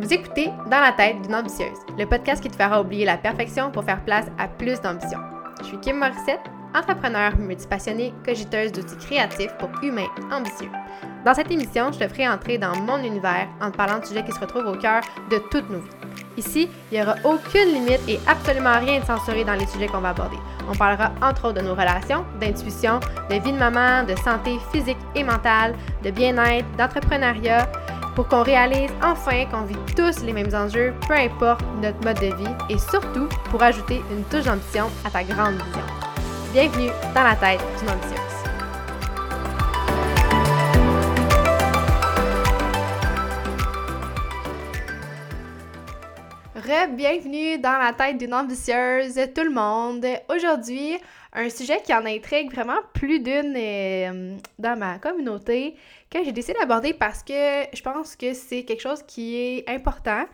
Vous 0.00 0.12
écoutez 0.12 0.46
Dans 0.70 0.78
la 0.78 0.92
tête 0.92 1.20
d'une 1.22 1.34
ambitieuse, 1.34 1.76
le 1.98 2.06
podcast 2.06 2.40
qui 2.40 2.48
te 2.48 2.54
fera 2.54 2.80
oublier 2.80 3.04
la 3.04 3.16
perfection 3.16 3.72
pour 3.72 3.82
faire 3.82 4.04
place 4.04 4.26
à 4.38 4.46
plus 4.46 4.80
d'ambition. 4.80 5.18
Je 5.60 5.64
suis 5.66 5.80
Kim 5.80 5.98
Morissette, 5.98 6.38
entrepreneur 6.72 7.36
multipassionnée, 7.36 8.14
cogiteuse 8.24 8.70
d'outils 8.70 8.96
créatifs 8.96 9.52
pour 9.58 9.70
humains 9.82 10.06
ambitieux. 10.30 10.70
Dans 11.24 11.34
cette 11.34 11.50
émission, 11.50 11.90
je 11.90 11.98
te 11.98 12.06
ferai 12.06 12.28
entrer 12.28 12.58
dans 12.58 12.76
mon 12.76 12.98
univers 12.98 13.48
en 13.60 13.72
te 13.72 13.76
parlant 13.76 13.98
de 13.98 14.04
sujets 14.04 14.24
qui 14.24 14.30
se 14.30 14.38
retrouvent 14.38 14.68
au 14.68 14.78
cœur 14.78 15.02
de 15.32 15.38
toutes 15.50 15.68
nos 15.68 15.80
vies. 15.80 15.90
Ici, 16.36 16.68
il 16.92 16.94
n'y 16.96 17.02
aura 17.02 17.16
aucune 17.24 17.74
limite 17.74 18.08
et 18.08 18.20
absolument 18.28 18.78
rien 18.78 19.00
de 19.00 19.04
censuré 19.04 19.42
dans 19.42 19.54
les 19.54 19.66
sujets 19.66 19.88
qu'on 19.88 19.98
va 19.98 20.10
aborder. 20.10 20.38
On 20.70 20.76
parlera 20.76 21.10
entre 21.20 21.48
autres 21.48 21.60
de 21.60 21.66
nos 21.66 21.74
relations, 21.74 22.24
d'intuition, 22.40 23.00
de 23.30 23.34
vie 23.34 23.52
de 23.52 23.58
maman, 23.58 24.04
de 24.04 24.14
santé 24.14 24.58
physique 24.70 24.98
et 25.16 25.24
mentale, 25.24 25.74
de 26.04 26.12
bien-être, 26.12 26.70
d'entrepreneuriat, 26.76 27.66
pour 28.18 28.26
qu'on 28.26 28.42
réalise 28.42 28.90
enfin 29.00 29.46
qu'on 29.46 29.62
vit 29.62 29.76
tous 29.96 30.24
les 30.24 30.32
mêmes 30.32 30.52
enjeux, 30.52 30.92
peu 31.06 31.14
importe 31.14 31.60
notre 31.80 32.04
mode 32.04 32.18
de 32.18 32.34
vie, 32.34 32.52
et 32.68 32.76
surtout 32.76 33.28
pour 33.48 33.62
ajouter 33.62 34.02
une 34.10 34.24
touche 34.24 34.42
d'ambition 34.42 34.86
à 35.04 35.10
ta 35.10 35.22
grande 35.22 35.54
vision. 35.54 35.84
Bienvenue 36.52 36.90
dans 37.14 37.22
la 37.22 37.36
tête 37.36 37.60
d'une 37.78 37.90
ambitieuse. 37.90 38.18
Re-bienvenue 46.56 47.58
dans 47.58 47.78
la 47.78 47.92
tête 47.92 48.18
d'une 48.18 48.34
ambitieuse, 48.34 49.14
tout 49.32 49.44
le 49.44 49.52
monde. 49.52 50.04
Aujourd'hui, 50.28 50.98
un 51.32 51.50
sujet 51.50 51.80
qui 51.82 51.92
en 51.92 52.06
intrigue 52.06 52.50
vraiment 52.52 52.78
plus 52.94 53.20
d'une 53.20 53.54
euh, 53.56 54.36
dans 54.58 54.78
ma 54.78 54.98
communauté 54.98 55.76
que 56.10 56.24
j'ai 56.24 56.32
décidé 56.32 56.58
d'aborder 56.58 56.94
parce 56.94 57.22
que 57.22 57.64
je 57.72 57.82
pense 57.82 58.16
que 58.16 58.32
c'est 58.32 58.64
quelque 58.64 58.80
chose 58.80 59.02
qui 59.02 59.36
est 59.36 59.68
important, 59.68 60.24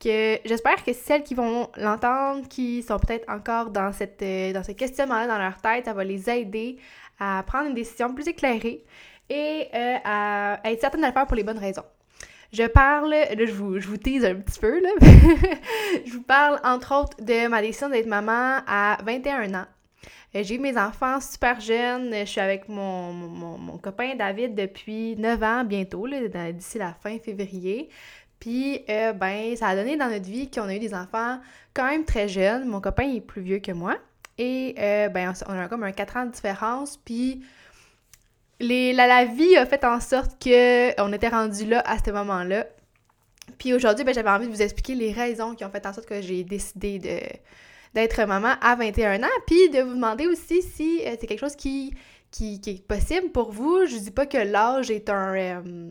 que 0.00 0.38
j'espère 0.44 0.82
que 0.84 0.92
celles 0.92 1.22
qui 1.22 1.34
vont 1.34 1.70
l'entendre, 1.76 2.48
qui 2.48 2.82
sont 2.82 2.98
peut-être 2.98 3.30
encore 3.30 3.70
dans, 3.70 3.92
cette, 3.92 4.22
euh, 4.22 4.52
dans 4.52 4.64
ce 4.64 4.72
questionnement-là 4.72 5.26
dans 5.26 5.38
leur 5.38 5.60
tête, 5.60 5.84
ça 5.84 5.92
va 5.92 6.02
les 6.04 6.28
aider 6.28 6.78
à 7.20 7.44
prendre 7.46 7.68
une 7.68 7.74
décision 7.74 8.12
plus 8.12 8.26
éclairée 8.26 8.82
et 9.28 9.68
euh, 9.72 9.96
à 10.04 10.60
être 10.64 10.80
certaine 10.80 11.02
de 11.02 11.06
le 11.06 11.12
faire 11.12 11.26
pour 11.26 11.36
les 11.36 11.44
bonnes 11.44 11.58
raisons. 11.58 11.84
Je 12.52 12.64
parle, 12.64 13.10
là, 13.10 13.26
je 13.38 13.52
vous, 13.52 13.78
je 13.78 13.86
vous 13.86 13.96
tease 13.96 14.24
un 14.24 14.34
petit 14.34 14.58
peu, 14.58 14.80
là. 14.80 14.90
je 16.04 16.12
vous 16.12 16.22
parle, 16.22 16.58
entre 16.64 16.92
autres, 16.96 17.16
de 17.22 17.46
ma 17.46 17.62
décision 17.62 17.88
d'être 17.88 18.08
maman 18.08 18.58
à 18.66 18.98
21 19.04 19.54
ans. 19.54 19.66
Euh, 20.34 20.42
j'ai 20.44 20.56
eu 20.56 20.58
mes 20.58 20.76
enfants 20.78 21.20
super 21.20 21.60
jeunes. 21.60 22.12
Je 22.12 22.24
suis 22.24 22.40
avec 22.40 22.68
mon, 22.68 23.12
mon, 23.12 23.78
copain 23.78 24.14
David 24.14 24.54
depuis 24.54 25.16
9 25.16 25.42
ans 25.42 25.64
bientôt, 25.64 26.06
d'ici 26.08 26.78
la 26.78 26.94
fin 26.94 27.18
février. 27.18 27.88
Puis, 28.38 28.84
euh, 28.88 29.12
ben, 29.12 29.54
ça 29.56 29.68
a 29.68 29.76
donné 29.76 29.96
dans 29.96 30.08
notre 30.08 30.24
vie 30.24 30.50
qu'on 30.50 30.62
a 30.62 30.74
eu 30.74 30.78
des 30.78 30.94
enfants 30.94 31.40
quand 31.74 31.86
même 31.86 32.04
très 32.04 32.28
jeunes. 32.28 32.66
Mon 32.66 32.80
copain 32.80 33.14
est 33.14 33.20
plus 33.20 33.42
vieux 33.42 33.58
que 33.58 33.72
moi. 33.72 33.96
Et, 34.38 34.74
euh, 34.78 35.08
ben, 35.08 35.34
on 35.48 35.58
a 35.58 35.68
comme 35.68 35.82
un 35.82 35.92
4 35.92 36.16
ans 36.16 36.26
de 36.26 36.32
différence. 36.32 36.96
Puis, 36.96 37.42
les, 38.60 38.92
la, 38.92 39.24
vie 39.24 39.56
a 39.56 39.66
fait 39.66 39.84
en 39.84 40.00
sorte 40.00 40.42
qu'on 40.42 41.12
était 41.12 41.28
rendu 41.28 41.66
là 41.66 41.82
à 41.86 41.98
ce 41.98 42.10
moment-là. 42.10 42.66
Puis 43.58 43.74
aujourd'hui, 43.74 44.04
ben, 44.04 44.14
j'avais 44.14 44.30
envie 44.30 44.46
de 44.46 44.52
vous 44.52 44.62
expliquer 44.62 44.94
les 44.94 45.12
raisons 45.12 45.54
qui 45.54 45.64
ont 45.64 45.70
fait 45.70 45.84
en 45.86 45.92
sorte 45.92 46.06
que 46.06 46.20
j'ai 46.22 46.44
décidé 46.44 46.98
de 46.98 47.18
d'être 47.94 48.24
maman 48.24 48.54
à 48.60 48.76
21 48.76 49.22
ans, 49.22 49.26
puis 49.46 49.70
de 49.70 49.80
vous 49.80 49.94
demander 49.94 50.26
aussi 50.26 50.62
si 50.62 51.02
euh, 51.06 51.16
c'est 51.20 51.26
quelque 51.26 51.40
chose 51.40 51.56
qui, 51.56 51.94
qui, 52.30 52.60
est 52.66 52.86
possible 52.86 53.30
pour 53.30 53.50
vous. 53.50 53.86
Je 53.86 53.96
dis 53.96 54.10
pas 54.10 54.26
que 54.26 54.38
l'âge 54.38 54.90
est 54.90 55.10
un... 55.10 55.34
Euh, 55.34 55.90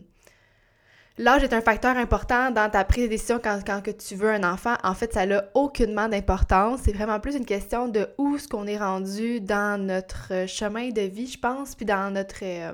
l'âge 1.18 1.42
est 1.44 1.52
un 1.52 1.60
facteur 1.60 1.96
important 1.96 2.50
dans 2.50 2.70
ta 2.70 2.84
prise 2.84 3.04
de 3.04 3.10
décision 3.10 3.38
quand, 3.42 3.60
quand 3.66 3.82
que 3.82 3.90
tu 3.90 4.14
veux 4.14 4.30
un 4.30 4.44
enfant. 4.44 4.74
En 4.82 4.94
fait, 4.94 5.12
ça 5.12 5.26
n'a 5.26 5.44
aucunement 5.54 6.08
d'importance. 6.08 6.80
C'est 6.84 6.92
vraiment 6.92 7.20
plus 7.20 7.36
une 7.36 7.44
question 7.44 7.88
de 7.88 8.08
où 8.16 8.36
est-ce 8.36 8.48
qu'on 8.48 8.66
est 8.66 8.78
rendu 8.78 9.40
dans 9.40 9.80
notre 9.80 10.46
chemin 10.46 10.88
de 10.90 11.02
vie, 11.02 11.26
je 11.26 11.38
pense, 11.38 11.74
puis 11.74 11.84
dans 11.84 12.12
notre... 12.12 12.42
Euh, 12.42 12.72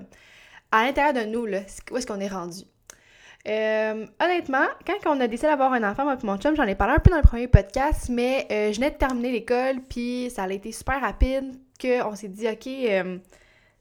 à 0.72 0.84
l'intérieur 0.84 1.14
de 1.14 1.30
nous, 1.30 1.46
où 1.46 1.96
est-ce 1.96 2.06
qu'on 2.06 2.20
est 2.20 2.28
rendu. 2.28 2.62
Euh, 3.46 4.06
honnêtement, 4.20 4.66
quand 4.86 5.14
on 5.14 5.20
a 5.20 5.28
décidé 5.28 5.48
d'avoir 5.48 5.72
un 5.72 5.88
enfant, 5.88 6.04
moi 6.04 6.16
et 6.20 6.26
mon 6.26 6.36
chum, 6.36 6.56
j'en 6.56 6.64
ai 6.64 6.74
parlé 6.74 6.94
un 6.94 6.98
peu 6.98 7.10
dans 7.10 7.18
le 7.18 7.22
premier 7.22 7.46
podcast, 7.46 8.08
mais 8.08 8.46
euh, 8.50 8.72
je 8.72 8.76
venais 8.76 8.90
de 8.90 8.96
terminer 8.96 9.30
l'école, 9.30 9.80
puis 9.88 10.30
ça 10.34 10.44
a 10.44 10.50
été 10.50 10.72
super 10.72 11.00
rapide 11.00 11.54
qu'on 11.80 12.16
s'est 12.16 12.28
dit, 12.28 12.48
OK, 12.48 12.66
euh, 12.66 13.18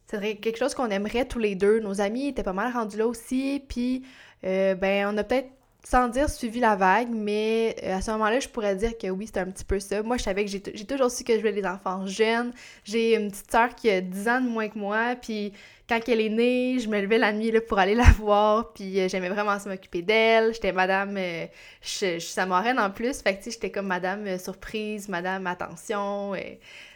c'est 0.06 0.36
quelque 0.36 0.58
chose 0.58 0.76
qu'on 0.76 0.90
aimerait 0.90 1.26
tous 1.26 1.40
les 1.40 1.56
deux. 1.56 1.80
Nos 1.80 2.00
amis 2.00 2.28
étaient 2.28 2.44
pas 2.44 2.53
mal 2.53 2.72
rendus 2.72 2.98
là 2.98 3.08
aussi, 3.08 3.64
puis 3.68 4.03
ben 4.44 5.08
on 5.12 5.18
a 5.18 5.24
peut-être 5.24 5.50
sans 5.85 6.07
dire 6.07 6.29
suivi 6.29 6.59
la 6.59 6.75
vague, 6.75 7.09
mais 7.12 7.75
à 7.84 8.01
ce 8.01 8.09
moment-là, 8.12 8.40
je 8.40 8.50
pourrais 8.50 8.75
dire 8.75 8.97
que 8.97 9.07
oui, 9.07 9.28
c'était 9.28 9.41
un 9.41 9.51
petit 9.51 9.63
peu 9.63 9.79
ça. 9.79 10.01
Moi, 10.01 10.18
je 10.18 10.23
savais 10.23 10.44
que 10.44 10.50
j'ai 10.50 10.59
toujours 10.59 11.12
su 11.12 11.23
que 11.23 11.34
je 11.34 11.40
voulais 11.40 11.53
des 11.53 11.66
enfants 11.66 12.07
jeunes. 12.07 12.51
J'ai 12.84 13.16
une 13.16 13.29
petite 13.29 13.51
sœur 13.51 13.75
qui 13.75 13.91
a 13.91 14.01
10 14.01 14.28
ans 14.28 14.41
de 14.41 14.47
moins 14.50 14.68
que 14.68 14.79
moi, 14.79 15.16
puis 15.22 15.53
quand 15.88 16.00
elle 16.07 16.22
est 16.22 16.29
née, 16.29 16.79
je 16.79 16.90
me 16.90 17.00
levais 17.00 17.19
la 17.19 17.31
nuit 17.31 17.53
pour 17.68 17.78
aller 17.78 17.94
la 17.96 18.12
voir, 18.18 18.73
puis 18.73 19.00
euh, 19.00 19.07
j'aimais 19.07 19.29
vraiment 19.29 19.57
m'occuper 19.68 20.01
d'elle. 20.01 20.56
J'étais 20.56 20.72
madame, 20.72 21.16
euh, 21.18 21.46
je, 21.81 22.17
suis 22.17 22.22
sa 22.22 22.47
marraine 22.47 22.79
en 22.79 22.90
plus, 22.90 23.22
fait 23.22 23.38
que 23.38 23.52
j'étais 23.52 23.69
comme 23.69 23.88
madame 23.88 24.25
euh, 24.25 24.40
surprise, 24.40 25.07
madame 25.07 25.46
attention. 25.46 26.34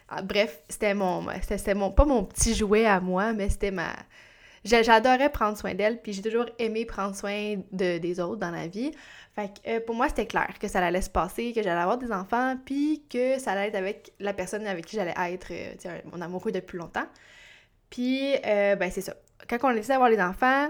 Ah, 0.09 0.23
bref, 0.23 0.61
c'était 0.67 0.95
mon, 0.95 1.27
c'était 1.47 1.75
mon, 1.75 1.91
pas 1.91 2.05
mon 2.05 2.23
petit 2.23 2.55
jouet 2.55 2.87
à 2.87 2.99
moi, 2.99 3.33
mais 3.33 3.49
c'était 3.49 3.69
ma... 3.69 3.93
J'adorais 4.63 5.29
prendre 5.29 5.57
soin 5.57 5.73
d'elle, 5.73 6.01
puis 6.01 6.13
j'ai 6.13 6.21
toujours 6.21 6.45
aimé 6.57 6.85
prendre 6.85 7.15
soin 7.15 7.55
de, 7.71 7.97
des 7.97 8.19
autres 8.19 8.39
dans 8.39 8.51
la 8.51 8.67
vie. 8.67 8.91
Fait 9.35 9.51
que 9.53 9.79
pour 9.79 9.95
moi, 9.95 10.09
c'était 10.09 10.25
clair 10.25 10.53
que 10.59 10.67
ça 10.67 10.85
allait 10.85 11.01
se 11.01 11.09
passer, 11.09 11.53
que 11.53 11.63
j'allais 11.63 11.81
avoir 11.81 11.97
des 11.97 12.11
enfants, 12.11 12.57
puis 12.65 13.03
que 13.09 13.39
ça 13.39 13.51
allait 13.51 13.69
être 13.69 13.75
avec 13.75 14.13
la 14.19 14.33
personne 14.33 14.67
avec 14.67 14.85
qui 14.85 14.95
j'allais 14.95 15.13
être, 15.33 15.51
mon 16.11 16.21
amoureux 16.21 16.51
depuis 16.51 16.77
longtemps. 16.77 17.07
Puis, 17.89 18.35
euh, 18.45 18.75
ben, 18.75 18.91
c'est 18.91 19.01
ça. 19.01 19.15
Quand 19.49 19.57
on 19.63 19.67
a 19.69 19.73
décidé 19.73 19.93
d'avoir 19.93 20.09
les 20.09 20.21
enfants, 20.21 20.69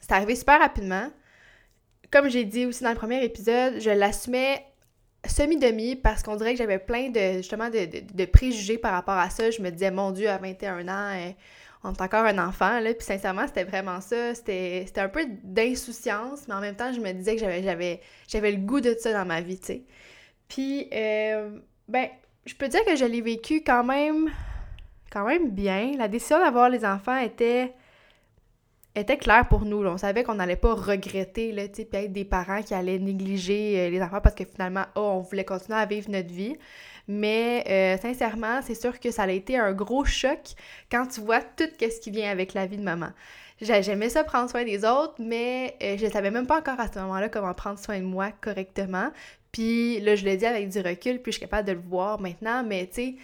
c'est 0.00 0.12
arrivé 0.12 0.36
super 0.36 0.60
rapidement. 0.60 1.10
Comme 2.10 2.28
j'ai 2.28 2.44
dit 2.44 2.66
aussi 2.66 2.84
dans 2.84 2.90
le 2.90 2.96
premier 2.96 3.24
épisode, 3.24 3.80
je 3.80 3.90
l'assumais 3.90 4.64
semi-demi 5.26 5.96
parce 5.96 6.22
qu'on 6.22 6.36
dirait 6.36 6.52
que 6.52 6.58
j'avais 6.58 6.78
plein 6.78 7.08
de, 7.08 7.38
justement, 7.38 7.70
de, 7.70 8.24
préjugés 8.26 8.78
par 8.78 8.92
rapport 8.92 9.14
à 9.14 9.30
ça. 9.30 9.50
Je 9.50 9.62
me 9.62 9.70
disais, 9.70 9.90
mon 9.90 10.10
Dieu, 10.10 10.28
à 10.28 10.38
21 10.38 10.88
ans, 10.88 11.16
euh, 11.16 11.30
on 11.84 11.92
est 11.92 12.00
encore 12.00 12.24
un 12.24 12.38
enfant, 12.38 12.80
là. 12.80 12.94
Puis 12.94 13.04
sincèrement, 13.04 13.46
c'était 13.46 13.64
vraiment 13.64 14.00
ça. 14.00 14.34
C'était 14.34 14.86
un 14.96 15.08
peu 15.08 15.26
d'insouciance, 15.42 16.48
mais 16.48 16.54
en 16.54 16.60
même 16.60 16.76
temps, 16.76 16.92
je 16.92 17.00
me 17.00 17.12
disais 17.12 17.36
que 17.36 17.40
j'avais 17.40 18.50
le 18.50 18.58
goût 18.58 18.80
de 18.80 18.94
ça 18.98 19.12
dans 19.12 19.26
ma 19.26 19.40
vie, 19.40 19.58
tu 19.58 19.66
sais. 19.66 19.82
Puis, 20.48 20.88
euh, 20.92 21.58
ben, 21.88 22.08
je 22.46 22.54
peux 22.54 22.68
dire 22.68 22.84
que 22.84 22.96
je 22.96 23.04
l'ai 23.04 23.20
vécu 23.20 23.62
quand 23.62 23.84
même 23.84 24.30
quand 25.10 25.26
même 25.26 25.50
bien. 25.50 25.92
La 25.96 26.08
décision 26.08 26.40
d'avoir 26.40 26.68
les 26.68 26.84
enfants 26.84 27.18
était 27.18 27.72
était 28.96 29.16
claire 29.16 29.48
pour 29.48 29.64
nous. 29.64 29.84
On 29.84 29.96
savait 29.96 30.22
qu'on 30.22 30.34
n'allait 30.34 30.56
pas 30.56 30.74
regretter, 30.74 31.52
là, 31.52 31.68
puis 31.68 31.86
être 31.92 32.12
des 32.12 32.24
parents 32.24 32.62
qui 32.62 32.74
allaient 32.74 32.98
négliger 32.98 33.80
euh, 33.80 33.90
les 33.90 34.00
enfants 34.00 34.20
parce 34.20 34.34
que 34.34 34.44
finalement, 34.44 34.84
oh, 34.94 35.14
on 35.16 35.20
voulait 35.20 35.44
continuer 35.44 35.78
à 35.78 35.86
vivre 35.86 36.10
notre 36.10 36.32
vie. 36.32 36.56
Mais 37.06 37.64
euh, 37.68 38.00
sincèrement, 38.00 38.60
c'est 38.62 38.74
sûr 38.74 38.98
que 38.98 39.10
ça 39.10 39.24
a 39.24 39.30
été 39.30 39.58
un 39.58 39.72
gros 39.72 40.04
choc 40.04 40.40
quand 40.90 41.06
tu 41.06 41.20
vois 41.20 41.42
tout 41.42 41.68
ce 41.80 42.00
qui 42.00 42.10
vient 42.10 42.30
avec 42.30 42.54
la 42.54 42.66
vie 42.66 42.78
de 42.78 42.82
maman. 42.82 43.10
J'aimais 43.60 44.08
ça 44.08 44.24
prendre 44.24 44.50
soin 44.50 44.64
des 44.64 44.84
autres, 44.84 45.14
mais 45.18 45.76
euh, 45.82 45.96
je 45.96 46.06
ne 46.06 46.10
savais 46.10 46.30
même 46.30 46.46
pas 46.46 46.58
encore 46.58 46.80
à 46.80 46.90
ce 46.90 46.98
moment-là 46.98 47.28
comment 47.28 47.54
prendre 47.54 47.78
soin 47.78 47.98
de 47.98 48.04
moi 48.04 48.30
correctement. 48.40 49.10
Puis 49.52 50.00
là, 50.00 50.16
je 50.16 50.24
le 50.24 50.36
dis 50.36 50.46
avec 50.46 50.68
du 50.68 50.80
recul, 50.80 51.22
puis 51.22 51.30
je 51.30 51.38
suis 51.38 51.40
capable 51.40 51.68
de 51.68 51.72
le 51.72 51.80
voir 51.80 52.20
maintenant, 52.20 52.64
mais 52.64 52.86
tu 52.88 52.94
sais, 52.94 53.14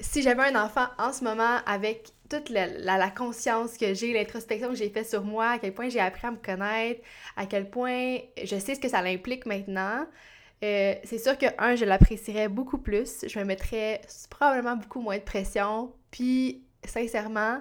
si 0.00 0.22
j'avais 0.22 0.42
un 0.42 0.62
enfant 0.62 0.86
en 0.98 1.12
ce 1.12 1.22
moment 1.22 1.58
avec 1.66 2.08
toute 2.28 2.48
la, 2.48 3.10
conscience 3.10 3.76
que 3.76 3.94
j'ai, 3.94 4.12
l'introspection 4.12 4.70
que 4.70 4.74
j'ai 4.74 4.90
faite 4.90 5.08
sur 5.08 5.22
moi, 5.22 5.50
à 5.50 5.58
quel 5.58 5.74
point 5.74 5.88
j'ai 5.88 6.00
appris 6.00 6.26
à 6.26 6.30
me 6.30 6.36
connaître, 6.36 7.00
à 7.36 7.46
quel 7.46 7.68
point 7.68 8.18
je 8.42 8.58
sais 8.58 8.74
ce 8.74 8.80
que 8.80 8.88
ça 8.88 8.98
implique 9.00 9.46
maintenant, 9.46 10.06
euh, 10.62 10.94
c'est 11.04 11.18
sûr 11.18 11.36
que, 11.38 11.46
un, 11.58 11.74
je 11.74 11.84
l'apprécierais 11.84 12.48
beaucoup 12.48 12.78
plus, 12.78 13.26
je 13.26 13.38
me 13.38 13.44
mettrais 13.44 14.00
probablement 14.30 14.76
beaucoup 14.76 15.00
moins 15.00 15.18
de 15.18 15.22
pression, 15.22 15.92
puis 16.10 16.64
sincèrement, 16.84 17.60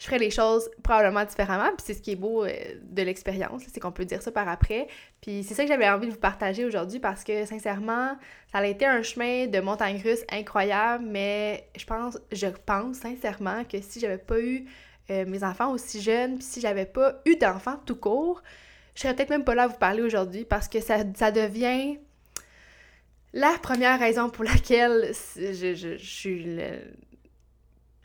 je 0.00 0.06
ferais 0.06 0.18
les 0.18 0.30
choses 0.30 0.70
probablement 0.82 1.24
différemment. 1.24 1.68
Puis 1.76 1.84
c'est 1.84 1.94
ce 1.94 2.00
qui 2.00 2.12
est 2.12 2.16
beau 2.16 2.44
euh, 2.44 2.52
de 2.82 3.02
l'expérience, 3.02 3.62
c'est 3.70 3.80
qu'on 3.80 3.92
peut 3.92 4.06
dire 4.06 4.22
ça 4.22 4.32
par 4.32 4.48
après. 4.48 4.88
Puis 5.20 5.44
c'est 5.44 5.54
ça 5.54 5.62
que 5.62 5.68
j'avais 5.68 5.88
envie 5.88 6.06
de 6.06 6.12
vous 6.12 6.18
partager 6.18 6.64
aujourd'hui 6.64 6.98
parce 7.00 7.22
que 7.22 7.44
sincèrement, 7.44 8.16
ça 8.50 8.58
a 8.58 8.66
été 8.66 8.86
un 8.86 9.02
chemin 9.02 9.46
de 9.46 9.60
montagne 9.60 10.00
russe 10.02 10.24
incroyable, 10.32 11.04
mais 11.06 11.68
je 11.76 11.84
pense, 11.84 12.18
je 12.32 12.46
pense 12.46 12.96
sincèrement 12.96 13.64
que 13.64 13.80
si 13.82 14.00
j'avais 14.00 14.18
pas 14.18 14.40
eu 14.40 14.64
euh, 15.10 15.26
mes 15.26 15.44
enfants 15.44 15.70
aussi 15.70 16.00
jeunes, 16.00 16.36
puis 16.36 16.44
si 16.44 16.60
j'avais 16.62 16.86
pas 16.86 17.20
eu 17.26 17.36
d'enfants 17.36 17.78
tout 17.84 17.96
court, 17.96 18.42
je 18.94 19.02
serais 19.02 19.14
peut-être 19.14 19.30
même 19.30 19.44
pas 19.44 19.54
là 19.54 19.64
à 19.64 19.66
vous 19.66 19.78
parler 19.78 20.02
aujourd'hui 20.02 20.46
parce 20.46 20.66
que 20.66 20.80
ça, 20.80 20.98
ça 21.14 21.30
devient 21.30 21.98
la 23.32 23.56
première 23.62 23.98
raison 23.98 24.28
pour 24.30 24.44
laquelle 24.44 25.12
je, 25.36 25.74
je, 25.74 25.96
suis 25.96 26.58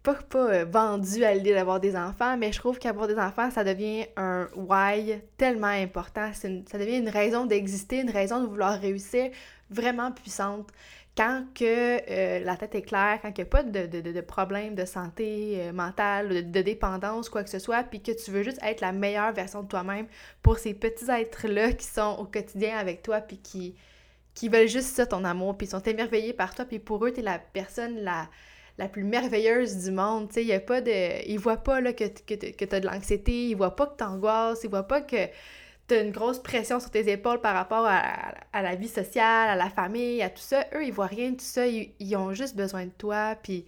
pas, 0.05 0.13
pas 0.13 0.53
euh, 0.53 0.65
vendue 0.65 1.23
à 1.23 1.33
l'idée 1.33 1.53
d'avoir 1.53 1.79
des 1.79 1.95
enfants, 1.95 2.37
mais 2.37 2.51
je 2.51 2.59
trouve 2.59 2.77
qu'avoir 2.77 3.07
des 3.07 3.17
enfants, 3.17 3.49
ça 3.49 3.63
devient 3.63 4.05
un 4.15 4.47
why 4.55 5.19
tellement 5.37 5.67
important. 5.67 6.31
ça 6.33 6.77
devient 6.77 6.97
une 6.97 7.09
raison 7.09 7.45
d'exister, 7.45 7.99
une 7.99 8.11
raison 8.11 8.41
de 8.41 8.47
vouloir 8.47 8.79
réussir 8.79 9.31
vraiment 9.69 10.11
puissante. 10.11 10.69
Quand 11.17 11.45
que 11.55 11.63
euh, 12.11 12.43
la 12.43 12.57
tête 12.57 12.75
est 12.75 12.81
claire, 12.81 13.19
quand 13.21 13.29
il 13.29 13.35
n'y 13.35 13.41
a 13.41 13.45
pas 13.45 13.63
de, 13.63 13.85
de, 13.87 14.01
de, 14.01 14.21
problème 14.21 14.75
de 14.75 14.83
santé 14.83 15.55
euh, 15.61 15.71
mentale, 15.71 16.27
de, 16.27 16.41
de, 16.41 16.61
dépendance, 16.61 17.29
quoi 17.29 17.41
que 17.41 17.49
ce 17.49 17.57
soit, 17.57 17.83
puis 17.83 18.01
que 18.01 18.11
tu 18.11 18.31
veux 18.31 18.43
juste 18.43 18.59
être 18.61 18.81
la 18.81 18.91
meilleure 18.91 19.31
version 19.31 19.63
de 19.63 19.67
toi-même 19.69 20.07
pour 20.43 20.59
ces 20.59 20.73
petits 20.73 21.09
êtres-là 21.09 21.71
qui 21.71 21.85
sont 21.85 22.17
au 22.19 22.25
quotidien 22.25 22.77
avec 22.77 23.01
toi, 23.01 23.21
puis 23.21 23.37
qui, 23.37 23.75
qui 24.35 24.49
veulent 24.49 24.67
juste 24.67 24.95
ça, 24.95 25.07
ton 25.07 25.23
amour, 25.23 25.57
puis 25.57 25.65
ils 25.65 25.71
sont 25.71 25.81
émerveillés 25.81 26.33
par 26.33 26.53
toi, 26.53 26.65
puis 26.65 26.79
pour 26.79 27.03
eux, 27.05 27.11
tu 27.11 27.21
es 27.21 27.23
la 27.23 27.39
personne 27.39 28.01
la 28.01 28.29
la 28.77 28.87
plus 28.87 29.03
merveilleuse 29.03 29.85
du 29.85 29.91
monde. 29.91 30.29
Tu 30.29 30.45
sais, 30.45 30.59
pas 30.59 30.81
de. 30.81 31.27
Ils 31.27 31.39
voient 31.39 31.57
pas 31.57 31.81
là, 31.81 31.93
que, 31.93 32.05
que, 32.05 32.33
que 32.33 32.65
tu 32.65 32.75
as 32.75 32.79
de 32.79 32.85
l'anxiété, 32.85 33.47
ils 33.47 33.55
voient 33.55 33.75
pas 33.75 33.87
que 33.87 33.97
tu 33.97 34.03
angoisses, 34.03 34.63
ils 34.63 34.69
voient 34.69 34.87
pas 34.87 35.01
que 35.01 35.27
tu 35.87 35.93
as 35.93 36.01
une 36.01 36.11
grosse 36.11 36.39
pression 36.39 36.79
sur 36.79 36.89
tes 36.89 37.09
épaules 37.11 37.41
par 37.41 37.55
rapport 37.55 37.85
à, 37.85 38.61
la 38.61 38.75
vie 38.75 38.87
sociale, 38.87 39.49
à 39.49 39.55
la 39.55 39.69
famille, 39.69 40.21
à 40.21 40.29
tout 40.29 40.41
ça. 40.41 40.65
Eux, 40.73 40.83
ils 40.85 40.93
voient 40.93 41.05
rien 41.05 41.31
de 41.31 41.35
tout 41.35 41.45
ça, 41.45 41.67
ils, 41.67 42.15
ont 42.15 42.33
juste 42.33 42.55
besoin 42.55 42.85
de 42.85 42.91
toi. 42.97 43.35
Puis 43.41 43.65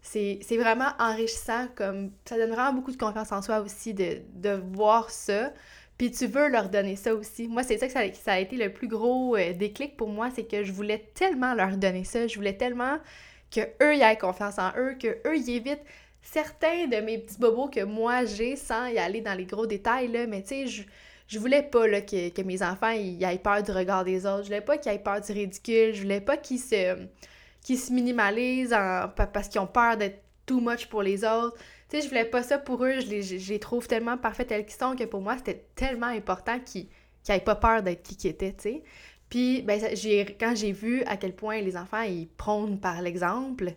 c'est 0.00 0.56
vraiment 0.56 0.90
enrichissant, 0.98 1.66
comme 1.74 2.12
ça 2.24 2.36
donne 2.36 2.50
vraiment 2.50 2.72
beaucoup 2.72 2.92
de 2.92 2.96
confiance 2.96 3.32
en 3.32 3.42
soi 3.42 3.60
aussi 3.60 3.94
de, 3.94 4.20
de 4.34 4.62
voir 4.72 5.10
ça. 5.10 5.52
Puis 5.98 6.10
tu 6.10 6.26
veux 6.26 6.48
leur 6.48 6.68
donner 6.68 6.96
ça 6.96 7.14
aussi. 7.14 7.48
Moi, 7.48 7.62
c'est 7.62 7.78
ça 7.78 7.86
que 7.86 7.92
ça, 8.16 8.32
a 8.32 8.38
été 8.38 8.56
le 8.56 8.72
plus 8.72 8.88
gros 8.88 9.36
euh, 9.36 9.52
déclic 9.54 9.96
pour 9.96 10.08
moi, 10.08 10.30
c'est 10.34 10.44
que 10.44 10.62
je 10.62 10.72
voulais 10.72 11.10
tellement 11.14 11.54
leur 11.54 11.76
donner 11.76 12.04
ça. 12.04 12.26
Je 12.26 12.36
voulais 12.36 12.56
tellement 12.56 12.98
que 13.50 13.60
eux 13.82 13.96
y 13.96 14.02
aient 14.02 14.18
confiance 14.18 14.58
en 14.58 14.72
eux, 14.76 14.94
que 15.00 15.18
eux 15.26 15.36
y 15.38 15.56
évitent 15.56 15.84
certains 16.22 16.86
de 16.88 16.96
mes 16.96 17.18
petits 17.18 17.38
bobos 17.38 17.68
que 17.68 17.84
moi 17.84 18.24
j'ai 18.24 18.56
sans 18.56 18.86
y 18.86 18.98
aller 18.98 19.20
dans 19.20 19.34
les 19.34 19.44
gros 19.44 19.66
détails, 19.66 20.08
là, 20.08 20.26
mais 20.26 20.42
tu 20.42 20.48
sais, 20.48 20.66
je, 20.66 20.82
je 21.28 21.38
voulais 21.38 21.62
pas 21.62 21.86
là, 21.86 22.00
que, 22.00 22.30
que 22.30 22.42
mes 22.42 22.62
enfants 22.62 22.90
y 22.90 23.22
aient 23.22 23.38
peur 23.38 23.62
du 23.62 23.70
regard 23.70 24.04
des 24.04 24.26
autres, 24.26 24.42
je 24.42 24.46
voulais 24.46 24.60
pas 24.60 24.76
qu'ils 24.76 24.92
aient 24.92 24.98
peur 24.98 25.20
du 25.20 25.32
ridicule, 25.32 25.94
je 25.94 26.02
voulais 26.02 26.20
pas 26.20 26.36
qu'ils 26.36 26.58
se, 26.58 26.96
se 27.62 27.92
minimalisent 27.92 28.74
en, 28.74 29.08
parce 29.32 29.48
qu'ils 29.48 29.60
ont 29.60 29.66
peur 29.66 29.96
d'être 29.96 30.20
too 30.46 30.60
much 30.60 30.86
pour 30.86 31.02
les 31.02 31.24
autres. 31.24 31.56
Tu 31.88 31.96
sais, 31.96 32.02
je 32.02 32.08
voulais 32.08 32.24
pas 32.24 32.42
ça 32.42 32.58
pour 32.58 32.84
eux, 32.84 33.00
je 33.00 33.06
les, 33.06 33.22
je 33.22 33.54
trouve 33.54 33.86
tellement 33.86 34.18
parfaits 34.18 34.48
tels 34.48 34.66
qu'ils 34.66 34.78
sont 34.78 34.96
que 34.96 35.04
pour 35.04 35.20
moi, 35.20 35.36
c'était 35.36 35.66
tellement 35.74 36.06
important 36.06 36.58
qu'ils 36.58 36.88
n'aient 37.28 37.40
pas 37.40 37.54
peur 37.54 37.82
d'être 37.82 38.02
qui 38.02 38.16
qu'ils 38.16 38.30
étaient. 38.30 38.82
Puis, 39.28 39.62
ben, 39.62 39.80
quand 40.38 40.54
j'ai 40.54 40.72
vu 40.72 41.02
à 41.04 41.16
quel 41.16 41.34
point 41.34 41.60
les 41.60 41.76
enfants, 41.76 42.02
ils 42.02 42.28
prônent 42.28 42.78
par 42.80 43.02
l'exemple, 43.02 43.74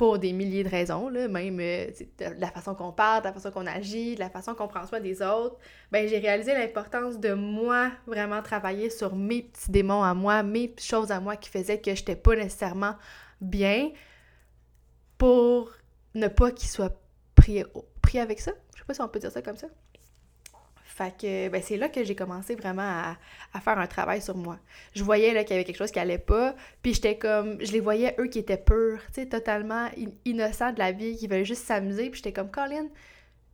pour 0.00 0.18
des 0.18 0.32
milliers 0.32 0.64
de 0.64 0.68
raisons, 0.70 1.10
là, 1.10 1.28
même 1.28 1.60
euh, 1.60 1.84
de 2.18 2.40
la 2.40 2.50
façon 2.50 2.74
qu'on 2.74 2.90
parle, 2.90 3.20
de 3.20 3.26
la 3.26 3.34
façon 3.34 3.50
qu'on 3.50 3.66
agit, 3.66 4.14
de 4.14 4.20
la 4.20 4.30
façon 4.30 4.54
qu'on 4.54 4.66
prend 4.66 4.86
soin 4.86 4.98
des 4.98 5.20
autres, 5.20 5.58
ben 5.92 6.08
j'ai 6.08 6.16
réalisé 6.16 6.54
l'importance 6.54 7.20
de 7.20 7.34
moi 7.34 7.90
vraiment 8.06 8.40
travailler 8.40 8.88
sur 8.88 9.14
mes 9.14 9.42
petits 9.42 9.70
démons 9.70 10.02
à 10.02 10.14
moi, 10.14 10.42
mes 10.42 10.74
choses 10.78 11.10
à 11.10 11.20
moi 11.20 11.36
qui 11.36 11.50
faisaient 11.50 11.82
que 11.82 11.94
j'étais 11.94 12.16
pas 12.16 12.34
nécessairement 12.34 12.94
bien 13.42 13.90
pour 15.18 15.70
ne 16.14 16.28
pas 16.28 16.50
qu'ils 16.50 16.70
soient 16.70 16.98
pris, 17.40 18.18
avec 18.18 18.40
ça. 18.40 18.52
Je 18.74 18.80
sais 18.80 18.84
pas 18.84 18.94
si 18.94 19.00
on 19.00 19.08
peut 19.08 19.18
dire 19.18 19.32
ça 19.32 19.42
comme 19.42 19.56
ça. 19.56 19.68
Fait 20.84 21.48
ben, 21.48 21.62
c'est 21.62 21.78
là 21.78 21.88
que 21.88 22.04
j'ai 22.04 22.14
commencé 22.14 22.54
vraiment 22.54 22.82
à, 23.54 23.60
faire 23.60 23.78
un 23.78 23.86
travail 23.86 24.20
sur 24.20 24.36
moi. 24.36 24.58
Je 24.94 25.02
voyais 25.02 25.32
là 25.32 25.44
qu'il 25.44 25.52
y 25.52 25.58
avait 25.58 25.64
quelque 25.64 25.78
chose 25.78 25.90
qui 25.90 25.98
allait 25.98 26.18
pas, 26.18 26.54
puis 26.82 26.92
j'étais 26.92 27.16
comme 27.16 27.56
je 27.64 27.72
les 27.72 27.80
voyais 27.80 28.14
eux 28.18 28.26
qui 28.26 28.38
étaient 28.38 28.58
purs, 28.58 29.00
tu 29.06 29.22
sais 29.22 29.26
totalement 29.26 29.88
innocents 30.26 30.72
de 30.72 30.78
la 30.78 30.92
vie, 30.92 31.16
qui 31.16 31.26
veulent 31.26 31.44
juste 31.44 31.64
s'amuser, 31.64 32.10
puis 32.10 32.18
j'étais 32.18 32.34
comme 32.34 32.50
Colin, 32.50 32.86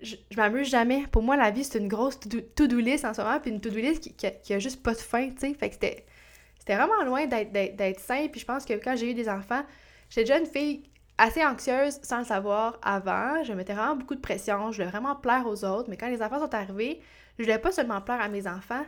je, 0.01 0.17
m'amuse 0.37 0.69
jamais. 0.69 1.05
Pour 1.13 1.23
moi 1.23 1.37
la 1.37 1.53
vie 1.53 1.63
c'est 1.63 1.79
une 1.79 1.89
grosse 1.89 2.19
to-do 2.19 2.79
list 2.79 3.05
en 3.05 3.15
ce 3.15 3.21
moment, 3.23 3.39
puis 3.39 3.53
une 3.53 3.61
to-do 3.61 3.77
list 3.77 4.01
qui, 4.01 4.13
qui, 4.43 4.53
a, 4.53 4.59
juste 4.59 4.83
pas 4.83 4.95
de 4.95 4.99
fin, 4.99 5.31
tu 5.31 5.39
sais. 5.39 5.55
Fait 5.55 5.73
c'était 5.73 6.75
vraiment 6.75 7.05
loin 7.05 7.27
d'être 7.27 8.01
sain, 8.01 8.27
puis 8.27 8.41
je 8.41 8.47
pense 8.47 8.65
que 8.65 8.73
quand 8.73 8.97
j'ai 8.97 9.13
eu 9.13 9.15
des 9.15 9.29
enfants, 9.29 9.63
j'étais 10.11 10.25
déjà 10.25 10.39
une 10.41 10.47
fille 10.47 10.83
assez 11.19 11.45
anxieuse 11.45 11.99
sans 12.03 12.19
le 12.19 12.25
savoir 12.25 12.79
avant. 12.83 13.43
Je 13.45 13.53
mettais 13.53 13.75
vraiment 13.75 13.97
beaucoup 13.97 14.15
de 14.15 14.21
pression. 14.21 14.73
Je 14.73 14.79
voulais 14.79 14.91
vraiment 14.91 15.17
plaire 15.17 15.47
aux 15.47 15.65
autres. 15.65 15.89
Mais 15.89 15.97
quand 15.97 16.09
les 16.09 16.23
enfants 16.23 16.41
sont 16.41 16.55
arrivés, 16.55 17.01
je 17.39 17.45
voulais 17.45 17.59
pas 17.59 17.73
seulement 17.73 18.01
plaire 18.01 18.21
à 18.21 18.29
mes 18.29 18.47
enfants, 18.47 18.85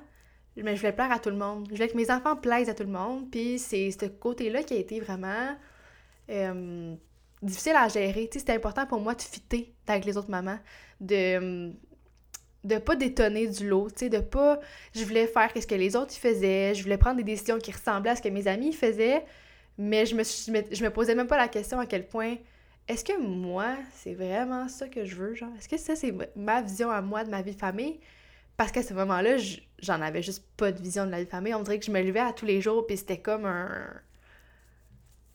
mais 0.57 0.75
je 0.75 0.81
voulais 0.81 0.93
plaire 0.93 1.13
à 1.13 1.19
tout 1.19 1.31
le 1.31 1.37
monde. 1.37 1.67
Je 1.69 1.75
voulais 1.75 1.89
que 1.89 1.97
mes 1.97 2.11
enfants 2.11 2.37
plaisent 2.37 2.69
à 2.69 2.75
tout 2.75 2.85
le 2.85 2.91
monde. 2.91 3.31
Puis 3.31 3.59
c'est 3.59 3.91
ce 3.91 4.07
côté-là 4.07 4.63
qui 4.63 4.75
a 4.75 4.79
été 4.79 5.01
vraiment 5.01 5.57
euh, 6.31 6.95
difficile 7.43 7.77
à 7.77 7.89
gérer. 7.89 8.29
C'était 8.33 8.55
important 8.55 8.87
pour 8.87 9.01
moi 9.01 9.15
de 9.15 9.23
fitter 9.23 9.75
avec 9.87 10.05
les 10.05 10.17
autres 10.17 10.31
mamans, 10.31 10.59
de 11.01 11.73
de 12.65 12.79
pas 12.79 12.97
détonner 12.97 13.47
du 13.47 13.69
lot, 13.69 13.89
tu 13.97 14.11
de 14.11 14.19
pas... 14.19 14.61
Je 14.95 15.05
voulais 15.05 15.27
faire 15.27 15.51
ce 15.55 15.67
que 15.67 15.75
les 15.75 15.97
autres 15.97 16.13
faisaient, 16.13 16.75
je 16.75 16.83
voulais 16.83 16.99
prendre 16.99 17.17
des 17.17 17.25
décisions 17.25 17.59
qui 17.59 17.71
ressemblaient 17.71 18.11
à 18.11 18.17
ce 18.17 18.23
que 18.23 18.29
mes 18.29 18.49
amis 18.49 18.73
faisaient, 18.73 19.25
mais 19.79 20.05
je 20.05 20.15
me, 20.17 20.23
je 20.25 20.85
me 20.85 20.91
posais 20.91 21.15
même 21.15 21.29
pas 21.29 21.39
la 21.39 21.49
question 21.49 21.79
à 21.79 21.87
quel 21.87 22.07
point 22.07 22.37
est-ce 22.89 23.05
que 23.05 23.19
moi, 23.21 23.77
c'est 23.93 24.15
vraiment 24.15 24.67
ça 24.69 24.89
que 24.89 25.05
je 25.05 25.15
veux, 25.15 25.35
genre? 25.35 25.51
Est-ce 25.59 25.69
que 25.69 25.77
ça, 25.77 25.95
c'est 25.95 26.13
ma 26.35 26.63
vision 26.63 26.91
à 26.91 27.03
moi 27.03 27.23
de 27.23 27.31
ma 27.31 27.43
vie 27.43 27.53
de 27.55 27.59
famille? 27.59 28.01
Parce 28.57 28.73
qu'à 28.73 28.83
ce 28.83 28.95
moment-là, 28.95 29.37
j'en 29.79 30.01
avais 30.01 30.23
juste 30.23 30.45
pas 30.57 30.73
de 30.73 30.83
vision 30.83 31.05
de 31.07 31.11
la 31.11 31.19
vie 31.19 31.27
de 31.27 31.31
famille. 31.31 31.55
On 31.55 31.63
dirait 31.63 31.79
que 31.79 31.85
je 31.85 31.91
me 31.91 32.03
levais 32.03 32.21
à 32.21 32.33
tous 32.33 32.47
les 32.47 32.61
jours, 32.61 32.87
puis 32.87 32.97
c'était 32.97 33.21
comme 33.21 33.45
un... 33.45 33.93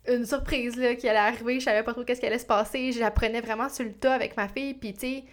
une 0.08 0.26
surprise 0.26 0.76
là, 0.76 0.96
qui 0.96 1.08
allait 1.08 1.20
arriver. 1.20 1.60
Je 1.60 1.66
savais 1.66 1.84
pas 1.84 1.94
trop 1.94 2.04
qu'est-ce 2.04 2.20
qui 2.20 2.26
allait 2.26 2.40
se 2.40 2.46
passer. 2.46 2.92
J'apprenais 2.92 3.40
vraiment 3.40 3.70
sur 3.70 3.86
le 3.86 3.94
tas 3.94 4.16
avec 4.16 4.36
ma 4.36 4.48
fille. 4.50 4.74
Puis, 4.74 4.94
tu 4.94 5.00
sais, 5.00 5.24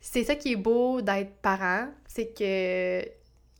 c'est 0.00 0.24
ça 0.24 0.34
qui 0.34 0.52
est 0.52 0.56
beau 0.56 1.00
d'être 1.02 1.34
parent. 1.40 1.88
C'est 2.08 2.36
que 2.36 3.08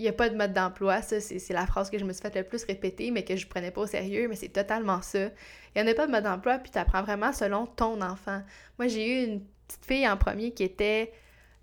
il 0.01 0.05
n'y 0.05 0.09
a 0.09 0.15
pas 0.15 0.31
de 0.31 0.35
mode 0.35 0.55
d'emploi. 0.55 1.03
Ça, 1.03 1.21
c'est 1.21 1.53
la 1.53 1.67
phrase 1.67 1.91
que 1.91 1.99
je 1.99 2.07
me 2.07 2.15
suis 2.15 2.23
fait 2.23 2.35
le 2.35 2.43
plus 2.43 2.65
répéter, 2.65 3.11
mais 3.11 3.23
que 3.23 3.37
je 3.37 3.47
prenais 3.47 3.71
pas 3.71 3.83
au 3.83 3.87
sérieux. 3.87 4.29
Mais 4.29 4.35
c'est 4.35 4.49
totalement 4.49 5.03
ça. 5.03 5.27
Il 5.77 5.83
n'y 5.83 5.83
en 5.83 5.93
a 5.93 5.95
pas 5.95 6.07
de 6.07 6.11
mode 6.11 6.25
d'emploi, 6.25 6.57
puis 6.57 6.71
tu 6.71 6.79
apprends 6.79 7.03
vraiment 7.03 7.35
selon 7.35 7.67
ton 7.67 8.01
enfant. 8.01 8.43
Moi, 8.79 8.89
j'ai 8.89 9.07
eu 9.07 9.27
une 9.27 9.43
petite 9.69 9.85
fille 9.85 10.09
en 10.09 10.17
premier 10.17 10.53
qui 10.53 10.63
était, 10.63 11.13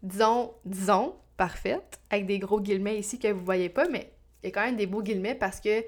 disons, 0.04 0.54
disons, 0.66 1.16
parfaite, 1.36 2.00
avec 2.12 2.28
des 2.28 2.38
gros 2.38 2.62
guillemets 2.62 3.00
ici 3.00 3.18
que 3.18 3.28
vous 3.28 3.44
voyez 3.44 3.70
pas, 3.70 3.90
mais 3.90 4.14
il 4.44 4.48
y 4.48 4.50
a 4.50 4.52
quand 4.52 4.66
même 4.66 4.76
des 4.76 4.86
beaux 4.86 5.02
guillemets 5.02 5.36
parce 5.36 5.60
que 5.60 5.84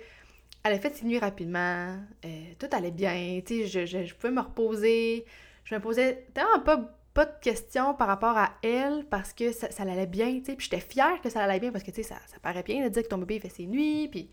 elle 0.64 0.74
a 0.74 0.80
fait 0.80 0.94
ses 0.96 1.06
nuits 1.06 1.20
rapidement, 1.20 1.98
euh, 2.26 2.44
tout 2.58 2.68
allait 2.72 2.92
bien, 2.92 3.42
tu 3.46 3.68
sais, 3.68 3.86
je, 3.86 4.06
je, 4.06 4.14
pouvais 4.16 4.34
me 4.34 4.42
reposer, 4.42 5.24
je 5.64 5.76
me 5.76 5.80
posais 5.80 6.26
tellement 6.34 6.60
pas, 6.60 6.99
pas 7.20 7.26
de 7.26 7.40
questions 7.42 7.94
par 7.94 8.08
rapport 8.08 8.38
à 8.38 8.52
elle 8.64 9.04
parce 9.10 9.34
que 9.34 9.52
ça, 9.52 9.70
ça 9.72 9.84
allait 9.84 10.06
bien, 10.06 10.40
tu 10.40 10.46
sais, 10.46 10.56
puis 10.56 10.70
j'étais 10.72 10.80
fière 10.80 11.20
que 11.22 11.30
ça 11.30 11.44
allait 11.44 11.60
bien 11.60 11.70
parce 11.70 11.84
que, 11.84 11.92
tu 11.92 12.02
sais, 12.02 12.08
ça, 12.08 12.16
ça 12.28 12.38
paraît 12.42 12.64
bien 12.64 12.82
de 12.82 12.88
dire 12.88 13.04
que 13.04 13.10
ton 13.10 13.18
bébé 13.18 13.42
fait 13.42 13.50
ses 13.50 13.66
nuits, 13.66 14.08
puis... 14.08 14.30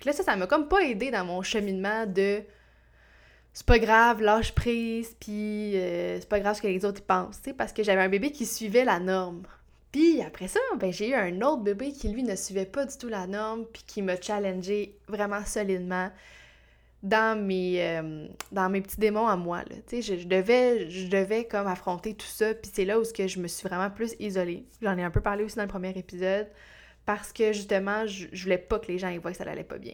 Que 0.00 0.06
là, 0.06 0.14
ça, 0.14 0.22
ça 0.22 0.34
m'a 0.34 0.46
comme 0.46 0.66
pas 0.66 0.80
aidé 0.80 1.10
dans 1.10 1.26
mon 1.26 1.42
cheminement 1.42 2.06
de 2.06 2.42
c'est 3.52 3.66
pas 3.66 3.78
grave, 3.78 4.22
lâche 4.22 4.54
prise, 4.54 5.14
puis 5.20 5.76
euh, 5.76 6.18
c'est 6.18 6.28
pas 6.28 6.40
grave 6.40 6.56
ce 6.56 6.62
que 6.62 6.66
les 6.66 6.86
autres 6.86 7.02
pensent, 7.02 7.42
tu 7.42 7.50
sais, 7.50 7.52
parce 7.52 7.74
que 7.74 7.82
j'avais 7.82 8.00
un 8.00 8.08
bébé 8.08 8.32
qui 8.32 8.46
suivait 8.46 8.86
la 8.86 9.00
norme. 9.00 9.42
Puis 9.92 10.22
après 10.22 10.48
ça, 10.48 10.60
ben, 10.78 10.90
j'ai 10.90 11.10
eu 11.10 11.14
un 11.14 11.42
autre 11.42 11.62
bébé 11.62 11.92
qui, 11.92 12.08
lui, 12.08 12.22
ne 12.22 12.36
suivait 12.36 12.64
pas 12.64 12.86
du 12.86 12.96
tout 12.96 13.08
la 13.08 13.26
norme, 13.26 13.66
puis 13.70 13.82
qui 13.86 14.00
m'a 14.00 14.18
challengé 14.18 14.96
vraiment 15.08 15.44
solidement 15.44 16.10
dans 17.04 17.38
mes, 17.38 17.76
euh, 17.82 18.26
dans 18.50 18.70
mes 18.70 18.80
petits 18.80 18.98
démons 18.98 19.28
à 19.28 19.36
moi. 19.36 19.58
Là. 19.58 19.76
Je, 19.92 20.00
je, 20.00 20.26
devais, 20.26 20.88
je 20.88 21.06
devais 21.06 21.44
comme 21.44 21.66
affronter 21.66 22.14
tout 22.14 22.26
ça, 22.26 22.54
puis 22.54 22.70
c'est 22.74 22.86
là 22.86 22.98
où 22.98 23.02
que 23.04 23.28
je 23.28 23.38
me 23.38 23.46
suis 23.46 23.68
vraiment 23.68 23.90
plus 23.90 24.16
isolée. 24.18 24.64
J'en 24.80 24.96
ai 24.96 25.02
un 25.02 25.10
peu 25.10 25.20
parlé 25.20 25.44
aussi 25.44 25.56
dans 25.56 25.62
le 25.62 25.68
premier 25.68 25.90
épisode, 25.90 26.48
parce 27.04 27.30
que 27.32 27.52
justement, 27.52 28.06
je, 28.06 28.26
je 28.32 28.42
voulais 28.42 28.58
pas 28.58 28.78
que 28.78 28.90
les 28.90 28.98
gens 28.98 29.10
y 29.10 29.18
voient 29.18 29.32
que 29.32 29.36
ça 29.36 29.44
allait 29.44 29.64
pas 29.64 29.76
bien. 29.76 29.92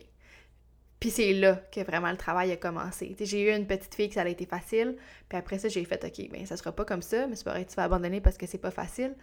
Puis 1.01 1.11
c'est 1.11 1.33
là 1.33 1.57
que 1.73 1.81
vraiment 1.81 2.11
le 2.13 2.17
travail 2.17 2.53
a 2.53 2.57
commencé. 2.57 3.17
J'ai 3.19 3.51
eu 3.51 3.57
une 3.57 3.67
petite 3.67 3.95
fille 3.95 4.09
que 4.09 4.15
ça 4.15 4.23
a 4.23 4.29
été 4.29 4.47
facile, 4.47 4.97
puis 5.29 5.37
après 5.37 5.59
ça, 5.59 5.69
j'ai 5.69 5.85
fait, 5.85 6.05
OK, 6.05 6.31
ben 6.31 6.47
ça 6.47 6.57
sera 6.57 6.71
pas 6.71 6.85
comme 6.85 7.03
ça, 7.03 7.27
mais 7.27 7.35
c'est 7.35 7.45
pas 7.45 7.53
vrai 7.53 7.65
que 7.65 7.71
tu 7.71 7.77
vas 7.77 7.85
abandonner 7.85 8.21
parce 8.21 8.39
que 8.39 8.47
c'est 8.47 8.59
pas 8.59 8.71
facile. 8.71 9.17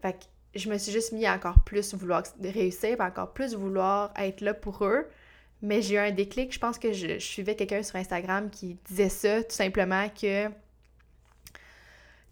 Fait 0.00 0.12
que 0.12 0.24
je 0.54 0.70
me 0.70 0.78
suis 0.78 0.92
juste 0.92 1.10
mis 1.12 1.26
à 1.26 1.34
encore 1.34 1.64
plus 1.64 1.92
vouloir 1.94 2.22
réussir, 2.40 3.00
encore 3.00 3.32
plus 3.32 3.56
vouloir 3.56 4.12
être 4.16 4.42
là 4.42 4.54
pour 4.54 4.84
eux. 4.84 5.08
Mais 5.62 5.82
j'ai 5.82 5.94
eu 5.94 5.98
un 5.98 6.10
déclic. 6.10 6.52
Je 6.52 6.58
pense 6.58 6.78
que 6.78 6.92
je, 6.92 7.18
suivais 7.18 7.56
quelqu'un 7.56 7.82
sur 7.82 7.96
Instagram 7.96 8.50
qui 8.50 8.78
disait 8.88 9.08
ça, 9.08 9.42
tout 9.42 9.54
simplement 9.54 10.08
que 10.08 10.48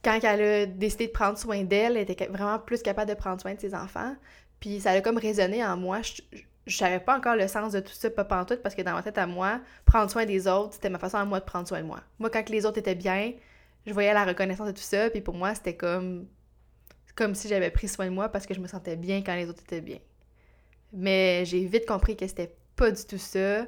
quand 0.03 0.19
elle 0.23 0.43
a 0.43 0.67
décidé 0.67 1.07
de 1.07 1.13
prendre 1.13 1.39
soin 1.39 1.63
d'elle, 1.63 1.97
elle 1.97 2.11
était 2.11 2.27
vraiment 2.27 2.59
plus 2.59 2.83
capable 2.83 3.09
de 3.11 3.17
prendre 3.17 3.41
soin 3.41 3.55
de 3.55 3.61
ses 3.61 3.75
enfants. 3.75 4.15
Puis 4.61 4.81
ça 4.81 4.91
a 4.91 5.01
comme 5.01 5.17
résonné 5.17 5.65
en 5.65 5.77
moi. 5.77 6.03
Je, 6.03 6.23
je, 6.67 6.99
pas 6.99 7.17
encore 7.17 7.37
le 7.37 7.49
sens 7.49 7.73
de 7.73 7.81
tout 7.81 7.93
ça, 7.93 8.11
pas 8.11 8.25
pantoute, 8.25 8.63
parce 8.63 8.75
que 8.75 8.83
dans 8.83 8.93
ma 8.93 9.03
tête 9.03 9.19
à 9.19 9.27
moi, 9.27 9.61
prendre 9.87 10.11
soin 10.11 10.27
des 10.27 10.47
autres, 10.47 10.75
c'était 10.75 10.91
ma 10.91 10.99
façon 10.99 11.19
à 11.19 11.25
moi 11.25 11.41
de 11.41 11.45
prendre 11.45 11.67
soin 11.67 11.81
de 11.81 11.87
moi. 11.87 12.01
Moi, 12.19 12.31
quand 12.31 12.49
les 12.51 12.67
autres 12.67 12.79
étaient 12.79 12.95
bien, 12.95 13.33
je 13.87 13.93
voyais 13.93 14.15
la 14.15 14.25
reconnaissance 14.25 14.67
de 14.67 14.73
tout 14.73 14.83
ça, 14.83 15.11
puis 15.11 15.21
pour 15.21 15.35
moi, 15.35 15.55
c'était 15.55 15.77
comme 15.77 16.27
comme 17.15 17.35
si 17.35 17.49
j'avais 17.49 17.71
pris 17.71 17.89
soin 17.89 18.07
de 18.07 18.11
moi 18.11 18.29
parce 18.29 18.47
que 18.47 18.55
je 18.55 18.61
me 18.61 18.67
sentais 18.67 18.97
bien 18.97 19.23
quand 19.23 19.35
les 19.35 19.49
autres 19.49 19.63
étaient 19.63 19.81
bien. 19.81 19.99
Mais 20.93 21.45
j'ai 21.45 21.65
vite 21.65 21.87
compris 21.87 22.17
que 22.17 22.27
c'était 22.27 22.55
pas 22.77 22.91
du 22.91 23.05
tout 23.05 23.19
ça. 23.19 23.67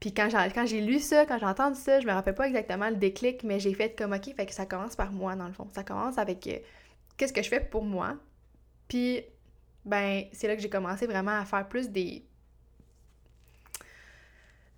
Puis 0.00 0.12
quand 0.12 0.28
j'ai, 0.66 0.80
lu 0.80 0.98
ça, 0.98 1.24
quand 1.24 1.38
j'ai 1.38 1.46
entendu 1.46 1.78
ça, 1.78 2.00
je 2.00 2.06
me 2.06 2.12
rappelle 2.12 2.34
pas 2.34 2.46
exactement 2.46 2.90
le 2.90 2.96
déclic, 2.96 3.42
mais 3.44 3.58
j'ai 3.58 3.72
fait 3.72 3.96
comme 3.96 4.12
OK, 4.12 4.34
fait 4.34 4.46
que 4.46 4.52
ça 4.52 4.66
commence 4.66 4.94
par 4.94 5.10
moi 5.10 5.36
dans 5.36 5.46
le 5.46 5.52
fond. 5.52 5.68
Ça 5.74 5.84
commence 5.84 6.18
avec 6.18 6.46
euh, 6.46 6.58
qu'est-ce 7.16 7.32
que 7.32 7.42
je 7.42 7.48
fais 7.48 7.60
pour 7.60 7.82
moi? 7.82 8.16
Puis 8.88 9.22
ben 9.84 10.24
c'est 10.32 10.48
là 10.48 10.56
que 10.56 10.62
j'ai 10.62 10.68
commencé 10.68 11.06
vraiment 11.06 11.38
à 11.38 11.44
faire 11.44 11.66
plus 11.68 11.90
des 11.90 12.24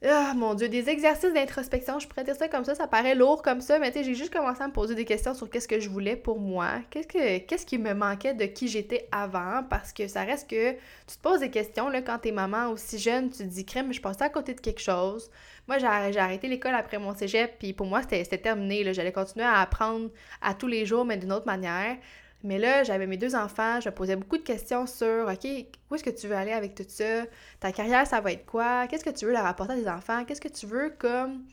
ah 0.05 0.33
mon 0.37 0.55
dieu, 0.55 0.69
des 0.69 0.89
exercices 0.89 1.33
d'introspection, 1.33 1.99
je 1.99 2.07
pourrais 2.07 2.25
ça 2.33 2.49
comme 2.49 2.65
ça, 2.65 2.77
ça 2.77 2.87
paraît 2.87 3.17
lourd 3.17 3.43
comme 3.43 3.61
ça, 3.61 3.81
mais 3.81 3.91
tu 3.91 3.99
sais, 3.99 4.05
j'ai 4.05 4.15
juste 4.15 4.33
commencé 4.33 4.63
à 4.63 4.69
me 4.69 4.73
poser 4.73 4.95
des 4.95 5.05
questions 5.05 5.35
sur 5.35 5.51
qu'est-ce 5.51 5.67
que 5.67 5.81
je 5.81 5.89
voulais 5.89 6.15
pour 6.15 6.39
moi, 6.39 6.69
qu'est-ce 6.91 7.09
que 7.09 7.39
qu'est-ce 7.39 7.67
qui 7.67 7.79
me 7.79 7.95
manquait 7.95 8.33
de 8.35 8.45
qui 8.45 8.69
j'étais 8.69 9.09
avant, 9.11 9.65
parce 9.69 9.93
que 9.93 10.07
ça 10.07 10.23
reste 10.23 10.49
que 10.49 10.73
tu 10.73 11.17
te 11.17 11.21
poses 11.21 11.41
des 11.41 11.51
questions 11.51 11.89
là 11.89 12.01
quand 12.01 12.19
t'es 12.19 12.31
maman 12.31 12.69
aussi 12.71 12.99
jeune, 12.99 13.31
tu 13.31 13.39
te 13.39 13.43
dis 13.43 13.65
crème, 13.65 13.93
je 13.93 14.01
passais 14.01 14.23
à 14.23 14.29
côté 14.29 14.55
de 14.55 14.61
quelque 14.61 14.81
chose. 14.81 15.31
Moi, 15.67 15.79
j'ai 15.79 15.87
arrêté 15.87 16.49
l'école 16.49 16.75
après 16.75 16.99
mon 16.99 17.15
cégep, 17.15 17.59
puis 17.59 17.73
pour 17.73 17.87
moi, 17.87 18.01
c'était 18.03 18.39
terminé, 18.39 18.95
j'allais 18.95 19.13
continuer 19.13 19.47
à 19.47 19.61
apprendre 19.61 20.11
à 20.41 20.55
tous 20.55 20.69
les 20.69 20.87
jours, 20.87 21.05
mais 21.05 21.17
d'une 21.17 21.33
autre 21.33 21.47
manière. 21.47 21.97
Mais 22.45 22.59
là, 22.59 22.85
j'avais 22.85 23.07
mes 23.07 23.17
deux 23.17 23.35
enfants, 23.35 23.81
je 23.81 23.89
me 23.89 23.95
posais 23.95 24.15
beaucoup 24.15 24.39
de 24.39 24.43
questions 24.43 24.87
sur 24.87 25.27
OK, 25.27 25.45
où 25.91 25.95
est-ce 25.95 26.05
que 26.05 26.11
tu 26.11 26.29
veux 26.29 26.37
aller 26.37 26.53
avec 26.53 26.75
tout 26.75 26.85
ça? 26.87 27.25
Ta 27.59 27.73
carrière, 27.73 28.07
ça 28.07 28.21
va 28.21 28.33
être 28.33 28.47
quoi? 28.47 28.87
Qu'est-ce 28.87 29.05
que 29.05 29.11
tu 29.11 29.27
veux 29.27 29.33
leur 29.33 29.47
apporter 29.47 29.73
à 29.73 29.77
tes 29.77 29.89
enfants? 29.89 30.25
Qu'est-ce 30.25 30.41
que 30.41 30.49
tu 30.49 30.67
veux 30.67 30.91
comme 30.99 31.45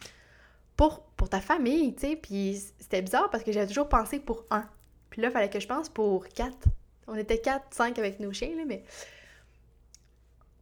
pour, 0.78 1.02
pour 1.18 1.30
ta 1.30 1.42
famille, 1.42 1.96
tu 1.96 2.02
sais? 2.02 2.16
Puis 2.16 2.62
c'était 2.80 3.02
bizarre 3.02 3.32
parce 3.32 3.44
que 3.44 3.52
j'avais 3.52 3.68
toujours 3.68 3.90
pensé 3.90 4.20
pour 4.20 4.46
un. 4.52 4.70
Puis 5.10 5.22
là, 5.22 5.30
il 5.30 5.32
fallait 5.32 5.50
que 5.50 5.60
je 5.60 5.68
pense 5.68 5.90
pour 5.90 6.28
quatre. 6.28 6.68
On 7.08 7.16
était 7.16 7.40
quatre, 7.40 7.66
cinq 7.72 7.98
avec 7.98 8.20
nos 8.20 8.32
chiens, 8.32 8.56
là, 8.56 8.64
mais. 8.68 8.84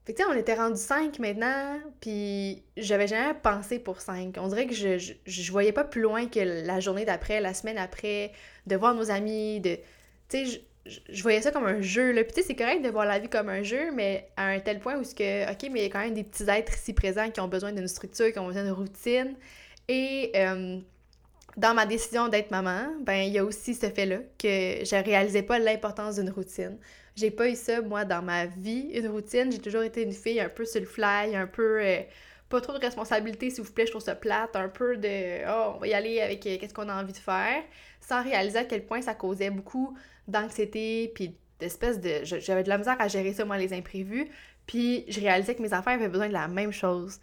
Fait 0.05 0.13
que 0.13 0.17
tu 0.17 0.23
sais, 0.23 0.29
on 0.29 0.37
était 0.37 0.55
rendu 0.55 0.77
cinq 0.77 1.19
maintenant, 1.19 1.79
puis 2.01 2.63
j'avais 2.75 3.07
jamais 3.07 3.33
pensé 3.33 3.79
pour 3.79 4.01
cinq. 4.01 4.35
On 4.37 4.49
dirait 4.49 4.67
que 4.67 4.73
je, 4.73 4.97
je, 4.97 5.13
je 5.25 5.51
voyais 5.51 5.71
pas 5.71 5.85
plus 5.85 6.01
loin 6.01 6.27
que 6.27 6.39
la 6.39 6.81
journée 6.81 7.05
d'après, 7.05 7.39
la 7.39 7.53
semaine 7.53 7.77
après, 7.77 8.33
de 8.67 8.75
voir 8.75 8.95
nos 8.95 9.11
amis, 9.11 9.61
de 9.61 9.79
tu 10.29 10.45
sais, 10.45 10.61
je, 10.85 11.23
voyais 11.23 11.41
ça 11.41 11.51
comme 11.51 11.65
un 11.65 11.81
jeu, 11.81 12.11
là. 12.11 12.23
Puis 12.23 12.33
tu 12.33 12.41
sais, 12.41 12.47
c'est 12.47 12.55
correct 12.55 12.81
de 12.83 12.89
voir 12.89 13.05
la 13.05 13.19
vie 13.19 13.29
comme 13.29 13.49
un 13.49 13.63
jeu, 13.63 13.91
mais 13.93 14.27
à 14.35 14.47
un 14.47 14.59
tel 14.59 14.79
point 14.79 14.97
où 14.97 15.03
ce 15.03 15.15
que, 15.15 15.49
OK, 15.51 15.69
mais 15.71 15.79
il 15.79 15.83
y 15.83 15.85
a 15.85 15.89
quand 15.89 15.99
même 15.99 16.13
des 16.13 16.23
petits 16.23 16.43
êtres 16.49 16.73
ici 16.73 16.93
présents 16.93 17.29
qui 17.29 17.39
ont 17.39 17.47
besoin 17.47 17.71
d'une 17.71 17.87
structure, 17.87 18.31
qui 18.31 18.39
ont 18.39 18.47
besoin 18.47 18.63
d'une 18.63 18.73
routine. 18.73 19.35
Et 19.87 20.31
euh, 20.35 20.79
dans 21.57 21.73
ma 21.73 21.85
décision 21.85 22.27
d'être 22.27 22.51
maman, 22.51 22.93
ben 23.01 23.21
il 23.23 23.33
y 23.33 23.39
a 23.39 23.45
aussi 23.45 23.75
ce 23.75 23.89
fait-là 23.89 24.17
que 24.37 24.83
je 24.83 25.03
réalisais 25.03 25.43
pas 25.43 25.59
l'importance 25.59 26.15
d'une 26.15 26.29
routine. 26.29 26.77
J'ai 27.15 27.31
pas 27.31 27.47
eu 27.49 27.55
ça, 27.55 27.81
moi, 27.81 28.05
dans 28.05 28.23
ma 28.23 28.47
vie, 28.47 28.89
une 28.93 29.07
routine. 29.07 29.51
J'ai 29.51 29.59
toujours 29.59 29.83
été 29.83 30.01
une 30.01 30.13
fille 30.13 30.39
un 30.39 30.49
peu 30.49 30.65
sur 30.65 30.79
le 30.79 30.87
fly, 30.87 31.35
un 31.35 31.47
peu... 31.47 31.81
Euh, 31.81 31.99
pas 32.49 32.61
trop 32.61 32.73
de 32.73 32.79
responsabilité, 32.79 33.49
s'il 33.49 33.63
vous 33.63 33.71
plaît, 33.71 33.87
je 33.87 33.91
trouve 33.91 34.03
ça 34.03 34.15
plate, 34.15 34.55
un 34.55 34.69
peu 34.69 34.95
de 34.95 35.43
oh, 35.49 35.73
on 35.75 35.79
va 35.79 35.87
y 35.87 35.93
aller 35.95 36.21
avec 36.21 36.45
euh, 36.45 36.57
qu'est-ce 36.59 36.73
qu'on 36.73 36.87
a 36.87 37.01
envie 37.01 37.13
de 37.13 37.17
faire, 37.17 37.63
sans 38.07 38.23
réaliser 38.23 38.59
à 38.59 38.65
quel 38.65 38.85
point 38.85 39.01
ça 39.01 39.13
causait 39.13 39.49
beaucoup 39.49 39.97
d'anxiété, 40.27 41.11
puis 41.15 41.35
d'espèce 41.59 41.99
de. 41.99 42.21
J'avais 42.23 42.63
de 42.63 42.69
la 42.69 42.77
misère 42.77 42.97
à 42.99 43.07
gérer 43.07 43.33
ça, 43.33 43.45
moi, 43.45 43.57
les 43.57 43.73
imprévus. 43.73 44.27
Puis 44.65 45.05
je 45.07 45.19
réalisais 45.19 45.55
que 45.55 45.61
mes 45.61 45.73
enfants 45.73 45.91
avaient 45.91 46.09
besoin 46.09 46.27
de 46.27 46.33
la 46.33 46.47
même 46.47 46.71
chose. 46.71 47.19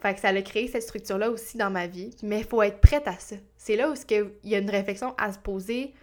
Fait 0.00 0.14
que 0.14 0.20
ça 0.20 0.28
a 0.28 0.42
créé 0.42 0.68
cette 0.68 0.82
structure-là 0.82 1.30
aussi 1.30 1.56
dans 1.56 1.70
ma 1.70 1.86
vie. 1.86 2.14
Mais 2.22 2.40
il 2.40 2.44
faut 2.44 2.62
être 2.62 2.80
prête 2.80 3.08
à 3.08 3.18
ça. 3.18 3.36
C'est 3.56 3.76
là 3.76 3.90
où 3.90 3.94
il 4.10 4.50
y 4.50 4.54
a 4.54 4.58
une 4.58 4.70
réflexion 4.70 5.14
à 5.18 5.32
se 5.32 5.38
poser 5.38 5.94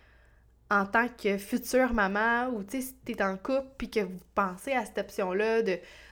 en 0.70 0.86
tant 0.86 1.08
que 1.08 1.38
future 1.38 1.94
maman 1.94 2.48
ou 2.48 2.64
tu 2.64 2.82
sais, 2.82 2.88
si 2.88 2.94
t'es 3.06 3.22
en 3.22 3.38
couple 3.38 3.68
puis 3.78 3.90
que 3.90 4.00
vous 4.00 4.20
pensez 4.34 4.72
à 4.72 4.86
cette 4.86 4.98
option-là 4.98 5.62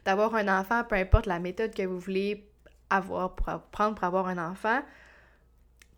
d'avoir 0.06 0.36
un 0.36 0.60
enfant, 0.60 0.84
peu 0.84 0.96
importe 0.96 1.26
la 1.26 1.40
méthode 1.40 1.74
que 1.74 1.84
vous 1.84 2.00
voulez 2.00 2.48
avoir 2.90 3.36
pour 3.36 3.48
prendre 3.72 3.96
pour 3.96 4.04
avoir 4.04 4.28
un 4.28 4.38
enfant. 4.38 4.82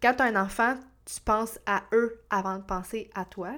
Quand 0.01 0.13
tu 0.13 0.23
as 0.23 0.25
un 0.25 0.41
enfant, 0.41 0.75
tu 1.05 1.19
penses 1.21 1.59
à 1.65 1.83
eux 1.93 2.21
avant 2.29 2.57
de 2.57 2.63
penser 2.63 3.09
à 3.15 3.25
toi. 3.25 3.53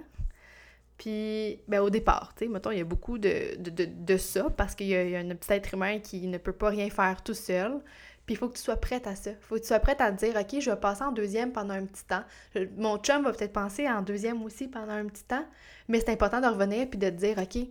Puis, 0.98 1.60
ben, 1.68 1.82
au 1.82 1.90
départ, 1.90 2.34
tu 2.36 2.46
sais, 2.46 2.52
mettons, 2.52 2.72
il 2.72 2.78
y 2.78 2.82
a 2.82 2.86
beaucoup 2.86 3.18
de, 3.18 3.58
de, 3.58 4.18
ça 4.18 4.50
parce 4.50 4.76
qu'il 4.76 4.88
y, 4.88 4.96
a 4.96 5.20
un 5.20 5.36
petit 5.36 5.52
être 5.52 5.74
humain 5.74 6.00
qui 6.00 6.28
ne 6.28 6.38
peut 6.38 6.54
pas 6.54 6.70
rien 6.70 6.90
faire 6.90 7.22
tout 7.22 7.34
seul. 7.34 7.82
Puis 8.26 8.34
il 8.34 8.38
faut 8.38 8.48
que 8.48 8.56
tu 8.56 8.64
sois 8.64 8.78
prête 8.78 9.06
à 9.06 9.16
ça. 9.16 9.32
Il 9.32 9.38
faut 9.42 9.56
que 9.56 9.62
tu 9.62 9.68
sois 9.68 9.80
prête 9.80 10.02
à 10.02 10.12
te 10.12 10.26
dire, 10.26 10.36
OK, 10.36 10.60
je 10.60 10.72
vais 10.72 10.78
passer 10.78 11.04
en 11.04 11.12
deuxième 11.12 11.52
pendant 11.52 11.76
un 11.76 11.86
petit 11.86 12.06
temps. 12.06 12.24
Mon 12.78 12.98
chum 12.98 13.24
va 13.24 13.34
peut-être 13.34 13.54
penser 13.54 13.88
en 13.88 14.02
deuxième 14.02 14.42
aussi 14.42 14.68
pendant 14.68 14.94
un 14.94 15.06
petit 15.06 15.26
temps. 15.26 15.46
Mais 15.88 16.00
c'est 16.00 16.10
important 16.10 16.42
de 16.42 16.48
revenir 16.48 16.90
puis 16.90 16.98
de 16.98 17.10
te 17.10 17.16
dire, 17.16 17.38
OK, 17.38 17.68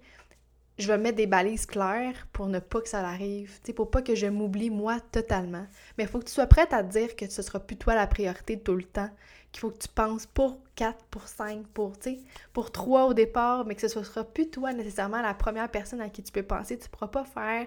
je 0.78 0.88
vais 0.88 0.99
mettre 0.99 1.16
des 1.16 1.26
balises 1.26 1.66
claires 1.66 2.26
pour 2.33 2.47
ne 2.47 2.59
pas 2.59 2.81
que 2.81 2.88
ça 2.88 3.00
arrive, 3.00 3.52
tu 3.61 3.66
sais, 3.66 3.73
pour 3.73 3.90
pas 3.90 4.02
que 4.02 4.14
je 4.14 4.26
m'oublie 4.26 4.71
moi 4.71 4.99
totalement. 5.12 5.66
Mais 5.97 6.04
il 6.04 6.11
faut 6.11 6.19
que 6.19 6.25
tu 6.25 6.33
sois 6.33 6.47
prête 6.47 6.73
à 6.73 6.83
dire 6.83 7.14
que 7.16 7.28
ce 7.28 7.43
sera 7.43 7.61
plus 7.61 7.76
toi 7.76 7.95
la 7.95 8.07
priorité 8.07 8.59
tout 8.59 8.75
le 8.75 8.83
temps, 8.83 9.11
qu'il 9.54 9.61
faut 9.61 9.70
que 9.70 9.78
tu 9.78 9.88
penses 9.88 10.26
pour 10.26 10.58
4, 10.75 11.04
pour 11.11 11.28
5, 11.28 11.64
pour, 11.68 11.92
pour 12.52 12.73
3 12.73 13.04
au 13.04 13.14
départ, 13.14 13.64
mais 13.64 13.76
que 13.76 13.87
ce 13.87 13.88
sera 13.88 14.25
plus 14.25 14.50
toi 14.50 14.73
nécessairement 14.73 15.23
la 15.23 15.32
première 15.32 15.70
personne 15.70 16.00
à 16.00 16.08
qui 16.08 16.23
tu 16.23 16.32
peux 16.32 16.42
penser. 16.42 16.78
Tu 16.78 16.88
pourras 16.88 17.08
pas 17.08 17.25
faire... 17.25 17.66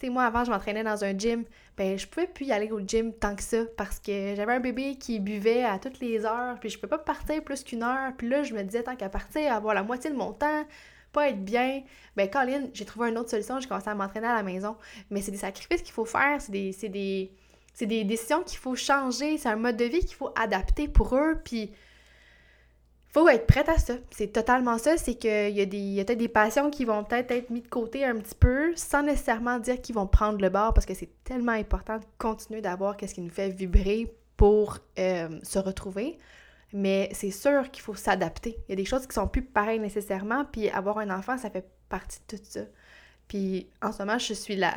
Tu 0.00 0.06
sais, 0.06 0.12
moi, 0.12 0.24
avant, 0.24 0.44
je 0.44 0.50
m'entraînais 0.50 0.82
dans 0.82 1.04
un 1.04 1.16
gym. 1.16 1.44
Ben, 1.76 1.96
je 1.98 2.06
pouvais 2.06 2.26
plus 2.26 2.46
y 2.46 2.52
aller 2.52 2.72
au 2.72 2.80
gym 2.80 3.12
tant 3.12 3.36
que 3.36 3.42
ça 3.42 3.58
parce 3.76 4.00
que 4.00 4.34
j'avais 4.34 4.54
un 4.54 4.60
bébé 4.60 4.96
qui 4.96 5.20
buvait 5.20 5.62
à 5.62 5.78
toutes 5.78 6.00
les 6.00 6.24
heures, 6.24 6.58
puis 6.58 6.68
je 6.68 6.78
peux 6.78 6.88
pas 6.88 6.98
partir 6.98 7.44
plus 7.44 7.62
qu'une 7.62 7.82
heure. 7.82 8.12
Puis 8.16 8.28
là, 8.28 8.42
je 8.42 8.52
me 8.54 8.62
disais, 8.62 8.82
tant 8.82 8.96
qu'à 8.96 9.08
partir, 9.08 9.52
avoir 9.52 9.74
la 9.74 9.82
moitié 9.82 10.10
de 10.10 10.16
mon 10.16 10.32
temps, 10.32 10.64
pas 11.12 11.28
être 11.28 11.44
bien, 11.44 11.82
ben 12.16 12.30
Colin, 12.30 12.68
j'ai 12.72 12.84
trouvé 12.84 13.10
une 13.10 13.18
autre 13.18 13.30
solution, 13.30 13.60
j'ai 13.60 13.68
commencé 13.68 13.88
à 13.88 13.94
m'entraîner 13.94 14.26
à 14.26 14.34
la 14.34 14.42
maison. 14.42 14.76
Mais 15.10 15.20
c'est 15.20 15.32
des 15.32 15.38
sacrifices 15.38 15.82
qu'il 15.82 15.92
faut 15.92 16.04
faire, 16.04 16.40
c'est 16.40 16.50
des, 16.88 17.32
des, 17.78 17.86
des 17.86 18.04
décisions 18.04 18.42
qu'il 18.42 18.58
faut 18.58 18.74
changer, 18.74 19.38
c'est 19.38 19.48
un 19.48 19.56
mode 19.56 19.76
de 19.76 19.84
vie 19.84 20.00
qu'il 20.00 20.16
faut 20.16 20.30
adapter 20.36 20.88
pour 20.88 21.14
eux, 21.16 21.40
puis 21.44 21.72
faut 23.08 23.28
être 23.28 23.46
prête 23.46 23.68
à 23.68 23.78
ça. 23.78 23.94
C'est 24.10 24.32
totalement 24.32 24.78
ça, 24.78 24.96
c'est 24.96 25.14
qu'il 25.14 25.30
y 25.30 25.60
a, 25.60 25.64
y 25.64 26.00
a 26.00 26.04
peut-être 26.04 26.18
des 26.18 26.28
passions 26.28 26.70
qui 26.70 26.84
vont 26.84 27.02
peut-être 27.04 27.30
être 27.32 27.50
mises 27.50 27.64
de 27.64 27.68
côté 27.68 28.04
un 28.04 28.16
petit 28.16 28.34
peu, 28.34 28.72
sans 28.76 29.02
nécessairement 29.02 29.58
dire 29.58 29.80
qu'ils 29.80 29.96
vont 29.96 30.06
prendre 30.06 30.40
le 30.40 30.48
bord, 30.48 30.72
parce 30.74 30.86
que 30.86 30.94
c'est 30.94 31.10
tellement 31.24 31.52
important 31.52 31.98
de 31.98 32.04
continuer 32.18 32.60
d'avoir 32.60 32.96
qu'est-ce 32.96 33.14
qui 33.14 33.20
nous 33.20 33.30
fait 33.30 33.50
vibrer 33.50 34.14
pour 34.36 34.78
euh, 34.98 35.28
se 35.42 35.58
retrouver. 35.58 36.18
Mais 36.72 37.10
c'est 37.12 37.32
sûr 37.32 37.70
qu'il 37.72 37.82
faut 37.82 37.96
s'adapter. 37.96 38.56
Il 38.68 38.70
y 38.70 38.72
a 38.74 38.76
des 38.76 38.84
choses 38.84 39.06
qui 39.06 39.14
sont 39.14 39.26
plus 39.26 39.42
pareilles 39.42 39.80
nécessairement, 39.80 40.44
puis 40.44 40.70
avoir 40.70 40.98
un 40.98 41.10
enfant, 41.10 41.36
ça 41.36 41.50
fait 41.50 41.68
partie 41.88 42.20
de 42.28 42.36
tout 42.36 42.42
ça. 42.44 42.60
Puis 43.26 43.68
en 43.82 43.92
ce 43.92 43.98
moment, 43.98 44.18
je 44.18 44.34
suis 44.34 44.56
la. 44.56 44.72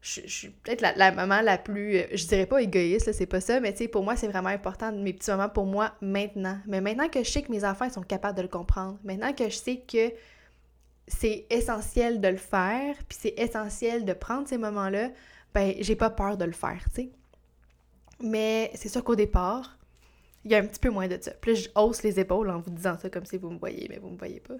Je, 0.00 0.20
suis 0.26 0.50
peut-être 0.50 0.80
la, 0.80 1.12
maman 1.12 1.40
la 1.40 1.58
plus. 1.58 2.02
Je 2.12 2.26
dirais 2.26 2.46
pas 2.46 2.62
égoïste, 2.62 3.12
c'est 3.12 3.26
pas 3.26 3.40
ça, 3.40 3.58
mais 3.60 3.72
tu 3.72 3.78
sais, 3.78 3.88
pour 3.88 4.04
moi, 4.04 4.14
c'est 4.14 4.28
vraiment 4.28 4.48
important, 4.48 4.92
mes 4.92 5.12
petits 5.12 5.30
moments 5.30 5.48
pour 5.48 5.66
moi 5.66 5.92
maintenant. 6.00 6.58
Mais 6.66 6.80
maintenant 6.80 7.08
que 7.08 7.22
je 7.24 7.30
sais 7.30 7.42
que 7.42 7.50
mes 7.50 7.64
enfants 7.64 7.90
sont 7.90 8.02
capables 8.02 8.36
de 8.36 8.42
le 8.42 8.48
comprendre, 8.48 8.98
maintenant 9.02 9.32
que 9.32 9.48
je 9.48 9.56
sais 9.56 9.78
que 9.78 10.12
c'est 11.08 11.46
essentiel 11.50 12.20
de 12.20 12.28
le 12.28 12.36
faire, 12.36 12.94
puis 13.08 13.18
c'est 13.20 13.34
essentiel 13.38 14.04
de 14.04 14.12
prendre 14.12 14.46
ces 14.46 14.58
moments-là, 14.58 15.10
ben, 15.54 15.74
j'ai 15.80 15.96
pas 15.96 16.10
peur 16.10 16.36
de 16.36 16.44
le 16.44 16.52
faire, 16.52 16.84
tu 16.94 17.02
sais. 17.02 17.10
Mais 18.20 18.70
c'est 18.74 18.88
sûr 18.88 19.02
qu'au 19.02 19.16
départ, 19.16 19.77
il 20.48 20.52
y 20.52 20.54
a 20.54 20.58
un 20.58 20.66
petit 20.66 20.80
peu 20.80 20.88
moins 20.88 21.08
de 21.08 21.18
ça. 21.20 21.32
Puis 21.42 21.56
je 21.56 21.68
hausse 21.74 22.02
les 22.02 22.18
épaules 22.18 22.48
en 22.48 22.58
vous 22.58 22.70
disant 22.70 22.96
ça 22.98 23.10
comme 23.10 23.26
si 23.26 23.36
vous 23.36 23.50
me 23.50 23.58
voyez, 23.58 23.86
mais 23.90 23.98
vous 23.98 24.08
me 24.08 24.16
voyez 24.16 24.40
pas. 24.40 24.54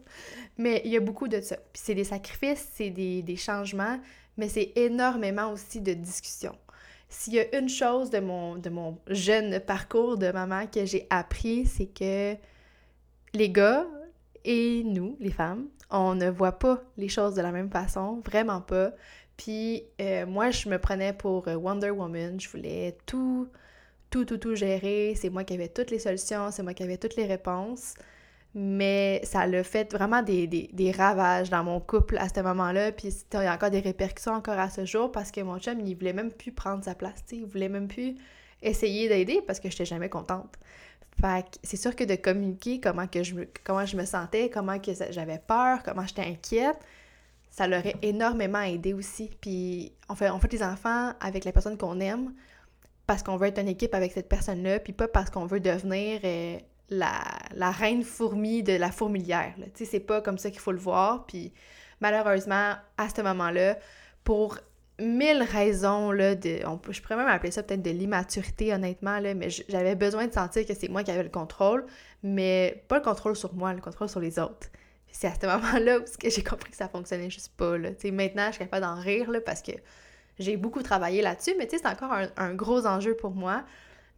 Mais 0.58 0.82
il 0.84 0.90
y 0.90 0.98
a 0.98 1.00
beaucoup 1.00 1.28
de 1.28 1.40
ça. 1.40 1.56
Puis 1.56 1.82
c'est 1.82 1.94
des 1.94 2.04
sacrifices, 2.04 2.68
c'est 2.74 2.90
des, 2.90 3.36
changements, 3.36 3.98
mais 4.36 4.50
c'est 4.50 4.72
énormément 4.76 5.50
aussi 5.50 5.80
de 5.80 5.94
discussions. 5.94 6.56
S'il 7.08 7.34
y 7.34 7.40
a 7.40 7.58
une 7.58 7.70
chose 7.70 8.10
de 8.10 8.20
mon, 8.20 8.56
de 8.56 8.68
mon 8.68 8.98
jeune 9.06 9.60
parcours 9.60 10.18
de 10.18 10.30
maman 10.30 10.66
que 10.66 10.84
j'ai 10.84 11.06
appris, 11.08 11.64
c'est 11.64 11.86
que 11.86 12.36
les 13.32 13.48
gars 13.48 13.86
et 14.44 14.82
nous, 14.84 15.16
les 15.20 15.30
femmes, 15.30 15.68
on 15.90 16.14
ne 16.14 16.28
voit 16.28 16.58
pas 16.58 16.82
les 16.98 17.08
choses 17.08 17.34
de 17.34 17.40
la 17.40 17.50
même 17.50 17.70
façon, 17.70 18.20
vraiment 18.26 18.60
pas. 18.60 18.92
Puis 19.38 19.84
euh, 20.02 20.26
moi, 20.26 20.50
je 20.50 20.68
me 20.68 20.78
prenais 20.78 21.14
pour 21.14 21.46
Wonder 21.46 21.90
Woman, 21.90 22.38
je 22.38 22.48
voulais 22.50 22.98
tout 23.06 23.48
tout, 24.10 24.24
tout, 24.24 24.38
tout 24.38 24.54
gérer. 24.54 25.14
C'est 25.16 25.30
moi 25.30 25.44
qui 25.44 25.54
avais 25.54 25.68
toutes 25.68 25.90
les 25.90 25.98
solutions, 25.98 26.50
c'est 26.50 26.62
moi 26.62 26.74
qui 26.74 26.82
avais 26.82 26.98
toutes 26.98 27.16
les 27.16 27.26
réponses. 27.26 27.94
Mais 28.54 29.20
ça 29.24 29.46
l'a 29.46 29.62
fait 29.62 29.92
vraiment 29.92 30.22
des, 30.22 30.92
ravages 30.96 31.50
dans 31.50 31.62
mon 31.62 31.80
couple 31.80 32.16
à 32.18 32.28
ce 32.28 32.40
moment-là. 32.40 32.92
Puis 32.92 33.08
il 33.32 33.40
y 33.40 33.46
a 33.46 33.54
encore 33.54 33.70
des 33.70 33.80
répercussions 33.80 34.32
encore 34.32 34.58
à 34.58 34.70
ce 34.70 34.84
jour 34.84 35.12
parce 35.12 35.30
que 35.30 35.40
mon 35.42 35.58
chum, 35.58 35.78
il 35.80 35.94
voulait 35.94 36.14
même 36.14 36.32
plus 36.32 36.52
prendre 36.52 36.82
sa 36.82 36.94
place. 36.94 37.22
Il 37.30 37.44
voulait 37.44 37.68
même 37.68 37.88
plus 37.88 38.16
essayer 38.62 39.08
d'aider 39.08 39.42
parce 39.46 39.60
que 39.60 39.68
je 39.68 39.74
n'étais 39.74 39.84
jamais 39.84 40.08
contente. 40.08 40.54
Fait 41.20 41.44
c'est 41.62 41.76
sûr 41.76 41.94
que 41.94 42.04
de 42.04 42.14
communiquer 42.14 42.80
comment, 42.80 43.06
que 43.06 43.22
je, 43.22 43.34
me, 43.34 43.48
comment 43.64 43.84
je 43.84 43.96
me 43.96 44.04
sentais, 44.04 44.50
comment 44.50 44.78
que 44.78 44.92
j'avais 45.10 45.38
peur, 45.38 45.82
comment 45.84 46.06
j'étais 46.06 46.22
inquiète, 46.22 46.78
ça 47.50 47.66
l'aurait 47.66 47.96
énormément 48.02 48.60
aidé 48.62 48.94
aussi. 48.94 49.30
Puis 49.40 49.92
on 50.08 50.14
fait, 50.14 50.30
on 50.30 50.38
fait 50.38 50.48
des 50.48 50.62
enfants 50.62 51.12
avec 51.20 51.44
la 51.44 51.52
personne 51.52 51.76
qu'on 51.76 52.00
aime 52.00 52.32
parce 53.08 53.22
qu'on 53.22 53.38
veut 53.38 53.46
être 53.46 53.58
une 53.58 53.68
équipe 53.68 53.94
avec 53.94 54.12
cette 54.12 54.28
personne-là, 54.28 54.80
puis 54.80 54.92
pas 54.92 55.08
parce 55.08 55.30
qu'on 55.30 55.46
veut 55.46 55.60
devenir 55.60 56.20
euh, 56.24 56.58
la, 56.90 57.70
reine 57.70 58.04
fourmi 58.04 58.62
de 58.62 58.74
la 58.74 58.92
fourmilière. 58.92 59.54
Tu 59.74 59.86
c'est 59.86 59.98
pas 59.98 60.20
comme 60.20 60.36
ça 60.36 60.50
qu'il 60.50 60.60
faut 60.60 60.72
le 60.72 60.78
voir. 60.78 61.24
Puis 61.24 61.54
malheureusement, 62.02 62.74
à 62.98 63.08
ce 63.08 63.22
moment-là, 63.22 63.78
pour 64.24 64.58
mille 64.98 65.42
raisons, 65.42 66.12
là, 66.12 66.34
de, 66.34 66.60
je 66.90 67.00
pourrais 67.00 67.16
même 67.16 67.28
appeler 67.28 67.50
ça 67.50 67.62
peut-être 67.62 67.80
de 67.80 67.90
l'immaturité, 67.90 68.74
honnêtement, 68.74 69.20
là, 69.20 69.32
mais 69.32 69.48
j'avais 69.48 69.94
besoin 69.94 70.26
de 70.26 70.32
sentir 70.34 70.66
que 70.66 70.74
c'est 70.74 70.88
moi 70.88 71.02
qui 71.02 71.10
avais 71.10 71.22
le 71.22 71.30
contrôle, 71.30 71.86
mais 72.22 72.84
pas 72.88 72.96
le 72.96 73.02
contrôle 73.02 73.36
sur 73.36 73.54
moi, 73.54 73.72
le 73.72 73.80
contrôle 73.80 74.10
sur 74.10 74.20
les 74.20 74.38
autres. 74.38 74.68
C'est 75.10 75.28
à 75.28 75.34
ce 75.34 75.46
moment-là 75.46 76.00
que 76.20 76.28
j'ai 76.28 76.44
compris 76.44 76.72
que 76.72 76.76
ça 76.76 76.90
fonctionnait 76.90 77.30
juste 77.30 77.54
pas, 77.56 77.78
là. 77.78 77.88
maintenant, 78.12 78.48
je 78.48 78.56
suis 78.56 78.58
capable 78.58 78.82
d'en 78.82 79.00
rire, 79.00 79.30
là, 79.30 79.40
parce 79.40 79.62
que 79.62 79.72
j'ai 80.38 80.56
beaucoup 80.56 80.82
travaillé 80.82 81.22
là-dessus, 81.22 81.54
mais 81.58 81.66
tu 81.66 81.76
sais, 81.76 81.82
c'est 81.82 81.88
encore 81.88 82.12
un, 82.36 82.54
gros 82.54 82.86
enjeu 82.86 83.14
pour 83.14 83.32
moi. 83.32 83.64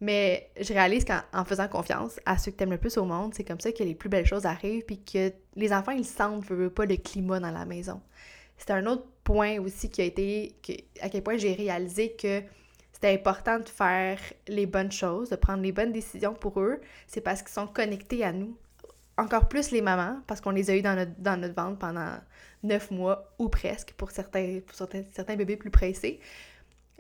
Mais 0.03 0.51
je 0.59 0.73
réalise 0.73 1.05
qu'en 1.05 1.45
faisant 1.45 1.69
confiance 1.69 2.21
à 2.25 2.39
ceux 2.39 2.51
que 2.53 2.57
t'aimes 2.57 2.71
le 2.71 2.79
plus 2.79 2.97
au 2.97 3.05
monde, 3.05 3.35
c'est 3.35 3.45
comme 3.45 3.61
ça 3.61 3.71
que 3.71 3.83
les 3.83 3.95
plus 3.95 4.09
belles 4.09 4.27
choses 4.27 4.47
arrivent, 4.47 4.85
puis 4.85 5.03
que 5.03 5.31
les 5.57 5.73
enfants, 5.75 5.93
ils 5.93 6.07
sentent, 6.07 6.47
veux, 6.47 6.71
pas, 6.71 6.87
le 6.87 6.97
climat 6.97 7.39
dans 7.39 7.51
la 7.51 7.67
maison. 7.67 8.01
C'est 8.57 8.71
un 8.71 8.87
autre 8.87 9.05
point 9.25 9.59
aussi 9.61 9.91
qui 9.91 10.01
a 10.01 10.05
été, 10.05 10.55
à 11.03 11.11
quel 11.11 11.23
point 11.23 11.37
j'ai 11.37 11.53
réalisé 11.53 12.13
que 12.13 12.43
c'était 12.93 13.15
important 13.15 13.59
de 13.59 13.69
faire 13.69 14.19
les 14.49 14.67
bonnes 14.67 14.93
choses, 14.93 15.31
de 15.31 15.37
prendre 15.37 15.63
les 15.63 15.73
bonnes 15.73 15.93
décisions 15.93 16.35
pour 16.35 16.61
eux, 16.61 16.81
c'est 17.07 17.21
parce 17.21 17.43
qu'ils 17.43 17.53
sont 17.53 17.67
connectés 17.67 18.25
à 18.25 18.33
nous. 18.33 18.57
Encore 19.21 19.49
plus 19.49 19.71
les 19.71 19.83
mamans, 19.83 20.23
parce 20.27 20.41
qu'on 20.41 20.51
les 20.51 20.71
a 20.71 20.77
eu 20.77 20.81
dans 20.81 20.95
notre, 20.95 21.13
dans 21.19 21.39
notre 21.39 21.55
ventre 21.55 21.79
pendant 21.79 22.15
neuf 22.63 22.91
mois 22.91 23.35
ou 23.39 23.51
presque 23.51 23.93
pour 23.93 24.11
certains, 24.11 24.61
pour 24.67 24.75
certains, 24.75 25.37
bébés 25.37 25.57
plus 25.57 25.71
pressés. 25.71 26.21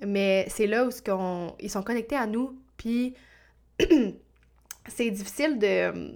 Mais 0.06 0.46
c'est 0.50 0.66
là 0.66 0.86
où 0.86 0.90
ils 1.60 1.70
sont 1.70 1.82
connectés 1.82 2.16
à 2.16 2.26
nous, 2.26 2.60
puis 2.76 3.14
c'est 4.88 5.10
difficile 5.10 5.58
de. 5.58 6.14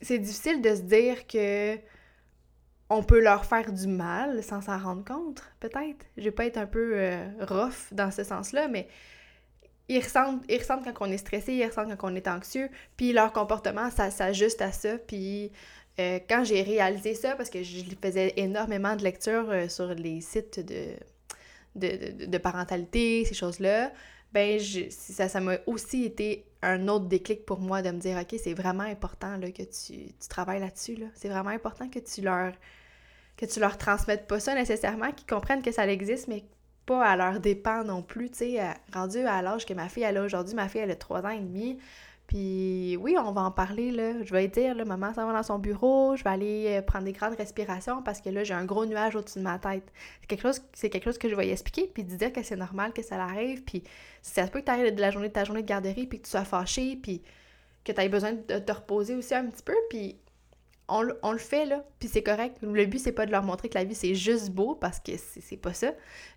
C'est 0.00 0.18
difficile 0.18 0.62
de 0.62 0.74
se 0.74 0.80
dire 0.80 1.26
que 1.26 1.76
on 2.88 3.02
peut 3.02 3.20
leur 3.20 3.44
faire 3.44 3.70
du 3.72 3.86
mal 3.86 4.42
sans 4.42 4.62
s'en 4.62 4.78
rendre 4.78 5.04
compte, 5.04 5.42
peut-être. 5.60 6.06
Je 6.16 6.24
vais 6.24 6.30
pas 6.30 6.46
être 6.46 6.56
un 6.56 6.66
peu 6.66 6.92
euh, 6.94 7.28
rough 7.40 7.92
dans 7.92 8.10
ce 8.10 8.24
sens-là, 8.24 8.66
mais 8.68 8.88
ils 9.90 10.00
ressentent, 10.00 10.42
ils 10.48 10.58
ressentent 10.58 10.84
quand 10.84 11.06
on 11.06 11.10
est 11.10 11.18
stressé, 11.18 11.52
ils 11.54 11.66
ressentent 11.66 11.96
quand 11.98 12.10
on 12.12 12.14
est 12.14 12.28
anxieux, 12.28 12.70
puis 12.96 13.12
leur 13.12 13.32
comportement, 13.32 13.90
ça 13.90 14.10
s'ajuste 14.12 14.62
à 14.62 14.70
ça, 14.70 14.98
puis 14.98 15.50
euh, 15.98 16.20
quand 16.28 16.44
j'ai 16.44 16.62
réalisé 16.62 17.14
ça, 17.14 17.34
parce 17.34 17.50
que 17.50 17.64
je 17.64 17.82
faisais 18.00 18.32
énormément 18.36 18.94
de 18.94 19.02
lectures 19.02 19.50
euh, 19.50 19.68
sur 19.68 19.92
les 19.92 20.20
sites 20.20 20.60
de, 20.60 20.94
de, 21.74 22.26
de, 22.26 22.38
parentalité, 22.38 23.24
ces 23.24 23.34
choses-là, 23.34 23.92
ben 24.32 24.60
ça, 24.90 25.28
ça 25.28 25.40
m'a 25.40 25.56
aussi 25.66 26.04
été 26.04 26.44
un 26.62 26.86
autre 26.86 27.06
déclic 27.06 27.44
pour 27.44 27.58
moi 27.58 27.82
de 27.82 27.90
me 27.90 27.98
dire, 27.98 28.16
OK, 28.16 28.38
c'est 28.40 28.54
vraiment 28.54 28.84
important 28.84 29.36
là, 29.38 29.50
que 29.50 29.64
tu, 29.64 30.12
tu 30.20 30.28
travailles 30.28 30.60
là-dessus. 30.60 30.94
Là. 30.94 31.06
C'est 31.14 31.28
vraiment 31.28 31.50
important 31.50 31.88
que 31.88 31.98
tu 31.98 32.20
leur 32.20 32.52
que 33.36 33.46
tu 33.46 33.58
leur 33.58 33.78
transmettes 33.78 34.26
pas 34.26 34.38
ça 34.38 34.54
nécessairement, 34.54 35.10
qu'ils 35.12 35.26
comprennent 35.26 35.62
que 35.62 35.72
ça 35.72 35.86
existe, 35.86 36.28
mais 36.28 36.44
à 36.96 37.16
leur 37.16 37.40
dépend 37.40 37.84
non 37.84 38.02
plus, 38.02 38.30
tu 38.30 38.38
sais, 38.38 38.74
rendu 38.92 39.18
à 39.18 39.42
l'âge 39.42 39.66
que 39.66 39.74
ma 39.74 39.88
fille 39.88 40.02
elle 40.02 40.16
a 40.16 40.22
aujourd'hui, 40.22 40.54
ma 40.54 40.68
fille 40.68 40.80
elle 40.80 40.90
a 40.90 40.96
trois 40.96 41.24
ans 41.24 41.30
et 41.30 41.40
demi, 41.40 41.78
puis 42.30 42.96
oui, 43.00 43.16
on 43.18 43.32
va 43.32 43.40
en 43.40 43.50
parler, 43.50 43.90
là, 43.90 44.22
je 44.22 44.32
vais 44.32 44.46
dire, 44.46 44.76
là, 44.76 44.84
maman 44.84 45.12
ça 45.12 45.26
va 45.26 45.32
dans 45.32 45.42
son 45.42 45.58
bureau, 45.58 46.14
je 46.14 46.22
vais 46.22 46.30
aller 46.30 46.66
euh, 46.68 46.80
prendre 46.80 47.04
des 47.04 47.12
grandes 47.12 47.34
respirations 47.34 48.02
parce 48.02 48.20
que 48.20 48.28
là, 48.28 48.44
j'ai 48.44 48.54
un 48.54 48.64
gros 48.64 48.86
nuage 48.86 49.16
au-dessus 49.16 49.40
de 49.40 49.42
ma 49.44 49.58
tête. 49.58 49.82
C'est 50.20 50.28
quelque 50.28 50.42
chose, 50.42 50.62
c'est 50.72 50.90
quelque 50.90 51.02
chose 51.02 51.18
que 51.18 51.28
je 51.28 51.34
vais 51.34 51.48
expliquer, 51.48 51.90
puis 51.92 52.04
dire 52.04 52.32
que 52.32 52.44
c'est 52.44 52.54
normal 52.54 52.92
que 52.92 53.02
ça 53.02 53.16
l'arrive, 53.16 53.64
puis 53.64 53.82
ça 54.22 54.46
se 54.46 54.52
peut 54.52 54.60
que 54.60 54.66
tu 54.66 54.70
arrives 54.70 54.94
de 54.94 55.00
la 55.00 55.10
journée 55.10 55.26
de 55.26 55.32
ta 55.32 55.42
journée 55.42 55.62
de 55.62 55.66
garderie, 55.66 56.06
puis 56.06 56.20
que 56.20 56.26
tu 56.26 56.30
sois 56.30 56.44
fâché, 56.44 56.94
puis 57.02 57.20
que 57.82 57.90
tu 57.90 58.00
aies 58.00 58.08
besoin 58.08 58.34
de 58.34 58.58
te 58.60 58.72
reposer 58.72 59.16
aussi 59.16 59.34
un 59.34 59.46
petit 59.46 59.64
peu, 59.64 59.74
puis 59.88 60.16
on, 60.90 61.32
le 61.32 61.38
fait, 61.38 61.66
là, 61.66 61.84
puis 61.98 62.08
c'est 62.08 62.22
correct. 62.22 62.58
Le 62.62 62.86
but, 62.86 62.98
c'est 62.98 63.12
pas 63.12 63.26
de 63.26 63.30
leur 63.30 63.42
montrer 63.42 63.68
que 63.68 63.78
la 63.78 63.84
vie, 63.84 63.94
c'est 63.94 64.14
juste 64.14 64.50
beau, 64.50 64.74
parce 64.74 65.00
que 65.00 65.12
c'est 65.16 65.56
pas 65.56 65.72
ça. 65.72 65.92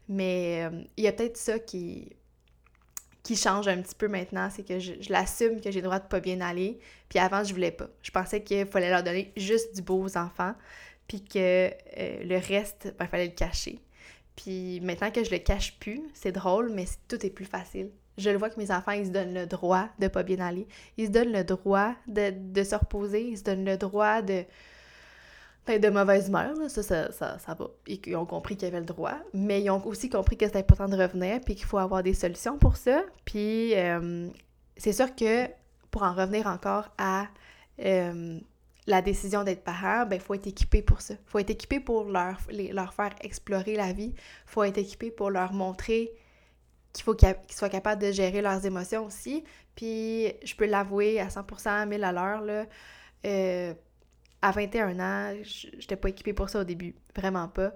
Mais 0.07 0.65
euh, 0.65 0.83
il 0.97 1.03
y 1.03 1.07
a 1.07 1.11
peut-être 1.11 1.37
ça 1.37 1.59
qui, 1.59 2.15
qui 3.23 3.35
change 3.35 3.67
un 3.67 3.81
petit 3.81 3.95
peu 3.95 4.07
maintenant, 4.07 4.49
c'est 4.49 4.63
que 4.67 4.79
je, 4.79 4.93
l'assume 5.09 5.61
que 5.61 5.71
j'ai 5.71 5.79
le 5.79 5.85
droit 5.85 5.99
de 5.99 6.07
pas 6.07 6.19
bien 6.19 6.41
aller. 6.41 6.79
Puis 7.09 7.19
avant, 7.19 7.43
je 7.43 7.53
voulais 7.53 7.71
pas. 7.71 7.87
Je 8.01 8.11
pensais 8.11 8.43
qu'il 8.43 8.65
fallait 8.65 8.89
leur 8.89 9.03
donner 9.03 9.31
juste 9.37 9.75
du 9.75 9.81
beau 9.81 10.03
aux 10.03 10.17
enfants, 10.17 10.53
puis 11.07 11.23
que 11.23 11.37
euh, 11.37 12.23
le 12.23 12.37
reste, 12.37 12.93
ben, 12.99 13.05
il 13.05 13.07
fallait 13.07 13.27
le 13.27 13.33
cacher. 13.33 13.79
Puis 14.35 14.79
maintenant 14.81 15.11
que 15.11 15.23
je 15.23 15.31
le 15.31 15.39
cache 15.39 15.77
plus, 15.79 16.01
c'est 16.13 16.31
drôle, 16.31 16.71
mais 16.73 16.85
tout 17.07 17.23
est 17.25 17.29
plus 17.29 17.45
facile. 17.45 17.91
Je 18.17 18.29
le 18.29 18.37
vois 18.37 18.49
que 18.49 18.59
mes 18.59 18.71
enfants, 18.71 18.91
ils 18.91 19.07
se 19.07 19.11
donnent 19.11 19.33
le 19.33 19.45
droit 19.45 19.89
de 19.99 20.07
pas 20.07 20.23
bien 20.23 20.39
aller. 20.39 20.67
Ils 20.97 21.07
se 21.07 21.11
donnent 21.11 21.31
le 21.31 21.43
droit 21.43 21.93
de, 22.07 22.63
se 22.63 22.75
reposer. 22.75 23.23
Ils 23.29 23.37
se 23.37 23.43
donnent 23.43 23.65
le 23.65 23.77
droit 23.77 24.21
de 24.21 24.43
de 25.65 25.89
mauvaise 25.89 26.27
humeur, 26.27 26.53
ça, 26.67 26.83
ça, 26.83 27.11
ça, 27.13 27.39
ça, 27.39 27.53
va. 27.53 27.69
Ils 27.87 28.15
ont 28.17 28.25
compris 28.25 28.57
qu'ils 28.57 28.67
avaient 28.67 28.81
le 28.81 28.85
droit, 28.85 29.15
mais 29.33 29.61
ils 29.61 29.69
ont 29.69 29.85
aussi 29.87 30.09
compris 30.09 30.35
que 30.35 30.45
c'était 30.45 30.59
important 30.59 30.89
de 30.89 30.97
revenir, 30.97 31.39
puis 31.39 31.55
qu'il 31.55 31.65
faut 31.65 31.77
avoir 31.77 32.03
des 32.03 32.13
solutions 32.13 32.57
pour 32.57 32.75
ça. 32.75 33.01
Puis 33.23 33.73
euh, 33.75 34.27
c'est 34.75 34.91
sûr 34.91 35.15
que 35.15 35.47
pour 35.89 36.03
en 36.03 36.13
revenir 36.13 36.47
encore 36.47 36.89
à 36.97 37.27
euh, 37.79 38.39
la 38.87 39.01
décision 39.01 39.43
d'être 39.43 39.63
parent, 39.63 40.05
ben 40.05 40.19
faut 40.19 40.33
être 40.33 40.47
équipé 40.47 40.81
pour 40.81 41.01
ça. 41.01 41.13
Faut 41.25 41.39
être 41.39 41.51
équipé 41.51 41.79
pour 41.79 42.05
leur, 42.05 42.37
leur 42.51 42.93
faire 42.93 43.15
explorer 43.21 43.75
la 43.75 43.93
vie. 43.93 44.13
Faut 44.45 44.63
être 44.63 44.77
équipé 44.77 45.11
pour 45.11 45.29
leur 45.29 45.53
montrer 45.53 46.11
qu'il 46.93 47.03
faut 47.03 47.15
qu'ils 47.15 47.35
soient 47.49 47.69
capables 47.69 48.01
de 48.01 48.11
gérer 48.11 48.41
leurs 48.41 48.65
émotions 48.65 49.05
aussi. 49.05 49.43
Puis 49.75 50.27
je 50.43 50.55
peux 50.55 50.65
l'avouer 50.65 51.19
à 51.19 51.27
100%, 51.27 51.87
1000 51.87 52.03
à 52.03 52.11
l'heure, 52.11 52.41
là, 52.41 52.65
euh, 53.25 53.73
à 54.41 54.51
21 54.51 54.99
ans, 54.99 55.35
j'étais 55.43 55.95
pas 55.95 56.09
équipée 56.09 56.33
pour 56.33 56.49
ça 56.49 56.61
au 56.61 56.63
début, 56.63 56.95
vraiment 57.15 57.47
pas. 57.47 57.73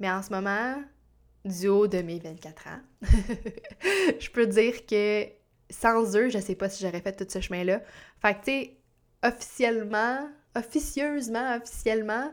Mais 0.00 0.10
en 0.10 0.22
ce 0.22 0.30
moment, 0.30 0.82
du 1.44 1.68
haut 1.68 1.86
de 1.86 2.02
mes 2.02 2.18
24 2.18 2.66
ans, 2.66 2.80
je 4.20 4.30
peux 4.30 4.46
dire 4.46 4.84
que 4.86 5.26
sans 5.70 6.16
eux, 6.16 6.28
je 6.28 6.38
sais 6.38 6.54
pas 6.54 6.68
si 6.68 6.84
j'aurais 6.84 7.00
fait 7.00 7.12
tout 7.12 7.26
ce 7.28 7.40
chemin-là. 7.40 7.82
Fait 8.20 8.34
que, 8.34 8.38
tu 8.38 8.44
sais, 8.44 8.76
officiellement, 9.22 10.28
officieusement, 10.56 11.56
officiellement, 11.56 12.32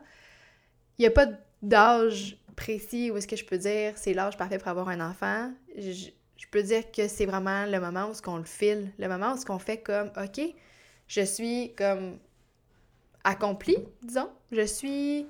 il 0.98 1.02
n'y 1.02 1.08
a 1.08 1.12
pas 1.12 1.28
d'âge 1.62 2.38
précis 2.56 3.12
où 3.12 3.18
est-ce 3.18 3.28
que 3.28 3.36
je 3.36 3.46
peux 3.46 3.58
dire 3.58 3.94
c'est 3.98 4.14
l'âge 4.14 4.38
parfait 4.38 4.58
pour 4.58 4.70
avoir 4.70 4.90
un 4.90 5.02
enfant. 5.02 5.52
Je 6.38 6.46
peux 6.52 6.64
dire 6.64 6.92
que 6.92 7.08
c'est 7.08 7.26
vraiment 7.26 7.66
le 7.66 7.80
moment 7.80 8.10
où 8.10 8.14
ce 8.14 8.22
qu'on 8.22 8.38
le 8.38 8.44
file, 8.44 8.92
le 8.98 9.08
moment 9.08 9.34
où 9.34 9.38
ce 9.38 9.46
qu'on 9.46 9.60
fait 9.60 9.78
comme 9.78 10.12
OK, 10.18 10.42
je 11.08 11.22
suis 11.22 11.74
comme 11.76 12.18
accompli, 13.24 13.78
disons, 14.02 14.30
je 14.52 14.66
suis 14.66 15.26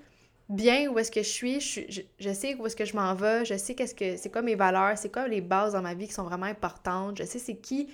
bien 0.50 0.90
où 0.90 1.00
est-ce 1.00 1.12
que 1.12 1.24
je 1.24 1.30
suis, 1.30 1.60
je, 1.60 2.34
sais 2.34 2.56
où 2.56 2.66
est-ce 2.66 2.76
que 2.76 2.86
je 2.86 2.96
m'en 2.96 3.16
vais, 3.16 3.46
je 3.46 3.58
sais 3.58 3.74
qu'est-ce 3.74 3.96
que 3.96 4.18
c'est 4.18 4.32
quoi 4.32 4.42
mes 4.42 4.56
valeurs, 4.56 4.98
c'est 4.98 5.12
quoi 5.12 5.28
les 5.28 5.42
bases 5.42 5.74
dans 5.74 5.82
ma 5.82 5.94
vie 5.94 6.08
qui 6.08 6.14
sont 6.14 6.24
vraiment 6.24 6.46
importantes, 6.46 7.18
je 7.18 7.24
sais 7.24 7.40
c'est 7.40 7.56
qui 7.56 7.90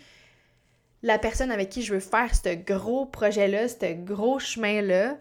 la 1.03 1.17
personne 1.17 1.51
avec 1.51 1.69
qui 1.69 1.81
je 1.81 1.93
veux 1.93 1.99
faire 1.99 2.33
ce 2.35 2.53
gros 2.53 3.05
projet-là, 3.05 3.67
ce 3.67 3.93
gros 3.93 4.39
chemin-là, 4.39 5.17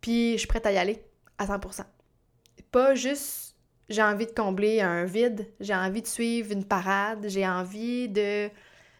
puis 0.00 0.32
je 0.32 0.38
suis 0.38 0.46
prête 0.46 0.66
à 0.66 0.72
y 0.72 0.76
aller 0.76 1.02
à 1.38 1.46
100%. 1.46 1.84
Pas 2.70 2.94
juste 2.94 3.47
j'ai 3.88 4.02
envie 4.02 4.26
de 4.26 4.32
combler 4.32 4.80
un 4.80 5.04
vide, 5.04 5.46
j'ai 5.60 5.74
envie 5.74 6.02
de 6.02 6.06
suivre 6.06 6.52
une 6.52 6.64
parade, 6.64 7.26
j'ai 7.28 7.46
envie 7.46 8.08
de, 8.08 8.48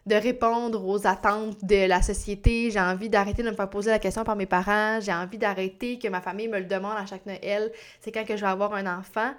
de 0.05 0.15
répondre 0.15 0.85
aux 0.87 1.05
attentes 1.05 1.63
de 1.63 1.87
la 1.87 2.01
société, 2.01 2.71
j'ai 2.71 2.79
envie 2.79 3.09
d'arrêter 3.09 3.43
de 3.43 3.49
me 3.49 3.55
faire 3.55 3.69
poser 3.69 3.91
la 3.91 3.99
question 3.99 4.23
par 4.23 4.35
mes 4.35 4.47
parents, 4.47 4.99
j'ai 4.99 5.13
envie 5.13 5.37
d'arrêter 5.37 5.99
que 5.99 6.07
ma 6.07 6.21
famille 6.21 6.47
me 6.47 6.59
le 6.59 6.65
demande 6.65 6.97
à 6.97 7.05
chaque 7.05 7.25
Noël, 7.25 7.71
c'est 7.99 8.11
quand 8.11 8.25
que 8.25 8.35
je 8.35 8.41
vais 8.41 8.51
avoir 8.51 8.73
un 8.73 8.99
enfant. 8.99 9.33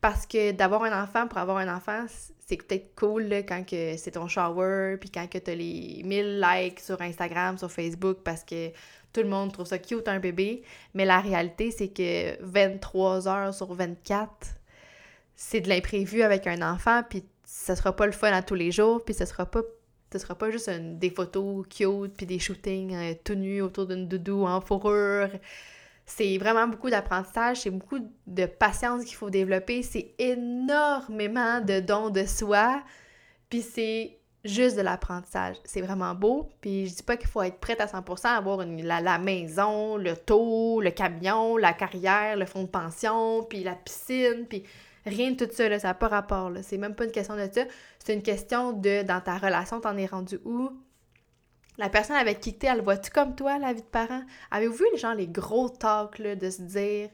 Parce 0.00 0.26
que 0.26 0.52
d'avoir 0.52 0.82
un 0.82 1.02
enfant 1.02 1.26
pour 1.26 1.38
avoir 1.38 1.56
un 1.56 1.74
enfant, 1.74 2.04
c'est 2.46 2.58
peut-être 2.58 2.94
cool 2.94 3.30
quand 3.48 3.64
c'est 3.70 4.10
ton 4.10 4.28
shower, 4.28 4.98
puis 5.00 5.08
quand 5.08 5.26
que 5.30 5.38
tu 5.38 5.50
as 5.50 5.54
les 5.54 6.02
1000 6.04 6.40
likes 6.40 6.80
sur 6.80 7.00
Instagram, 7.00 7.56
sur 7.56 7.72
Facebook, 7.72 8.18
parce 8.22 8.44
que 8.44 8.68
tout 9.14 9.22
le 9.22 9.28
monde 9.28 9.52
trouve 9.52 9.64
ça 9.64 9.78
cute 9.78 10.06
un 10.06 10.18
bébé. 10.18 10.62
Mais 10.92 11.06
la 11.06 11.20
réalité, 11.20 11.70
c'est 11.70 11.88
que 11.88 12.36
23 12.42 13.28
heures 13.28 13.54
sur 13.54 13.72
24, 13.72 14.28
c'est 15.36 15.60
de 15.60 15.68
l'imprévu 15.68 16.22
avec 16.22 16.46
un 16.46 16.62
enfant, 16.62 17.02
puis 17.08 17.24
ça 17.44 17.76
sera 17.76 17.94
pas 17.94 18.06
le 18.06 18.12
fun 18.12 18.32
à 18.32 18.42
tous 18.42 18.54
les 18.54 18.72
jours, 18.72 19.04
puis 19.04 19.14
ce 19.14 19.24
sera 19.24 19.46
pas 19.46 19.62
ce 20.12 20.20
sera 20.20 20.36
pas 20.36 20.48
juste 20.50 20.70
des 20.70 21.10
photos 21.10 21.66
cute 21.66 22.14
puis 22.16 22.24
des 22.24 22.38
shootings 22.38 22.94
euh, 22.94 23.14
tout 23.24 23.34
nus 23.34 23.60
autour 23.60 23.86
d'une 23.86 24.06
doudou 24.06 24.46
en 24.46 24.60
fourrure. 24.60 25.28
C'est 26.06 26.38
vraiment 26.38 26.68
beaucoup 26.68 26.88
d'apprentissage, 26.88 27.62
c'est 27.62 27.70
beaucoup 27.70 27.98
de 28.26 28.46
patience 28.46 29.04
qu'il 29.04 29.16
faut 29.16 29.30
développer, 29.30 29.82
c'est 29.82 30.14
énormément 30.18 31.60
de 31.60 31.80
dons 31.80 32.10
de 32.10 32.24
soi, 32.26 32.82
puis 33.48 33.62
c'est 33.62 34.18
juste 34.44 34.76
de 34.76 34.82
l'apprentissage. 34.82 35.56
C'est 35.64 35.80
vraiment 35.80 36.14
beau, 36.14 36.50
puis 36.60 36.86
je 36.86 36.96
dis 36.96 37.02
pas 37.02 37.16
qu'il 37.16 37.28
faut 37.28 37.42
être 37.42 37.58
prête 37.58 37.80
à 37.80 37.86
100% 37.86 38.26
à 38.26 38.36
avoir 38.36 38.58
la, 38.58 39.00
la, 39.00 39.18
maison, 39.18 39.96
le 39.96 40.14
taux, 40.14 40.80
le 40.80 40.90
camion, 40.90 41.56
la 41.56 41.72
carrière, 41.72 42.36
le 42.36 42.44
fonds 42.46 42.64
de 42.64 42.68
pension, 42.68 43.42
puis 43.42 43.64
la 43.64 43.74
piscine, 43.74 44.46
puis 44.48 44.62
Rien 45.06 45.32
de 45.32 45.44
tout 45.44 45.52
ça, 45.52 45.68
là, 45.68 45.78
ça 45.78 45.88
n'a 45.88 45.94
pas 45.94 46.08
rapport. 46.08 46.50
Là. 46.50 46.62
C'est 46.62 46.78
même 46.78 46.94
pas 46.94 47.04
une 47.04 47.12
question 47.12 47.36
de 47.36 47.48
ça. 47.52 47.64
C'est 47.98 48.14
une 48.14 48.22
question 48.22 48.72
de 48.72 49.02
dans 49.02 49.20
ta 49.20 49.36
relation, 49.36 49.80
t'en 49.80 49.96
es 49.96 50.06
rendu 50.06 50.38
où? 50.44 50.70
La 51.76 51.88
personne 51.88 52.16
avec 52.16 52.40
qui 52.40 52.54
t'es, 52.54 52.68
elle 52.68 52.82
voit-tu 52.82 53.10
comme 53.10 53.34
toi, 53.34 53.58
la 53.58 53.72
vie 53.72 53.82
de 53.82 53.86
parent? 53.86 54.22
Avez-vous 54.50 54.76
vu, 54.76 54.84
genre, 54.96 55.14
les 55.14 55.26
gros 55.26 55.68
talks, 55.68 56.22
de 56.22 56.50
se 56.50 56.62
dire 56.62 57.10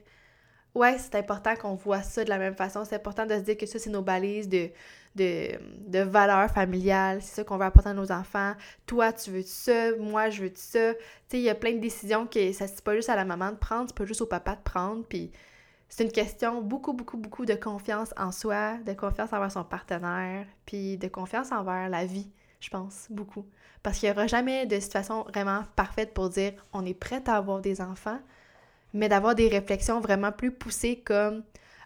ouais, 0.75 0.97
c'est 0.97 1.15
important 1.15 1.55
qu'on 1.55 1.75
voit 1.75 2.01
ça 2.01 2.23
de 2.23 2.29
la 2.29 2.37
même 2.37 2.55
façon. 2.55 2.85
C'est 2.85 2.95
important 2.95 3.25
de 3.25 3.35
se 3.35 3.41
dire 3.41 3.57
que 3.57 3.65
ça, 3.65 3.79
c'est 3.79 3.89
nos 3.89 4.01
balises 4.01 4.47
de, 4.47 4.69
de, 5.15 5.49
de 5.87 5.99
valeurs 5.99 6.49
familiales. 6.49 7.21
C'est 7.21 7.35
ça 7.35 7.43
qu'on 7.43 7.57
veut 7.57 7.65
apporter 7.65 7.89
à 7.89 7.93
nos 7.93 8.11
enfants. 8.11 8.53
Toi, 8.85 9.11
tu 9.13 9.31
veux 9.31 9.43
ça. 9.43 9.95
Moi, 9.97 10.29
je 10.29 10.43
veux 10.43 10.51
ça. 10.55 10.93
Tu 10.93 10.99
sais, 11.29 11.37
il 11.39 11.43
y 11.43 11.49
a 11.49 11.55
plein 11.55 11.73
de 11.73 11.79
décisions 11.79 12.25
que 12.27 12.51
ça, 12.53 12.67
c'est 12.67 12.83
pas 12.83 12.95
juste 12.95 13.09
à 13.09 13.15
la 13.15 13.25
maman 13.25 13.51
de 13.51 13.57
prendre, 13.57 13.85
c'est 13.87 13.97
pas 13.97 14.05
juste 14.05 14.21
au 14.21 14.25
papa 14.25 14.55
de 14.55 14.61
prendre. 14.63 15.05
Puis 15.07 15.31
c'est 15.91 16.05
une 16.05 16.11
question 16.11 16.61
beaucoup, 16.61 16.93
beaucoup, 16.93 17.17
beaucoup 17.17 17.45
de 17.45 17.53
confiance 17.53 18.13
en 18.15 18.31
soi, 18.31 18.77
de 18.85 18.93
confiance 18.93 19.33
envers 19.33 19.51
son 19.51 19.65
partenaire, 19.65 20.45
puis 20.65 20.97
de 20.97 21.09
confiance 21.09 21.51
envers 21.51 21.89
la 21.89 22.05
vie, 22.05 22.29
je 22.61 22.69
pense, 22.69 23.07
beaucoup. 23.09 23.45
Parce 23.83 23.99
qu'il 23.99 24.07
n'y 24.09 24.15
aura 24.15 24.25
jamais 24.25 24.65
de 24.65 24.79
situation 24.79 25.23
vraiment 25.23 25.65
parfaite 25.75 26.13
pour 26.13 26.29
dire 26.29 26.53
on 26.71 26.85
est 26.85 26.93
prête 26.93 27.27
à 27.27 27.35
avoir 27.35 27.59
des 27.59 27.81
enfants, 27.81 28.19
mais 28.93 29.09
d'avoir 29.09 29.35
des 29.35 29.49
réflexions 29.49 29.99
vraiment 29.99 30.31
plus 30.31 30.51
poussées 30.51 31.01
comme 31.05 31.43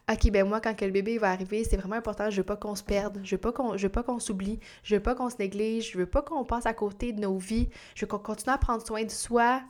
OK, 0.08 0.30
ben 0.30 0.48
moi, 0.48 0.62
quand 0.62 0.76
que 0.76 0.86
le 0.86 0.92
bébé 0.92 1.18
va 1.18 1.32
arriver, 1.32 1.64
c'est 1.64 1.78
vraiment 1.78 1.96
important, 1.96 2.30
je 2.30 2.38
veux 2.38 2.44
pas 2.44 2.58
qu'on 2.58 2.76
se 2.76 2.84
perde, 2.84 3.22
je 3.24 3.36
veux 3.36 3.42
pas 3.42 3.52
qu'on, 3.52 4.20
s'oublie, 4.20 4.60
je 4.84 4.96
veux 4.96 5.02
pas 5.02 5.16
qu'on 5.16 5.32
se 5.32 5.38
néglige, 5.40 5.94
je 5.94 5.98
veux 5.98 6.06
pas 6.06 6.22
qu'on 6.22 6.46
passe 6.46 6.68
à 6.68 6.76
côté 6.76 7.12
de 7.12 7.22
nos 7.22 7.40
vies, 7.40 7.70
je 7.96 8.02
veux 8.02 8.08
qu'on 8.08 8.20
continue 8.20 8.54
à 8.54 8.60
prendre 8.60 8.86
soin 8.86 9.04
de 9.04 9.10
soi 9.10 9.64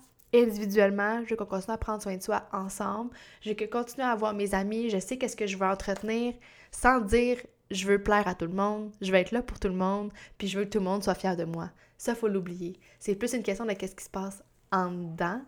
individuellement, 0.43 1.23
je 1.23 1.31
veux 1.31 1.35
qu'on 1.35 1.45
continue 1.45 1.73
à 1.73 1.77
prendre 1.77 2.01
soin 2.01 2.17
de 2.17 2.21
soi 2.23 2.47
ensemble, 2.51 3.11
je 3.41 3.49
veux 3.49 3.67
continuer 3.67 4.05
à 4.05 4.11
avoir 4.11 4.33
mes 4.33 4.53
amis, 4.53 4.89
je 4.89 4.99
sais 4.99 5.17
qu'est-ce 5.17 5.35
que 5.35 5.47
je 5.47 5.57
veux 5.57 5.65
entretenir, 5.65 6.33
sans 6.71 6.99
dire 6.99 7.37
je 7.71 7.87
veux 7.87 8.01
plaire 8.01 8.27
à 8.27 8.35
tout 8.35 8.45
le 8.45 8.53
monde, 8.53 8.91
je 9.01 9.11
veux 9.11 9.17
être 9.17 9.31
là 9.31 9.41
pour 9.41 9.59
tout 9.59 9.67
le 9.67 9.75
monde, 9.75 10.11
puis 10.37 10.47
je 10.47 10.57
veux 10.57 10.65
que 10.65 10.69
tout 10.69 10.79
le 10.79 10.85
monde 10.85 11.03
soit 11.03 11.15
fier 11.15 11.35
de 11.35 11.45
moi. 11.45 11.71
Ça, 11.97 12.13
faut 12.13 12.27
l'oublier. 12.27 12.79
C'est 12.99 13.15
plus 13.15 13.33
une 13.33 13.43
question 13.43 13.65
de 13.65 13.73
qu'est-ce 13.73 13.95
qui 13.95 14.03
se 14.03 14.09
passe 14.09 14.43
en 14.71 14.91
dedans, 14.91 15.41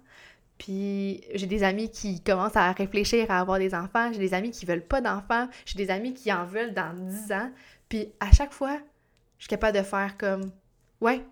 puis 0.58 1.22
j'ai 1.36 1.46
des 1.46 1.64
amis 1.64 1.90
qui 1.92 2.22
commencent 2.22 2.56
à 2.56 2.72
réfléchir 2.72 3.30
à 3.30 3.40
avoir 3.40 3.60
des 3.60 3.76
enfants, 3.76 4.12
j'ai 4.12 4.20
des 4.20 4.34
amis 4.34 4.52
qui 4.52 4.66
veulent 4.66 4.86
pas 4.86 5.02
d'enfants, 5.02 5.48
j'ai 5.66 5.78
des 5.78 5.92
amis 5.92 6.14
qui 6.14 6.34
en 6.34 6.46
veulent 6.46 6.74
dans 6.74 6.94
10 6.94 7.32
ans. 7.32 7.52
Puis 7.90 8.12
à 8.20 8.32
chaque 8.32 8.54
fois, 8.54 8.80
je 9.38 9.44
suis 9.44 9.50
capable 9.50 9.78
de 9.78 9.84
faire 9.84 10.18
comme 10.18 10.52
ouais, 11.02 11.24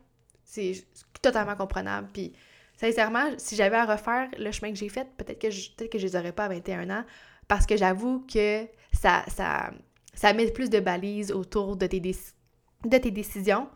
c'est 0.43 0.85
totalement 1.21 1.55
comprenable. 1.55 2.09
Puis 2.13 2.33
sincèrement, 2.77 3.31
si 3.37 3.55
j'avais 3.55 3.77
à 3.77 3.85
refaire 3.85 4.29
le 4.37 4.51
chemin 4.51 4.71
que 4.71 4.77
j'ai 4.77 4.89
fait, 4.89 5.07
peut-être 5.17 5.39
que 5.39 5.49
je, 5.49 5.71
peut 5.71 5.87
que 5.87 5.97
je 5.97 6.05
les 6.07 6.15
aurais 6.15 6.31
pas 6.31 6.45
à 6.45 6.49
21 6.49 6.89
ans 6.89 7.03
parce 7.47 7.65
que 7.65 7.77
j'avoue 7.77 8.25
que 8.31 8.65
ça 8.91 9.23
ça 9.27 9.71
ça 10.15 10.33
met 10.33 10.49
plus 10.51 10.69
de 10.69 10.79
balises 10.79 11.31
autour 11.31 11.75
de 11.75 11.85
tes, 11.85 11.99
de 11.99 12.97
tes 12.97 13.11
décisions. 13.11 13.67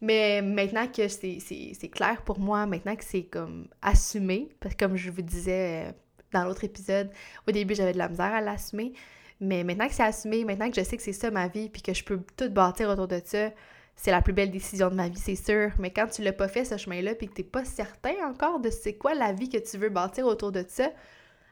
Mais 0.00 0.42
maintenant 0.42 0.88
que 0.88 1.06
c'est 1.06 1.90
clair 1.92 2.22
pour 2.22 2.40
moi, 2.40 2.66
maintenant 2.66 2.96
que 2.96 3.04
c'est 3.04 3.24
comme 3.24 3.68
assumé, 3.82 4.48
parce 4.58 4.74
que 4.74 4.84
comme 4.84 4.96
je 4.96 5.10
vous 5.10 5.22
disais 5.22 5.86
euh, 5.86 5.92
dans 6.32 6.44
l'autre 6.44 6.64
épisode, 6.64 7.10
au 7.46 7.52
début 7.52 7.76
j'avais 7.76 7.92
de 7.92 7.98
la 7.98 8.08
misère 8.08 8.34
à 8.34 8.40
l'assumer, 8.40 8.94
mais 9.40 9.62
maintenant 9.62 9.86
que 9.86 9.94
c'est 9.94 10.02
assumé, 10.02 10.44
maintenant 10.44 10.68
que 10.70 10.76
je 10.76 10.82
sais 10.82 10.96
que 10.96 11.02
c'est 11.02 11.12
ça 11.12 11.30
ma 11.30 11.46
vie, 11.46 11.68
puis 11.68 11.82
que 11.82 11.94
je 11.94 12.02
peux 12.02 12.20
tout 12.36 12.50
bâtir 12.50 12.88
autour 12.88 13.06
de 13.06 13.20
ça, 13.24 13.50
c'est 13.96 14.10
la 14.10 14.22
plus 14.22 14.32
belle 14.32 14.50
décision 14.50 14.90
de 14.90 14.94
ma 14.94 15.08
vie, 15.08 15.18
c'est 15.18 15.36
sûr. 15.36 15.70
Mais 15.78 15.90
quand 15.90 16.08
tu 16.08 16.22
l'as 16.22 16.32
pas 16.32 16.48
fait 16.48 16.64
ce 16.64 16.76
chemin-là, 16.76 17.14
puis 17.14 17.28
que 17.28 17.34
t'es 17.34 17.42
pas 17.42 17.64
certain 17.64 18.14
encore 18.26 18.60
de 18.60 18.70
c'est 18.70 18.94
quoi 18.94 19.14
la 19.14 19.32
vie 19.32 19.48
que 19.48 19.58
tu 19.58 19.78
veux 19.78 19.90
bâtir 19.90 20.26
autour 20.26 20.52
de 20.52 20.64
ça, 20.68 20.90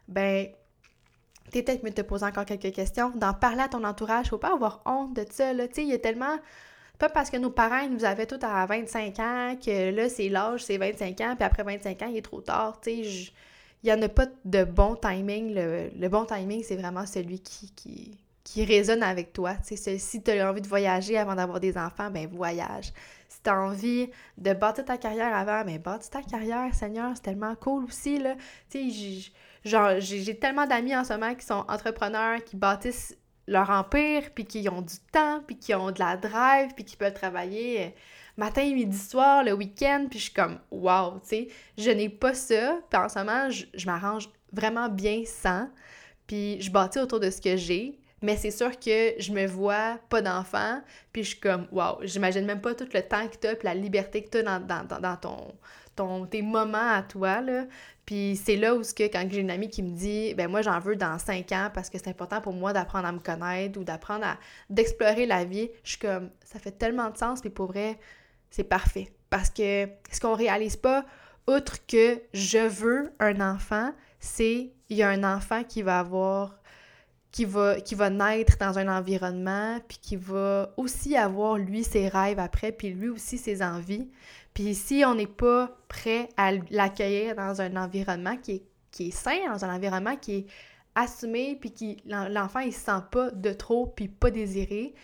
ben 0.08 0.48
t'es 1.50 1.62
peut-être 1.62 1.82
mieux 1.82 1.92
te 1.92 2.02
poser 2.02 2.26
encore 2.26 2.44
quelques 2.44 2.72
questions, 2.72 3.10
d'en 3.16 3.34
parler 3.34 3.62
à 3.62 3.68
ton 3.68 3.84
entourage, 3.84 4.28
faut 4.28 4.38
pas 4.38 4.54
avoir 4.54 4.82
honte 4.86 5.14
de 5.16 5.24
ça, 5.30 5.52
là, 5.52 5.66
tu 5.68 5.82
il 5.82 5.88
y 5.88 5.92
a 5.92 5.98
tellement 5.98 6.38
pas 7.00 7.08
parce 7.08 7.30
que 7.30 7.38
nos 7.38 7.50
parents 7.50 7.88
nous 7.88 8.04
avaient 8.04 8.26
tout 8.26 8.38
à 8.42 8.66
25 8.66 9.18
ans 9.18 9.56
que 9.64 9.90
là, 9.90 10.08
c'est 10.08 10.28
l'âge, 10.28 10.64
c'est 10.64 10.76
25 10.76 11.20
ans, 11.22 11.34
puis 11.34 11.44
après 11.44 11.62
25 11.64 12.02
ans, 12.02 12.08
il 12.10 12.18
est 12.18 12.22
trop 12.22 12.42
tard. 12.42 12.80
Tu 12.80 12.90
il 13.82 13.86
n'y 13.86 13.92
en 13.92 14.02
a 14.02 14.08
pas 14.08 14.26
de 14.44 14.64
bon 14.64 14.94
timing. 14.96 15.54
Le, 15.54 16.08
bon 16.08 16.26
timing, 16.26 16.62
c'est 16.62 16.76
vraiment 16.76 17.06
celui 17.06 17.40
qui, 17.40 18.18
qui 18.50 18.64
résonne 18.64 19.04
avec 19.04 19.32
toi. 19.32 19.54
Si 19.62 20.22
tu 20.22 20.30
as 20.32 20.50
envie 20.50 20.60
de 20.60 20.66
voyager 20.66 21.16
avant 21.16 21.36
d'avoir 21.36 21.60
des 21.60 21.78
enfants, 21.78 22.10
ben 22.10 22.26
voyage. 22.26 22.92
Si 23.28 23.40
tu 23.44 23.48
as 23.48 23.56
envie 23.56 24.10
de 24.38 24.52
bâtir 24.52 24.84
ta 24.84 24.96
carrière 24.96 25.32
avant, 25.36 25.64
ben 25.64 25.78
bâtis 25.78 26.10
ta 26.10 26.20
carrière, 26.20 26.74
Seigneur, 26.74 27.12
c'est 27.14 27.22
tellement 27.22 27.54
cool 27.54 27.84
aussi, 27.84 28.18
là. 28.18 28.34
J'ai 30.00 30.38
tellement 30.40 30.66
d'amis 30.66 30.96
en 30.96 31.04
ce 31.04 31.12
moment 31.12 31.32
qui 31.36 31.46
sont 31.46 31.64
entrepreneurs, 31.68 32.42
qui 32.42 32.56
bâtissent 32.56 33.16
leur 33.46 33.70
empire, 33.70 34.30
puis 34.34 34.44
qui 34.44 34.68
ont 34.68 34.82
du 34.82 34.98
temps, 35.12 35.42
puis 35.46 35.56
qui 35.56 35.72
ont 35.72 35.92
de 35.92 36.00
la 36.00 36.16
drive, 36.16 36.74
puis 36.74 36.84
qui 36.84 36.96
peuvent 36.96 37.14
travailler 37.14 37.84
euh, 37.84 37.88
matin, 38.36 38.64
midi, 38.74 38.98
soir, 38.98 39.44
le 39.44 39.52
week-end, 39.52 40.06
puis 40.10 40.18
je 40.18 40.24
suis 40.24 40.34
comme 40.34 40.58
«wow», 40.72 41.20
tu 41.28 41.46
je 41.78 41.90
n'ai 41.90 42.08
pas 42.08 42.34
ça, 42.34 42.80
puis 42.90 43.00
en 43.00 43.08
ce 43.08 43.18
moment, 43.20 43.48
je, 43.48 43.86
m'arrange 43.86 44.28
vraiment 44.52 44.88
bien 44.88 45.22
sans, 45.24 45.68
puis 46.26 46.60
je 46.60 46.70
bâtis 46.70 46.98
autour 46.98 47.20
de 47.20 47.30
ce 47.30 47.40
que 47.40 47.56
j'ai, 47.56 48.00
mais 48.22 48.36
c'est 48.36 48.50
sûr 48.50 48.78
que 48.78 49.14
je 49.18 49.32
me 49.32 49.46
vois 49.46 49.98
pas 50.08 50.22
d'enfant, 50.22 50.80
puis 51.12 51.22
je 51.22 51.30
suis 51.30 51.40
comme 51.40 51.66
«wow», 51.72 51.98
j'imagine 52.02 52.44
même 52.44 52.60
pas 52.60 52.74
tout 52.74 52.86
le 52.92 53.02
temps 53.02 53.26
que 53.28 53.36
t'as, 53.36 53.54
puis 53.54 53.66
la 53.66 53.74
liberté 53.74 54.22
que 54.22 54.28
t'as 54.28 54.42
dans, 54.42 54.60
dans, 54.60 55.00
dans 55.00 55.16
ton, 55.16 55.54
ton, 55.96 56.26
tes 56.26 56.42
moments 56.42 56.92
à 56.92 57.02
toi, 57.02 57.40
là, 57.40 57.64
puis 58.10 58.34
c'est 58.36 58.56
là 58.56 58.74
où, 58.74 58.80
que, 58.80 59.04
quand 59.04 59.24
j'ai 59.30 59.40
une 59.40 59.50
amie 59.50 59.68
qui 59.68 59.82
me 59.82 59.96
dit, 59.96 60.34
ben 60.34 60.48
moi 60.48 60.62
j'en 60.62 60.80
veux 60.80 60.96
dans 60.96 61.18
cinq 61.18 61.52
ans 61.52 61.70
parce 61.72 61.88
que 61.88 61.96
c'est 61.96 62.08
important 62.08 62.40
pour 62.40 62.52
moi 62.52 62.72
d'apprendre 62.72 63.06
à 63.06 63.12
me 63.12 63.20
connaître 63.20 63.78
ou 63.78 63.84
d'apprendre 63.84 64.24
à 64.24 64.36
d'explorer 64.68 65.26
la 65.26 65.44
vie, 65.44 65.70
je 65.84 65.90
suis 65.90 65.98
comme, 66.00 66.30
ça 66.44 66.58
fait 66.58 66.72
tellement 66.72 67.10
de 67.10 67.16
sens, 67.16 67.40
puis 67.40 67.50
pour 67.50 67.66
vrai, 67.66 67.98
c'est 68.50 68.64
parfait. 68.64 69.12
Parce 69.30 69.48
que 69.48 69.88
ce 70.10 70.18
qu'on 70.20 70.34
réalise 70.34 70.76
pas, 70.76 71.04
outre 71.46 71.86
que 71.86 72.20
je 72.34 72.58
veux 72.58 73.12
un 73.20 73.40
enfant, 73.40 73.92
c'est 74.18 74.72
il 74.88 74.96
y 74.96 75.04
a 75.04 75.08
un 75.08 75.22
enfant 75.22 75.62
qui 75.62 75.82
va 75.82 76.00
avoir 76.00 76.59
qui 77.32 77.44
va, 77.44 77.80
qui 77.80 77.94
va 77.94 78.10
naître 78.10 78.56
dans 78.58 78.78
un 78.78 78.88
environnement, 78.88 79.78
puis 79.86 79.98
qui 80.00 80.16
va 80.16 80.72
aussi 80.76 81.16
avoir, 81.16 81.58
lui, 81.58 81.84
ses 81.84 82.08
rêves 82.08 82.38
après, 82.38 82.72
puis 82.72 82.90
lui 82.90 83.08
aussi 83.08 83.38
ses 83.38 83.62
envies. 83.62 84.10
Puis 84.54 84.74
si 84.74 85.04
on 85.06 85.14
n'est 85.14 85.26
pas 85.26 85.76
prêt 85.88 86.28
à 86.36 86.52
l'accueillir 86.70 87.36
dans 87.36 87.60
un 87.60 87.76
environnement 87.76 88.36
qui 88.36 88.52
est, 88.52 88.62
qui 88.90 89.08
est 89.08 89.12
sain, 89.12 89.38
dans 89.48 89.64
un 89.64 89.74
environnement 89.74 90.16
qui 90.16 90.38
est 90.38 90.46
assumé, 90.94 91.56
puis 91.60 91.72
qui 91.72 91.98
l'enfant 92.04 92.60
il 92.60 92.72
se 92.72 92.80
sent 92.80 93.02
pas 93.12 93.30
de 93.30 93.52
trop, 93.52 93.86
puis 93.86 94.08
pas 94.08 94.30
désiré, 94.30 94.94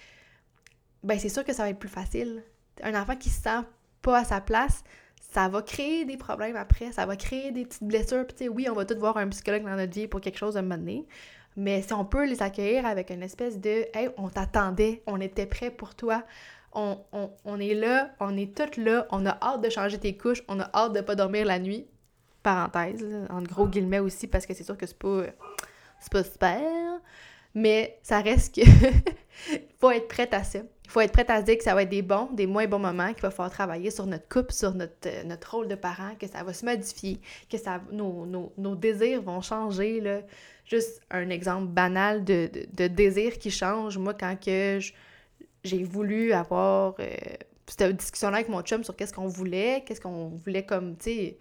ben 1.05 1.19
c'est 1.19 1.29
sûr 1.29 1.45
que 1.45 1.53
ça 1.53 1.63
va 1.63 1.71
être 1.71 1.79
plus 1.79 1.89
facile. 1.89 2.43
Un 2.83 3.01
enfant 3.01 3.15
qui 3.15 3.31
se 3.31 3.41
sent 3.41 3.61
pas 4.03 4.19
à 4.19 4.25
sa 4.25 4.41
place, 4.41 4.83
ça 5.33 5.49
va 5.49 5.63
créer 5.63 6.05
des 6.05 6.17
problèmes 6.17 6.57
après, 6.57 6.91
ça 6.91 7.07
va 7.07 7.17
créer 7.17 7.53
des 7.53 7.65
petites 7.65 7.85
blessures. 7.85 8.27
Puis 8.27 8.49
oui, 8.49 8.69
on 8.69 8.75
va 8.75 8.85
tous 8.85 8.97
voir 8.97 9.17
un 9.17 9.29
psychologue 9.29 9.63
dans 9.63 9.77
notre 9.77 9.93
vie 9.93 10.09
pour 10.09 10.21
quelque 10.21 10.39
chose 10.39 10.57
à 10.57 10.61
un 10.61 10.63
moment 10.63 10.79
donné, 10.79 11.07
mais 11.57 11.83
si 11.83 11.93
on 11.93 12.05
peut 12.05 12.27
les 12.27 12.43
accueillir 12.43 12.87
avec 12.87 13.11
une 13.11 13.23
espèce 13.23 13.59
de 13.59 13.87
Hey, 13.95 14.11
on 14.17 14.29
t'attendait, 14.29 15.03
on 15.07 15.21
était 15.21 15.47
prêt 15.47 15.71
pour 15.71 15.95
toi, 15.95 16.23
on, 16.77 17.59
est 17.59 17.75
là, 17.75 18.11
on 18.21 18.37
est 18.37 18.55
toutes 18.55 18.77
là, 18.77 19.07
on 19.11 19.25
a 19.25 19.39
hâte 19.43 19.63
de 19.63 19.71
changer 19.71 19.99
tes 19.99 20.17
couches, 20.17 20.43
on 20.49 20.61
a 20.61 20.71
hâte 20.75 20.93
de 20.93 21.01
pas 21.01 21.15
dormir 21.15 21.47
la 21.47 21.59
nuit. 21.59 21.87
Parenthèse, 22.43 23.05
en 23.31 23.43
gros 23.43 23.67
guillemets 23.67 23.99
aussi, 23.99 24.27
parce 24.27 24.47
que 24.47 24.55
c'est 24.55 24.63
sûr 24.63 24.77
que 24.77 24.87
c'est 24.87 24.99
pas, 24.99 25.23
pas 26.11 26.23
super. 26.23 27.01
Mais 27.55 27.99
ça 28.03 28.21
reste 28.21 28.55
que 28.55 28.61
faut 29.81 29.91
être 29.91 30.09
prête 30.09 30.35
à 30.35 30.45
ça. 30.45 30.59
Il 30.85 30.91
faut 30.91 31.01
être 31.01 31.13
prête 31.13 31.31
à 31.31 31.41
se 31.41 31.47
dire 31.47 31.57
que 31.59 31.65
ça 31.65 31.75
va 31.75 31.83
être 31.83 31.89
des 31.89 32.03
bons, 32.03 32.29
des 32.33 32.47
moins 32.47 32.67
bons 32.67 32.79
moments, 32.79 33.13
qu'il 33.13 33.23
va 33.23 33.31
falloir 33.31 33.51
travailler 33.51 33.91
sur 33.91 34.07
notre 34.07 34.29
couple, 34.29 34.53
sur 34.53 34.75
notre, 34.75 35.27
notre 35.27 35.57
rôle 35.57 35.67
de 35.67 35.75
parent, 35.75 36.15
que 36.21 36.29
ça 36.29 36.45
va 36.45 36.53
se 36.53 36.65
modifier, 36.65 37.19
que 37.51 37.59
ça, 37.59 37.81
nos, 37.91 38.27
nos, 38.57 38.75
désirs 38.77 39.23
vont 39.23 39.41
changer. 39.41 40.01
Là. 40.01 40.21
Juste 40.67 41.01
un 41.11 41.31
exemple 41.31 41.69
banal 41.69 42.25
de, 42.25 42.51
de, 42.73 42.89
désir 42.89 43.39
qui 43.39 43.51
change. 43.51 43.99
Moi, 43.99 44.15
quand 44.15 44.37
que 44.39 44.81
j'ai 45.63 45.85
voulu 45.85 46.33
avoir 46.33 46.95
euh, 46.99 47.15
cette 47.67 47.97
discussion-là 47.97 48.39
avec 48.39 48.49
mon 48.49 48.63
chum 48.63 48.83
sur 48.83 48.97
qu'est-ce 48.97 49.13
qu'on 49.13 49.29
voulait, 49.29 49.85
qu'est-ce 49.87 50.01
qu'on 50.01 50.29
voulait 50.29 50.65
comme, 50.65 50.97
tu 50.97 51.05
sais, 51.05 51.39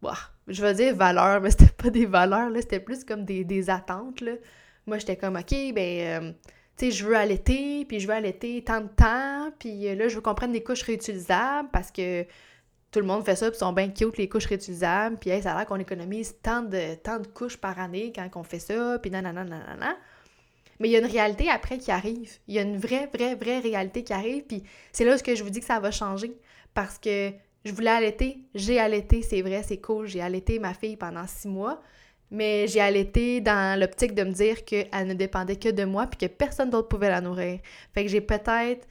bah, 0.00 0.16
je 0.48 0.64
veux 0.64 0.74
dire 0.74 0.94
valeurs, 0.94 1.40
mais 1.40 1.50
c'était 1.50 1.72
pas 1.76 1.90
des 1.90 2.06
valeurs, 2.06 2.50
là, 2.50 2.60
c'était 2.60 2.80
plus 2.80 3.04
comme 3.04 3.24
des, 3.24 3.70
attentes, 3.70 4.20
là. 4.20 4.32
Moi, 4.86 4.98
j'étais 4.98 5.16
comme, 5.16 5.36
OK, 5.36 5.54
ben, 5.74 6.22
euh, 6.22 6.32
tu 6.76 6.86
sais, 6.86 6.90
je 6.90 7.04
veux 7.04 7.16
allaiter, 7.16 7.84
puis 7.84 8.00
je 8.00 8.08
veux 8.08 8.14
allaiter 8.14 8.62
tant 8.64 8.80
de 8.80 8.88
temps, 8.88 9.50
puis 9.58 9.88
euh, 9.88 9.94
là, 9.94 10.08
je 10.08 10.16
veux 10.16 10.20
qu'on 10.20 10.34
prenne 10.34 10.52
des 10.52 10.62
couches 10.62 10.82
réutilisables 10.82 11.68
parce 11.72 11.90
que 11.92 12.24
tout 12.92 13.00
le 13.00 13.06
monde 13.06 13.24
fait 13.24 13.36
ça, 13.36 13.50
puis 13.50 13.58
sont 13.58 13.72
bien 13.72 13.88
cute, 13.88 14.18
les 14.18 14.28
couches 14.28 14.46
réutilisables, 14.46 15.16
puis 15.16 15.30
ça 15.42 15.52
a 15.52 15.58
l'air 15.58 15.66
qu'on 15.66 15.80
économise 15.80 16.36
tant 16.42 16.62
de, 16.62 16.94
tant 16.96 17.18
de 17.18 17.26
couches 17.26 17.56
par 17.56 17.80
année 17.80 18.12
quand 18.14 18.28
on 18.36 18.42
fait 18.42 18.58
ça, 18.58 18.98
puis 19.00 19.10
nanana, 19.10 19.44
nanana. 19.44 19.96
Mais 20.78 20.88
il 20.88 20.92
y 20.92 20.96
a 20.96 20.98
une 20.98 21.06
réalité 21.06 21.48
après 21.48 21.78
qui 21.78 21.90
arrive. 21.90 22.38
Il 22.48 22.54
y 22.54 22.58
a 22.58 22.62
une 22.62 22.76
vraie, 22.76 23.08
vraie, 23.12 23.34
vraie 23.34 23.60
réalité 23.60 24.02
qui 24.02 24.12
arrive. 24.12 24.42
Puis 24.42 24.64
c'est 24.90 25.04
là 25.04 25.16
que 25.16 25.34
je 25.34 25.44
vous 25.44 25.50
dis 25.50 25.60
que 25.60 25.66
ça 25.66 25.78
va 25.78 25.92
changer. 25.92 26.36
Parce 26.74 26.98
que 26.98 27.30
je 27.64 27.72
voulais 27.72 27.90
allaiter. 27.90 28.38
J'ai 28.54 28.80
allaité, 28.80 29.22
c'est 29.22 29.42
vrai, 29.42 29.62
c'est 29.62 29.80
cool. 29.80 30.08
J'ai 30.08 30.20
allaité 30.20 30.58
ma 30.58 30.74
fille 30.74 30.96
pendant 30.96 31.24
six 31.28 31.46
mois. 31.46 31.80
Mais 32.32 32.66
j'ai 32.66 32.80
allaité 32.80 33.40
dans 33.40 33.78
l'optique 33.78 34.14
de 34.14 34.24
me 34.24 34.32
dire 34.32 34.64
qu'elle 34.64 35.06
ne 35.06 35.14
dépendait 35.14 35.56
que 35.56 35.68
de 35.68 35.84
moi 35.84 36.08
puis 36.08 36.18
que 36.18 36.32
personne 36.32 36.70
d'autre 36.70 36.88
pouvait 36.88 37.10
la 37.10 37.20
nourrir. 37.20 37.60
Fait 37.94 38.02
que 38.02 38.10
j'ai 38.10 38.22
peut-être 38.22 38.88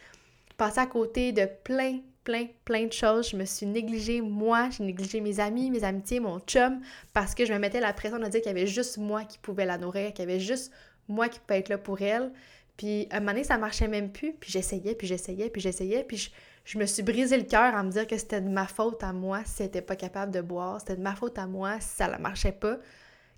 passé 0.55 0.79
à 0.79 0.85
côté 0.85 1.33
de 1.33 1.45
plein, 1.63 1.99
plein, 2.23 2.47
plein 2.65 2.85
de 2.85 2.93
choses. 2.93 3.29
Je 3.29 3.37
me 3.37 3.45
suis 3.45 3.65
négligée, 3.65 4.21
moi, 4.21 4.69
j'ai 4.69 4.83
négligé 4.83 5.21
mes 5.21 5.39
amis, 5.39 5.71
mes 5.71 5.83
amitiés, 5.83 6.19
mon 6.19 6.39
chum, 6.39 6.81
parce 7.13 7.35
que 7.35 7.45
je 7.45 7.53
me 7.53 7.59
mettais 7.59 7.79
la 7.79 7.93
pression 7.93 8.19
de 8.19 8.25
dire 8.25 8.41
qu'il 8.41 8.51
y 8.51 8.55
avait 8.55 8.67
juste 8.67 8.97
moi 8.97 9.23
qui 9.23 9.37
pouvais 9.37 9.65
la 9.65 9.77
nourrir, 9.77 10.13
qu'il 10.13 10.25
y 10.25 10.27
avait 10.29 10.39
juste 10.39 10.71
moi 11.07 11.29
qui 11.29 11.39
pouvais 11.39 11.59
être 11.59 11.69
là 11.69 11.77
pour 11.77 12.01
elle. 12.01 12.31
Puis 12.77 13.07
à 13.11 13.17
un 13.17 13.19
moment 13.19 13.33
donné, 13.33 13.43
ça 13.43 13.57
marchait 13.57 13.87
même 13.87 14.11
plus, 14.11 14.33
puis 14.33 14.51
j'essayais, 14.51 14.95
puis 14.95 15.07
j'essayais, 15.07 15.49
puis 15.49 15.61
j'essayais, 15.61 16.03
puis 16.03 16.31
je, 16.63 16.79
me 16.79 16.85
suis 16.85 17.03
brisé 17.03 17.37
le 17.37 17.43
cœur 17.43 17.75
à 17.75 17.83
me 17.83 17.91
dire 17.91 18.07
que 18.07 18.17
c'était 18.17 18.41
de 18.41 18.49
ma 18.49 18.65
faute 18.65 19.03
à 19.03 19.13
moi 19.13 19.41
si 19.45 19.61
elle 19.61 19.67
n'était 19.67 19.81
pas 19.81 19.95
capable 19.95 20.31
de 20.31 20.41
boire, 20.41 20.79
c'était 20.79 20.95
de 20.95 21.01
ma 21.01 21.15
faute 21.15 21.37
à 21.37 21.47
moi 21.47 21.79
si 21.79 21.89
ça 21.89 22.07
ne 22.07 22.21
marchait 22.21 22.51
pas. 22.51 22.77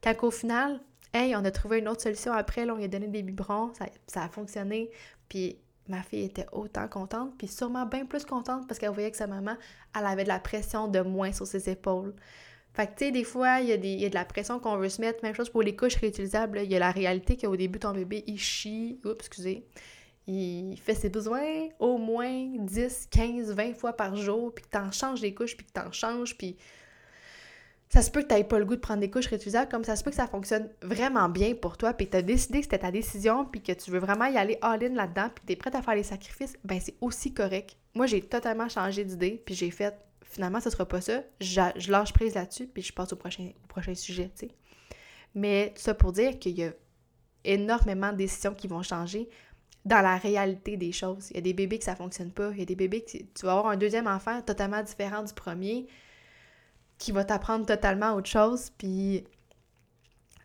Quand 0.02 0.14
au 0.24 0.32
final, 0.32 0.80
hey, 1.14 1.36
on 1.36 1.44
a 1.44 1.52
trouvé 1.52 1.80
une 1.80 1.88
autre 1.88 2.02
solution 2.02 2.34
après, 2.34 2.66
là, 2.66 2.74
on 2.74 2.78
lui 2.78 2.86
a 2.86 2.88
donné 2.88 3.08
des 3.08 3.24
biberons, 3.24 3.74
ça, 3.74 3.86
ça 4.08 4.24
a 4.24 4.30
fonctionné, 4.30 4.92
puis 5.30 5.58
ma 5.88 6.02
fille 6.02 6.26
était 6.26 6.48
autant 6.52 6.88
contente, 6.88 7.34
puis 7.38 7.48
sûrement 7.48 7.86
bien 7.86 8.06
plus 8.06 8.26
contente 8.26 8.68
parce 8.68 8.80
qu'elle 8.80 8.92
voyait 8.92 9.12
que 9.12 9.18
sa 9.18 9.28
maman, 9.28 9.56
elle 9.98 10.06
avait 10.06 10.24
de 10.24 10.30
la 10.30 10.40
pression 10.40 10.88
de 10.88 11.02
moins 11.02 11.34
sur 11.34 11.46
ses 11.46 11.70
épaules. 11.70 12.14
Fait 12.74 12.88
que, 12.88 12.92
tu 12.94 13.06
sais, 13.06 13.12
des 13.12 13.24
fois, 13.24 13.60
il 13.60 13.70
y, 13.70 14.06
a 14.06 14.10
de 14.10 14.16
la 14.16 14.26
pression 14.26 14.60
qu'on 14.60 14.78
veut 14.78 14.90
se 14.90 15.00
mettre. 15.00 15.24
Même 15.24 15.36
chose 15.36 15.50
pour 15.50 15.62
les 15.62 15.76
couches 15.76 15.96
réutilisables. 15.96 16.62
Il 16.64 16.72
y 16.72 16.76
a 16.76 16.80
la 16.80 16.90
réalité 16.90 17.38
qu'au 17.38 17.56
début, 17.56 17.78
ton 17.78 17.92
bébé, 17.92 18.24
il 18.26 18.40
chie. 18.40 19.00
Oups, 19.06 19.16
excusez. 19.20 19.68
Il 20.26 20.76
fait 20.78 20.96
ses 20.96 21.10
besoins 21.10 21.68
au 21.80 22.00
moins 22.00 22.56
10, 22.58 23.10
15, 23.12 23.52
20 23.52 23.76
fois 23.76 23.94
par 23.94 24.16
jour, 24.16 24.56
puis 24.56 24.66
que 24.66 24.70
t'en 24.70 24.92
changes 24.92 25.22
des 25.22 25.36
couches, 25.36 25.56
puis 25.56 25.68
que 25.68 25.72
t'en 25.72 25.92
changes, 25.92 26.36
puis 26.36 26.58
ça 27.94 28.02
se 28.02 28.10
peut 28.10 28.24
que 28.24 28.36
tu 28.36 28.44
pas 28.46 28.58
le 28.58 28.66
goût 28.66 28.76
de 28.76 28.82
prendre 28.82 29.02
des 29.02 29.12
couches 29.12 29.28
réutilisables, 29.28 29.70
comme 29.70 29.84
ça 29.84 29.96
se 29.96 30.04
peut 30.04 30.10
que 30.10 30.16
ça 30.16 30.26
fonctionne 30.26 30.68
vraiment 30.82 31.30
bien 31.30 31.54
pour 31.54 31.78
toi, 31.78 31.94
puis 31.94 32.10
tu 32.10 32.18
as 32.18 32.24
décidé 32.24 32.58
que 32.58 32.64
c'était 32.64 32.80
ta 32.80 32.90
décision, 32.90 33.46
puis 33.46 33.62
que 33.62 33.72
tu 33.72 33.92
veux 33.92 34.00
vraiment 34.00 34.26
y 34.26 34.36
aller 34.36 34.58
all-in 34.64 34.96
là-dedans, 34.96 35.30
puis 35.30 35.44
tu 35.46 35.54
es 35.54 35.56
prête 35.56 35.76
à 35.76 35.84
faire 35.84 35.94
les 35.94 36.02
sacrifices, 36.02 36.56
ben 36.64 36.80
c'est 36.82 36.96
aussi 37.02 37.36
correct. 37.36 37.78
Moi, 37.94 38.08
j'ai 38.08 38.24
totalement 38.24 38.68
changé 38.68 39.06
d'idée, 39.06 39.40
puis 39.46 39.54
j'ai 39.54 39.70
fait, 39.70 39.94
finalement, 40.24 40.60
ce 40.60 40.72
sera 40.72 40.88
pas 40.88 41.02
ça, 41.02 41.22
je, 41.40 41.92
lâche 41.92 42.14
prise 42.14 42.34
là-dessus, 42.34 42.66
puis 42.66 42.82
je 42.82 42.92
passe 42.92 43.14
au 43.14 43.16
prochain, 43.16 43.52
sujet, 43.94 44.32
tu 44.36 44.48
sais. 44.48 44.52
Mais 45.36 45.72
ça 45.76 45.94
pour 45.94 46.14
dire 46.14 46.40
qu'il 46.40 46.58
y 46.58 46.64
a 46.64 46.72
énormément 47.44 48.12
de 48.12 48.18
décisions 48.18 48.56
qui 48.56 48.68
vont 48.68 48.82
changer 48.82 49.30
dans 49.86 50.02
la 50.02 50.18
réalité 50.18 50.78
des 50.78 50.94
choses. 50.94 51.30
Il 51.30 51.36
y 51.36 51.40
a 51.40 51.42
des 51.42 51.54
bébés 51.54 51.78
que 51.78 51.86
ça 51.86 51.96
fonctionne 51.96 52.32
pas, 52.32 52.50
il 52.54 52.58
y 52.58 52.64
a 52.64 52.66
des 52.66 52.76
bébés 52.76 53.04
que 53.04 53.18
tu 53.18 53.46
vas 53.46 53.52
avoir 53.52 53.68
un 53.68 53.78
deuxième 53.78 54.08
enfant 54.08 54.42
totalement 54.42 54.82
différent 54.82 55.22
du 55.22 55.34
premier, 55.36 55.86
qui 57.04 57.12
va 57.12 57.26
t'apprendre 57.26 57.66
totalement 57.66 58.14
autre 58.14 58.30
chose. 58.30 58.70
Puis 58.78 59.26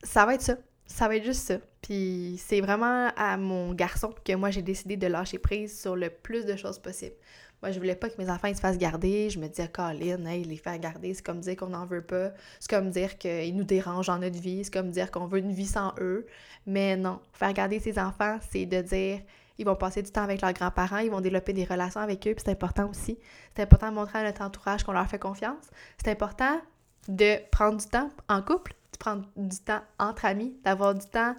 ça 0.02 0.26
va 0.26 0.34
être 0.34 0.42
ça. 0.42 0.56
Ça 0.86 1.06
va 1.06 1.16
être 1.16 1.24
juste 1.24 1.46
ça. 1.46 1.58
Puis 1.82 2.40
c'est 2.44 2.60
vraiment 2.60 3.12
à 3.16 3.36
mon 3.36 3.74
garçon 3.74 4.12
que 4.24 4.32
moi 4.32 4.50
j'ai 4.50 4.62
décidé 4.62 4.96
de 4.96 5.06
lâcher 5.06 5.38
prise 5.38 5.80
sur 5.80 5.94
le 5.94 6.10
plus 6.10 6.46
de 6.46 6.56
choses 6.56 6.80
possibles. 6.80 7.14
Moi, 7.62 7.72
je 7.72 7.78
voulais 7.78 7.96
pas 7.96 8.08
que 8.08 8.20
mes 8.22 8.30
enfants 8.30 8.48
ils 8.48 8.54
se 8.54 8.60
fassent 8.60 8.78
garder. 8.78 9.30
Je 9.30 9.40
me 9.40 9.48
disais, 9.48 9.68
Colin, 9.68 10.24
hey, 10.26 10.44
les 10.44 10.56
faire 10.56 10.78
garder, 10.78 11.12
c'est 11.12 11.24
comme 11.24 11.40
dire 11.40 11.56
qu'on 11.56 11.70
n'en 11.70 11.86
veut 11.86 12.02
pas. 12.02 12.30
C'est 12.60 12.70
comme 12.70 12.90
dire 12.90 13.18
qu'ils 13.18 13.56
nous 13.56 13.64
dérangent 13.64 14.06
dans 14.06 14.18
notre 14.18 14.38
vie. 14.38 14.62
C'est 14.62 14.72
comme 14.72 14.90
dire 14.90 15.10
qu'on 15.10 15.26
veut 15.26 15.40
une 15.40 15.50
vie 15.50 15.66
sans 15.66 15.92
eux. 15.98 16.26
Mais 16.66 16.96
non, 16.96 17.18
faire 17.32 17.52
garder 17.52 17.80
ses 17.80 17.98
enfants, 17.98 18.38
c'est 18.50 18.64
de 18.64 18.80
dire, 18.80 19.22
ils 19.58 19.66
vont 19.66 19.76
passer 19.76 20.02
du 20.02 20.10
temps 20.10 20.22
avec 20.22 20.40
leurs 20.40 20.52
grands-parents, 20.52 20.98
ils 20.98 21.10
vont 21.10 21.20
développer 21.20 21.52
des 21.52 21.64
relations 21.64 22.00
avec 22.00 22.26
eux, 22.26 22.34
puis 22.34 22.42
c'est 22.44 22.52
important 22.52 22.88
aussi. 22.88 23.18
C'est 23.54 23.62
important 23.62 23.90
de 23.90 23.94
montrer 23.94 24.20
à 24.20 24.24
notre 24.24 24.42
entourage 24.42 24.84
qu'on 24.84 24.92
leur 24.92 25.06
fait 25.06 25.18
confiance. 25.18 25.70
C'est 25.98 26.10
important 26.10 26.60
de 27.08 27.36
prendre 27.50 27.78
du 27.78 27.86
temps 27.86 28.10
en 28.28 28.42
couple, 28.42 28.74
de 28.92 28.98
prendre 28.98 29.24
du 29.36 29.58
temps 29.58 29.82
entre 29.98 30.24
amis, 30.24 30.54
d'avoir 30.64 30.94
du 30.94 31.06
temps 31.06 31.34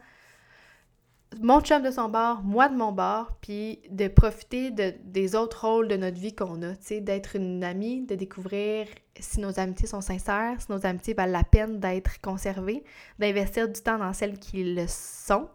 mon 1.39 1.61
chum 1.61 1.83
de 1.83 1.91
son 1.91 2.09
bord, 2.09 2.41
moi 2.43 2.69
de 2.69 2.75
mon 2.75 2.91
bord, 2.91 3.31
puis 3.41 3.79
de 3.91 4.07
profiter 4.07 4.71
de, 4.71 4.93
des 5.03 5.35
autres 5.35 5.67
rôles 5.67 5.87
de 5.87 5.95
notre 5.95 6.17
vie 6.17 6.35
qu'on 6.35 6.61
a, 6.63 6.75
tu 6.75 6.85
sais, 6.85 7.01
d'être 7.01 7.35
une 7.35 7.63
amie, 7.63 8.05
de 8.05 8.15
découvrir 8.15 8.87
si 9.19 9.39
nos 9.39 9.59
amitiés 9.59 9.87
sont 9.87 10.01
sincères, 10.01 10.59
si 10.59 10.71
nos 10.71 10.85
amitiés 10.85 11.13
valent 11.13 11.31
la 11.31 11.43
peine 11.43 11.79
d'être 11.79 12.19
conservées, 12.21 12.83
d'investir 13.19 13.67
du 13.67 13.79
temps 13.79 13.99
dans 13.99 14.13
celles 14.13 14.39
qui 14.39 14.73
le 14.73 14.85
sont, 14.87 15.49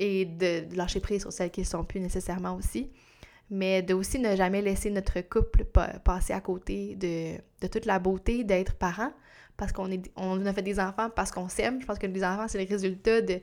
et 0.00 0.24
de, 0.24 0.64
lâcher 0.74 0.98
prise 0.98 1.20
sur 1.20 1.32
celles 1.32 1.50
qui 1.50 1.60
ne 1.60 1.66
sont 1.66 1.84
plus 1.84 2.00
nécessairement 2.00 2.56
aussi. 2.56 2.90
Mais 3.50 3.82
de 3.82 3.94
aussi 3.94 4.18
ne 4.18 4.34
jamais 4.34 4.62
laisser 4.62 4.90
notre 4.90 5.20
couple 5.20 5.64
passer 5.64 6.32
à 6.32 6.40
côté 6.40 6.96
de, 6.96 7.68
toute 7.68 7.84
la 7.84 7.98
beauté 7.98 8.42
d'être 8.42 8.74
parent, 8.74 9.12
parce 9.56 9.72
qu'on 9.72 9.90
on 10.16 10.46
a 10.46 10.52
fait 10.52 10.62
des 10.62 10.80
enfants 10.80 11.10
parce 11.14 11.30
qu'on 11.30 11.48
s'aime. 11.48 11.80
Je 11.80 11.86
pense 11.86 11.98
que 11.98 12.06
les 12.06 12.24
enfants, 12.24 12.46
c'est 12.48 12.62
le 12.62 12.68
résultat 12.68 13.20
de, 13.20 13.40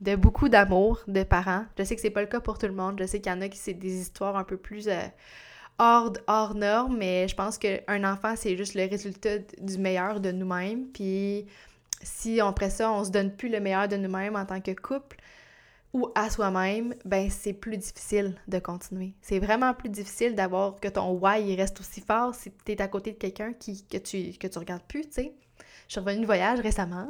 de 0.00 0.14
beaucoup 0.14 0.48
d'amour 0.48 1.02
de 1.08 1.24
parents. 1.24 1.64
Je 1.76 1.82
sais 1.82 1.96
que 1.96 2.00
c'est 2.00 2.10
pas 2.10 2.20
le 2.20 2.28
cas 2.28 2.40
pour 2.40 2.58
tout 2.58 2.66
le 2.66 2.74
monde. 2.74 2.96
Je 3.00 3.06
sais 3.06 3.20
qu'il 3.20 3.32
y 3.32 3.34
en 3.34 3.40
a 3.40 3.48
qui 3.48 3.58
c'est 3.58 3.74
des 3.74 4.00
histoires 4.00 4.36
un 4.36 4.44
peu 4.44 4.56
plus 4.56 4.86
euh, 4.86 5.00
hors, 5.78 6.12
hors 6.28 6.54
normes, 6.54 6.96
mais 6.96 7.26
je 7.26 7.34
pense 7.34 7.58
qu'un 7.58 8.04
enfant, 8.04 8.34
c'est 8.36 8.56
juste 8.56 8.74
le 8.74 8.86
résultat 8.86 9.38
du 9.60 9.78
meilleur 9.78 10.20
de 10.20 10.30
nous-mêmes. 10.30 10.86
Puis 10.92 11.46
si 12.02 12.40
après 12.40 12.70
ça, 12.70 12.92
on 12.92 13.02
se 13.02 13.10
donne 13.10 13.34
plus 13.34 13.48
le 13.48 13.60
meilleur 13.60 13.88
de 13.88 13.96
nous-mêmes 13.96 14.36
en 14.36 14.44
tant 14.44 14.60
que 14.60 14.72
couple, 14.72 15.16
ou 15.94 16.10
à 16.14 16.28
soi-même, 16.28 16.94
ben 17.04 17.30
c'est 17.30 17.54
plus 17.54 17.78
difficile 17.78 18.34
de 18.46 18.58
continuer. 18.58 19.14
C'est 19.22 19.38
vraiment 19.38 19.72
plus 19.72 19.88
difficile 19.88 20.34
d'avoir 20.34 20.78
que 20.80 20.88
ton 20.88 21.12
why 21.12 21.56
reste 21.56 21.80
aussi 21.80 22.00
fort 22.00 22.34
si 22.34 22.50
tu 22.64 22.72
es 22.72 22.82
à 22.82 22.88
côté 22.88 23.12
de 23.12 23.16
quelqu'un 23.16 23.52
qui 23.54 23.86
que 23.86 23.98
tu 23.98 24.32
que 24.38 24.46
tu 24.46 24.58
regardes 24.58 24.82
plus, 24.82 25.02
tu 25.02 25.12
sais. 25.12 25.32
Je 25.86 25.92
suis 25.92 26.00
revenue 26.00 26.20
de 26.20 26.26
voyage 26.26 26.60
récemment, 26.60 27.08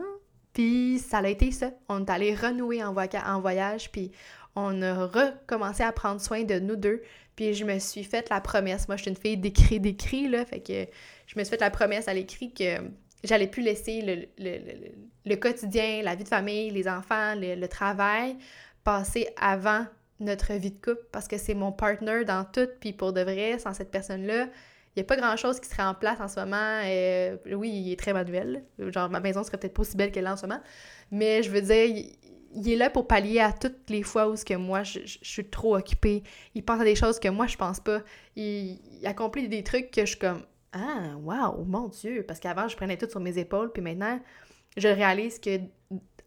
puis 0.53 0.99
ça 0.99 1.19
a 1.19 1.29
été 1.29 1.51
ça. 1.51 1.71
On 1.89 2.05
est 2.05 2.11
allé 2.11 2.35
renouer 2.35 2.83
en, 2.83 2.93
voyage, 3.41 3.91
puis 3.91 4.13
on 4.55 4.83
a 4.83 5.07
recommencé 5.07 5.83
à 5.83 5.93
prendre 5.93 6.21
soin 6.21 6.45
de 6.45 6.59
nous 6.59 6.77
deux. 6.77 7.03
Puis 7.37 7.55
je 7.55 7.65
me 7.65 7.79
suis 7.79 8.05
fait 8.05 8.29
la 8.31 8.41
promesse. 8.41 8.89
Moi, 8.89 8.97
je 8.97 9.03
suis 9.03 9.11
une 9.11 9.17
fille 9.17 9.37
d'écrit, 9.37 9.81
d'écrit, 9.81 10.29
là. 10.29 10.45
Fait 10.45 10.61
que 10.61 10.87
je 11.27 11.39
me 11.39 11.45
suis 11.45 11.51
fait 11.51 11.61
la 11.61 11.71
promesse 11.71 12.09
à 12.09 12.15
l'écrit 12.15 12.53
que 12.53 12.81
j'allais 13.25 13.47
plus 13.47 13.63
laisser 13.63 14.29
le, 14.39 14.95
le, 15.25 15.37
quotidien, 15.37 16.03
la 16.03 16.15
vie 16.15 16.25
de 16.25 16.29
famille, 16.29 16.71
les 16.71 16.89
enfants, 16.89 17.35
le, 17.37 17.67
travail 17.67 18.37
avant 19.37 19.87
notre 20.21 20.53
vie 20.55 20.71
de 20.71 20.77
couple 20.77 21.07
parce 21.13 21.29
que 21.29 21.39
c'est 21.39 21.55
mon 21.55 21.73
partner 21.73 22.25
dans 22.25 22.45
tout, 22.45 22.69
puis 22.81 22.93
pour 22.93 23.13
de 23.13 23.21
vrai, 23.21 23.59
sans 23.59 23.73
cette 23.75 23.91
personne-là, 23.91 24.49
il 24.97 25.01
n'y 25.01 25.03
a 25.03 25.05
pas 25.05 25.17
grand-chose 25.17 25.61
qui 25.61 25.69
serait 25.69 25.85
en 25.85 25.95
place 25.95 26.19
en 26.21 26.27
ce 26.27 26.41
moment. 26.41 26.81
Euh, 26.85 27.37
oui, 27.55 27.71
il 27.71 27.93
est 27.93 27.99
très 27.99 28.13
manuel. 28.13 28.65
Genre, 28.79 29.09
ma 29.09 29.21
maison 29.21 29.45
serait 29.45 29.59
peut-être 29.59 29.75
pas 29.75 29.83
aussi 29.83 29.97
belle 29.97 30.11
qu'elle 30.11 30.27
est 30.27 30.31
en 30.31 30.37
ce 30.37 30.47
moment. 30.47 30.61
Mais 31.13 31.43
je 31.45 31.51
veux 31.51 31.61
dire, 31.61 31.85
il, 32.53 32.69
est 32.69 32.77
là 32.77 32.91
pour 32.91 33.07
pallier 33.07 33.39
à 33.39 33.53
toutes 33.53 33.89
les 33.91 34.03
fois 34.03 34.29
où 34.29 34.35
ce 34.35 34.45
que 34.45 34.55
moi, 34.55 34.83
je, 34.83 35.01
suis 35.05 35.49
trop 35.49 35.77
occupée. 35.77 36.25
Il 36.57 36.65
pense 36.65 36.81
à 36.81 36.85
des 36.85 36.97
choses 36.97 37.21
que 37.21 37.29
moi, 37.29 37.47
je 37.47 37.57
pense 37.57 37.79
pas. 37.79 38.01
Il, 38.35 38.81
il 39.01 39.07
accomplit 39.07 39.49
des 39.49 39.63
trucs 39.63 39.93
que 39.93 40.01
je 40.01 40.07
suis 40.07 40.19
comme 40.19 40.43
«Ah, 40.73 41.15
wow, 41.23 41.65
mon 41.65 41.89
Dieu!» 41.89 42.25
Parce 42.27 42.41
qu'avant, 42.41 42.67
je 42.67 42.77
prenais 42.77 42.97
tout 42.97 43.09
sur 43.09 43.21
mes 43.21 43.39
épaules, 43.39 43.71
puis 43.71 43.83
maintenant, 43.83 44.19
je 44.77 44.89
réalise 44.89 45.39
que 45.39 45.61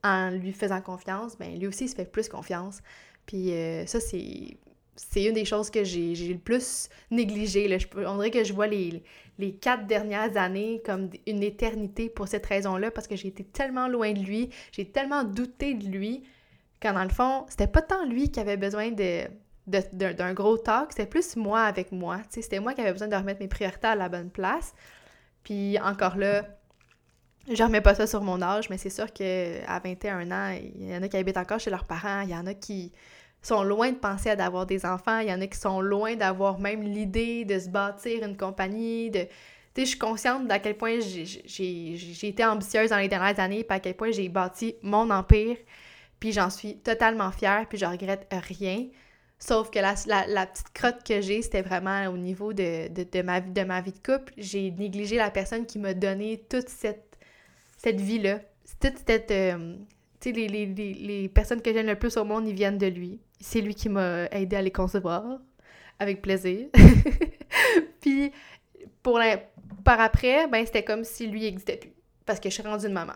en 0.03 0.31
lui 0.31 0.53
faisant 0.53 0.81
confiance, 0.81 1.37
ben 1.37 1.57
lui 1.57 1.67
aussi 1.67 1.85
il 1.85 1.89
se 1.89 1.95
fait 1.95 2.05
plus 2.05 2.29
confiance. 2.29 2.81
Puis 3.25 3.53
euh, 3.53 3.85
ça, 3.85 3.99
c'est 3.99 4.57
c'est 4.95 5.23
une 5.23 5.33
des 5.33 5.45
choses 5.45 5.69
que 5.69 5.83
j'ai 5.83 6.13
le 6.13 6.37
plus 6.37 6.89
négligé. 7.09 7.67
Là. 7.67 7.77
Je, 7.77 7.87
on 8.05 8.17
dirait 8.17 8.29
que 8.29 8.43
je 8.43 8.53
vois 8.53 8.67
les, 8.67 9.01
les 9.39 9.53
quatre 9.53 9.87
dernières 9.87 10.37
années 10.37 10.81
comme 10.85 11.09
une 11.25 11.43
éternité 11.43 12.09
pour 12.09 12.27
cette 12.27 12.45
raison-là, 12.45 12.91
parce 12.91 13.07
que 13.07 13.15
j'ai 13.15 13.29
été 13.29 13.43
tellement 13.43 13.87
loin 13.87 14.11
de 14.11 14.19
lui, 14.19 14.49
j'ai 14.71 14.85
tellement 14.85 15.23
douté 15.23 15.73
de 15.73 15.87
lui, 15.87 16.23
quand 16.81 16.93
dans 16.93 17.03
le 17.03 17.09
fond, 17.09 17.45
c'était 17.49 17.67
pas 17.67 17.81
tant 17.81 18.05
lui 18.05 18.31
qui 18.31 18.39
avait 18.39 18.57
besoin 18.57 18.91
de 18.91 19.27
d'un 19.67 20.33
gros 20.33 20.57
talk, 20.57 20.91
c'était 20.91 21.05
plus 21.05 21.35
moi 21.35 21.61
avec 21.61 21.91
moi. 21.91 22.19
C'était 22.29 22.59
moi 22.59 22.73
qui 22.73 22.81
avais 22.81 22.91
besoin 22.91 23.07
de 23.07 23.15
remettre 23.15 23.39
mes 23.39 23.47
priorités 23.47 23.87
à 23.87 23.95
la 23.95 24.09
bonne 24.09 24.29
place. 24.31 24.73
Puis 25.43 25.79
encore 25.79 26.17
là, 26.17 26.43
je 27.49 27.63
remets 27.63 27.81
pas 27.81 27.95
ça 27.95 28.07
sur 28.07 28.21
mon 28.21 28.41
âge, 28.41 28.69
mais 28.69 28.77
c'est 28.77 28.89
sûr 28.89 29.11
qu'à 29.11 29.79
21 29.83 30.31
ans, 30.31 30.55
il 30.75 30.89
y 30.89 30.95
en 30.95 31.01
a 31.01 31.07
qui 31.07 31.17
habitent 31.17 31.37
encore 31.37 31.59
chez 31.59 31.69
leurs 31.69 31.85
parents, 31.85 32.21
il 32.21 32.29
y 32.29 32.35
en 32.35 32.45
a 32.45 32.53
qui 32.53 32.91
sont 33.41 33.63
loin 33.63 33.91
de 33.91 33.97
penser 33.97 34.29
à 34.29 34.35
d'avoir 34.35 34.65
des 34.65 34.85
enfants, 34.85 35.19
il 35.19 35.29
y 35.29 35.33
en 35.33 35.41
a 35.41 35.47
qui 35.47 35.57
sont 35.57 35.81
loin 35.81 36.15
d'avoir 36.15 36.59
même 36.59 36.83
l'idée 36.83 37.45
de 37.45 37.57
se 37.59 37.69
bâtir 37.69 38.23
une 38.23 38.37
compagnie, 38.37 39.09
de... 39.09 39.27
Tu 39.73 39.81
sais, 39.81 39.85
je 39.85 39.89
suis 39.91 39.99
consciente 39.99 40.47
d'à 40.47 40.59
quel 40.59 40.75
point 40.75 40.99
j'ai 40.99 42.27
été 42.27 42.45
ambitieuse 42.45 42.89
dans 42.89 42.97
les 42.97 43.07
dernières 43.07 43.39
années, 43.39 43.63
puis 43.63 43.75
à 43.75 43.79
quel 43.79 43.95
point 43.95 44.11
j'ai 44.11 44.27
bâti 44.27 44.75
mon 44.83 45.09
empire, 45.09 45.55
puis 46.19 46.33
j'en 46.33 46.49
suis 46.49 46.77
totalement 46.77 47.31
fière, 47.31 47.65
puis 47.69 47.77
je 47.77 47.85
regrette 47.85 48.27
rien. 48.49 48.87
Sauf 49.39 49.71
que 49.71 49.79
la, 49.79 49.95
la, 50.27 50.45
petite 50.45 50.71
crotte 50.73 51.03
que 51.03 51.19
j'ai, 51.21 51.41
c'était 51.41 51.63
vraiment 51.63 52.05
au 52.07 52.17
niveau 52.17 52.53
de, 52.53 52.89
de, 52.89 53.03
de, 53.09 53.21
ma, 53.23 53.41
de 53.41 53.63
ma 53.63 53.81
vie 53.81 53.93
de 53.93 53.97
couple. 53.97 54.31
J'ai 54.37 54.69
négligé 54.69 55.15
la 55.15 55.31
personne 55.31 55.65
qui 55.65 55.79
m'a 55.79 55.95
donné 55.95 56.45
toute 56.47 56.69
cette 56.69 57.10
cette 57.83 57.99
vie-là. 57.99 58.39
Toute 58.79 58.97
cette. 59.05 59.31
Euh, 59.31 59.75
les, 60.25 60.47
les, 60.47 60.65
les, 60.65 61.29
personnes 61.29 61.61
que 61.61 61.73
j'aime 61.73 61.87
le 61.87 61.95
plus 61.95 62.15
au 62.17 62.23
monde, 62.23 62.47
ils 62.47 62.53
viennent 62.53 62.77
de 62.77 62.87
lui. 62.87 63.19
C'est 63.39 63.61
lui 63.61 63.73
qui 63.73 63.89
m'a 63.89 64.25
aidé 64.27 64.55
à 64.55 64.61
les 64.61 64.71
concevoir. 64.71 65.39
Avec 65.99 66.21
plaisir. 66.21 66.67
Puis, 68.01 68.31
pour 69.03 69.19
par 69.83 69.99
après, 69.99 70.47
ben, 70.47 70.65
c'était 70.65 70.83
comme 70.83 71.03
si 71.03 71.27
lui 71.27 71.41
n'existait 71.41 71.77
plus. 71.77 71.93
Parce 72.25 72.39
que 72.39 72.49
je 72.49 72.53
suis 72.55 72.63
rendue 72.63 72.87
une 72.87 72.93
maman. 72.93 73.13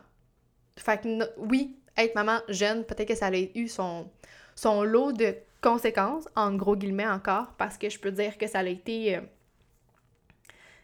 Fait 0.77 1.01
que, 1.01 1.07
oui, 1.37 1.77
être 1.97 2.15
maman 2.15 2.39
jeune, 2.49 2.83
peut-être 2.83 3.07
que 3.07 3.15
ça 3.15 3.27
a 3.27 3.37
eu 3.37 3.67
son, 3.67 4.09
son 4.55 4.83
lot 4.83 5.11
de 5.13 5.35
conséquences, 5.61 6.27
en 6.35 6.53
gros 6.55 6.75
guillemets 6.75 7.07
encore, 7.07 7.53
parce 7.57 7.77
que 7.77 7.89
je 7.89 7.99
peux 7.99 8.11
dire 8.11 8.37
que 8.37 8.47
ça 8.47 8.59
a 8.59 8.65
été. 8.65 9.17
Euh, 9.17 9.21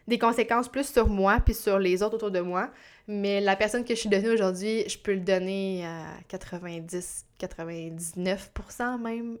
des 0.08 0.18
conséquences 0.18 0.68
plus 0.68 0.88
sur 0.88 1.08
moi 1.08 1.38
puis 1.44 1.54
sur 1.54 1.78
les 1.78 2.02
autres 2.02 2.16
autour 2.16 2.30
de 2.30 2.40
moi. 2.40 2.70
Mais 3.08 3.40
la 3.40 3.56
personne 3.56 3.84
que 3.84 3.94
je 3.94 4.00
suis 4.00 4.08
devenue 4.08 4.30
aujourd'hui, 4.30 4.88
je 4.88 4.98
peux 4.98 5.14
le 5.14 5.20
donner 5.20 5.84
à 5.84 6.06
90, 6.28 7.26
99% 7.40 9.00
même 9.00 9.38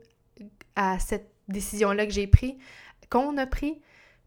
à 0.74 0.98
cette 0.98 1.30
décision-là 1.48 2.06
que 2.06 2.12
j'ai 2.12 2.26
prise, 2.26 2.54
qu'on 3.08 3.36
a 3.38 3.46
pris, 3.46 3.80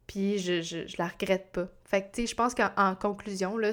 puis 0.08 0.38
je, 0.38 0.62
je, 0.62 0.88
je, 0.88 0.96
la 0.98 1.08
regrette 1.08 1.52
pas. 1.52 1.68
Fait 1.86 2.02
que, 2.02 2.16
tu 2.16 2.22
sais, 2.22 2.28
je 2.28 2.36
pense 2.36 2.54
qu'en 2.54 2.96
conclusion, 2.96 3.58
là, 3.58 3.72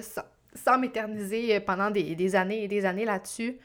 sans, 0.55 0.79
m'éterniser 0.79 1.61
pendant 1.61 1.91
des, 1.91 2.15
des, 2.15 2.35
années 2.35 2.65
et 2.65 2.69
des 2.69 2.85
années 2.85 3.05
là-dessus, 3.05 3.59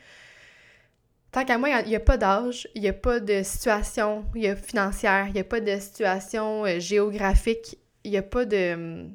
tant 1.32 1.46
qu'à 1.46 1.58
moi, 1.58 1.70
il 1.70 1.88
n'y 1.88 1.96
a, 1.96 2.00
pas 2.00 2.18
d'âge, 2.18 2.68
il 2.76 2.82
n'y 2.82 2.88
a 2.88 2.94
pas 2.94 3.20
de 3.20 3.44
situation 3.44 4.26
financière, 4.64 5.28
il 5.28 5.34
n'y 5.34 5.40
a 5.40 5.46
pas 5.46 5.62
de 5.62 5.80
situation 5.80 6.66
euh, 6.66 6.80
géographique, 6.80 7.78
il 8.04 8.12
n'y 8.12 8.18
a 8.18 8.24
pas 8.24 8.46
de 8.46 9.08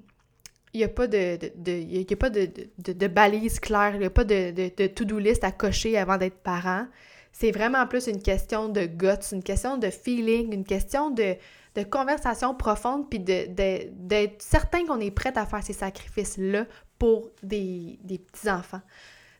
il 0.74 0.78
n'y 0.78 0.84
a 0.84 0.88
pas 0.88 1.06
de, 1.06 1.38
de, 1.56 1.72
y 1.72 2.06
a 2.10 2.16
pas 2.16 2.30
de, 2.30 2.48
de, 2.78 2.92
de 2.92 3.06
balise 3.06 3.60
claire, 3.60 3.94
il 3.94 4.00
n'y 4.00 4.06
a 4.06 4.10
pas 4.10 4.24
de, 4.24 4.50
de, 4.50 4.86
to-do 4.86 5.18
list 5.18 5.44
à 5.44 5.52
cocher 5.52 5.98
avant 5.98 6.16
d'être 6.16 6.38
parent. 6.38 6.86
C'est 7.30 7.50
vraiment 7.50 7.86
plus 7.86 8.06
une 8.06 8.22
question 8.22 8.68
de 8.68 8.86
guts, 8.86 9.32
une 9.32 9.42
question 9.42 9.76
de 9.76 9.90
feeling, 9.90 10.52
une 10.52 10.64
question 10.64 11.10
de, 11.10 11.36
de 11.74 11.82
conversation 11.82 12.54
profonde, 12.54 13.08
puis 13.08 13.18
d'être 13.18 14.42
certain 14.42 14.86
qu'on 14.86 15.00
est 15.00 15.10
prêt 15.10 15.32
à 15.36 15.46
faire 15.46 15.62
ces 15.62 15.72
sacrifices-là 15.72 16.66
pour 16.98 17.30
des, 17.42 17.98
des 18.04 18.18
petits-enfants. 18.18 18.82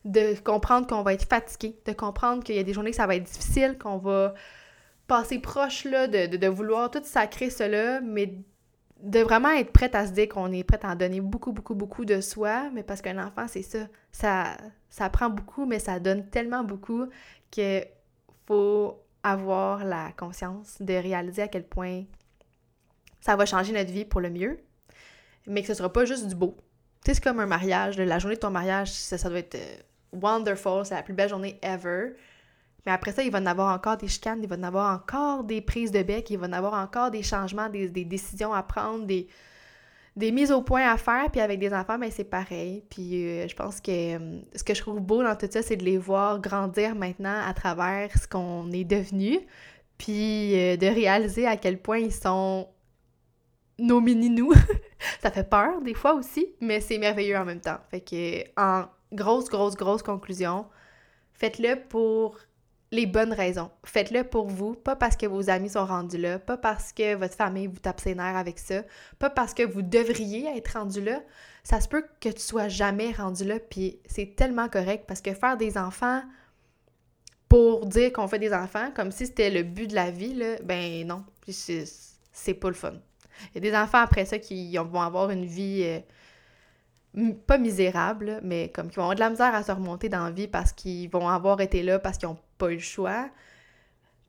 De 0.04 0.34
comprendre 0.40 0.86
qu'on 0.86 1.02
va 1.02 1.14
être 1.14 1.28
fatigué, 1.28 1.78
de 1.86 1.92
comprendre 1.92 2.42
qu'il 2.42 2.56
y 2.56 2.58
a 2.58 2.62
des 2.62 2.72
journées 2.72 2.90
que 2.90 2.96
ça 2.96 3.06
va 3.06 3.14
être 3.14 3.24
difficile, 3.24 3.78
qu'on 3.78 3.98
va 3.98 4.34
passer 5.06 5.38
proche 5.38 5.84
là, 5.84 6.08
de, 6.08 6.36
de, 6.36 6.46
vouloir 6.48 6.90
tout 6.90 7.02
sacrer 7.04 7.50
cela, 7.50 8.00
mais 8.00 8.34
de 9.02 9.18
vraiment 9.20 9.50
être 9.50 9.72
prête 9.72 9.94
à 9.94 10.06
se 10.06 10.12
dire 10.12 10.28
qu'on 10.28 10.52
est 10.52 10.62
prête 10.62 10.84
à 10.84 10.88
en 10.90 10.94
donner 10.94 11.20
beaucoup, 11.20 11.52
beaucoup, 11.52 11.74
beaucoup 11.74 12.04
de 12.04 12.20
soi, 12.20 12.70
mais 12.72 12.82
parce 12.82 13.02
qu'un 13.02 13.24
enfant, 13.24 13.46
c'est 13.48 13.62
ça. 13.62 13.88
ça. 14.12 14.56
Ça 14.88 15.08
prend 15.08 15.30
beaucoup, 15.30 15.64
mais 15.64 15.78
ça 15.78 15.98
donne 15.98 16.28
tellement 16.28 16.62
beaucoup 16.64 17.08
qu'il 17.50 17.86
faut 18.46 19.00
avoir 19.22 19.84
la 19.84 20.12
conscience 20.12 20.76
de 20.80 20.92
réaliser 20.92 21.42
à 21.42 21.48
quel 21.48 21.66
point 21.66 22.04
ça 23.20 23.36
va 23.36 23.46
changer 23.46 23.72
notre 23.72 23.90
vie 23.90 24.04
pour 24.04 24.20
le 24.20 24.28
mieux, 24.28 24.58
mais 25.46 25.62
que 25.62 25.68
ce 25.68 25.74
sera 25.74 25.90
pas 25.92 26.04
juste 26.04 26.28
du 26.28 26.34
beau. 26.34 26.56
Tu 27.04 27.10
sais, 27.10 27.14
c'est 27.14 27.24
comme 27.24 27.40
un 27.40 27.46
mariage. 27.46 27.98
La 27.98 28.18
journée 28.18 28.34
de 28.36 28.40
ton 28.40 28.50
mariage, 28.50 28.92
ça, 28.92 29.16
ça 29.16 29.28
doit 29.28 29.38
être 29.38 29.54
euh, 29.54 29.76
wonderful, 30.12 30.84
c'est 30.84 30.94
la 30.94 31.02
plus 31.02 31.14
belle 31.14 31.30
journée 31.30 31.58
ever. 31.62 32.14
Mais 32.84 32.92
après 32.92 33.12
ça, 33.12 33.22
il 33.22 33.30
va 33.30 33.38
en 33.38 33.46
avoir 33.46 33.72
encore 33.74 33.96
des 33.96 34.08
chicanes, 34.08 34.40
il 34.42 34.48
va 34.48 34.56
en 34.56 34.62
avoir 34.62 34.94
encore 34.94 35.44
des 35.44 35.60
prises 35.60 35.92
de 35.92 36.02
bec, 36.02 36.30
il 36.30 36.38
va 36.38 36.48
en 36.48 36.52
avoir 36.52 36.74
encore 36.74 37.10
des 37.10 37.22
changements, 37.22 37.68
des, 37.68 37.88
décisions 37.88 38.52
à 38.52 38.62
prendre, 38.62 39.06
des, 39.06 39.28
mises 40.16 40.50
au 40.50 40.62
point 40.62 40.90
à 40.90 40.96
faire. 40.96 41.30
Puis 41.30 41.40
avec 41.40 41.60
des 41.60 41.72
enfants, 41.72 41.98
ben 41.98 42.10
c'est 42.10 42.24
pareil. 42.24 42.82
Puis 42.90 43.24
euh, 43.24 43.46
je 43.46 43.54
pense 43.54 43.80
que 43.80 44.16
euh, 44.16 44.40
ce 44.54 44.64
que 44.64 44.74
je 44.74 44.80
trouve 44.80 45.00
beau 45.00 45.22
dans 45.22 45.36
tout 45.36 45.46
ça, 45.48 45.62
c'est 45.62 45.76
de 45.76 45.84
les 45.84 45.98
voir 45.98 46.40
grandir 46.40 46.96
maintenant 46.96 47.40
à 47.46 47.54
travers 47.54 48.10
ce 48.18 48.26
qu'on 48.26 48.70
est 48.72 48.84
devenu. 48.84 49.38
Puis 49.96 50.58
euh, 50.58 50.76
de 50.76 50.86
réaliser 50.86 51.46
à 51.46 51.56
quel 51.56 51.80
point 51.80 51.98
ils 51.98 52.12
sont 52.12 52.68
nos 53.78 54.00
mini-nous. 54.00 54.52
ça 55.22 55.30
fait 55.30 55.48
peur 55.48 55.80
des 55.82 55.94
fois 55.94 56.14
aussi, 56.14 56.48
mais 56.60 56.80
c'est 56.80 56.98
merveilleux 56.98 57.36
en 57.36 57.44
même 57.44 57.60
temps. 57.60 57.78
Fait 57.90 58.00
que 58.00 58.42
en 58.60 58.86
grosse, 59.12 59.48
grosse, 59.48 59.76
grosse 59.76 60.02
conclusion, 60.02 60.66
faites-le 61.32 61.76
pour 61.88 62.38
les 62.92 63.06
bonnes 63.06 63.32
raisons. 63.32 63.70
Faites-le 63.84 64.22
pour 64.22 64.48
vous, 64.48 64.74
pas 64.74 64.94
parce 64.94 65.16
que 65.16 65.24
vos 65.24 65.48
amis 65.48 65.70
sont 65.70 65.86
rendus 65.86 66.18
là, 66.18 66.38
pas 66.38 66.58
parce 66.58 66.92
que 66.92 67.14
votre 67.14 67.34
famille 67.34 67.66
vous 67.66 67.78
tape 67.78 68.00
ses 68.00 68.14
nerfs 68.14 68.36
avec 68.36 68.58
ça, 68.58 68.82
pas 69.18 69.30
parce 69.30 69.54
que 69.54 69.62
vous 69.62 69.80
devriez 69.80 70.54
être 70.56 70.78
rendu 70.78 71.00
là. 71.02 71.22
Ça 71.64 71.80
se 71.80 71.88
peut 71.88 72.04
que 72.20 72.28
tu 72.28 72.40
sois 72.40 72.68
jamais 72.68 73.10
rendu 73.10 73.44
là, 73.44 73.58
puis 73.58 73.98
c'est 74.06 74.36
tellement 74.36 74.68
correct 74.68 75.04
parce 75.08 75.22
que 75.22 75.32
faire 75.32 75.56
des 75.56 75.78
enfants 75.78 76.22
pour 77.48 77.86
dire 77.86 78.12
qu'on 78.12 78.28
fait 78.28 78.38
des 78.38 78.52
enfants 78.52 78.90
comme 78.94 79.10
si 79.10 79.26
c'était 79.26 79.50
le 79.50 79.62
but 79.62 79.88
de 79.88 79.94
la 79.94 80.10
vie, 80.10 80.34
là, 80.34 80.56
ben 80.62 81.06
non, 81.06 81.24
c'est 81.48 82.54
pas 82.54 82.68
le 82.68 82.74
fun. 82.74 82.92
Il 83.54 83.64
y 83.64 83.66
a 83.66 83.70
des 83.70 83.76
enfants 83.76 83.98
après 83.98 84.26
ça 84.26 84.38
qui 84.38 84.76
vont 84.76 85.00
avoir 85.00 85.30
une 85.30 85.46
vie 85.46 85.82
euh, 87.16 87.32
pas 87.46 87.56
misérable, 87.56 88.40
mais 88.42 88.68
comme 88.68 88.90
qui 88.90 88.96
vont 88.96 89.02
avoir 89.02 89.14
de 89.14 89.20
la 89.20 89.30
misère 89.30 89.54
à 89.54 89.62
se 89.62 89.72
remonter 89.72 90.10
dans 90.10 90.24
la 90.24 90.30
vie 90.30 90.48
parce 90.48 90.72
qu'ils 90.72 91.10
vont 91.10 91.28
avoir 91.28 91.60
été 91.62 91.82
là, 91.82 91.98
parce 91.98 92.18
qu'ils 92.18 92.28
ont 92.28 92.38
pas 92.62 92.70
eu 92.70 92.76
le 92.76 92.80
choix. 92.80 93.28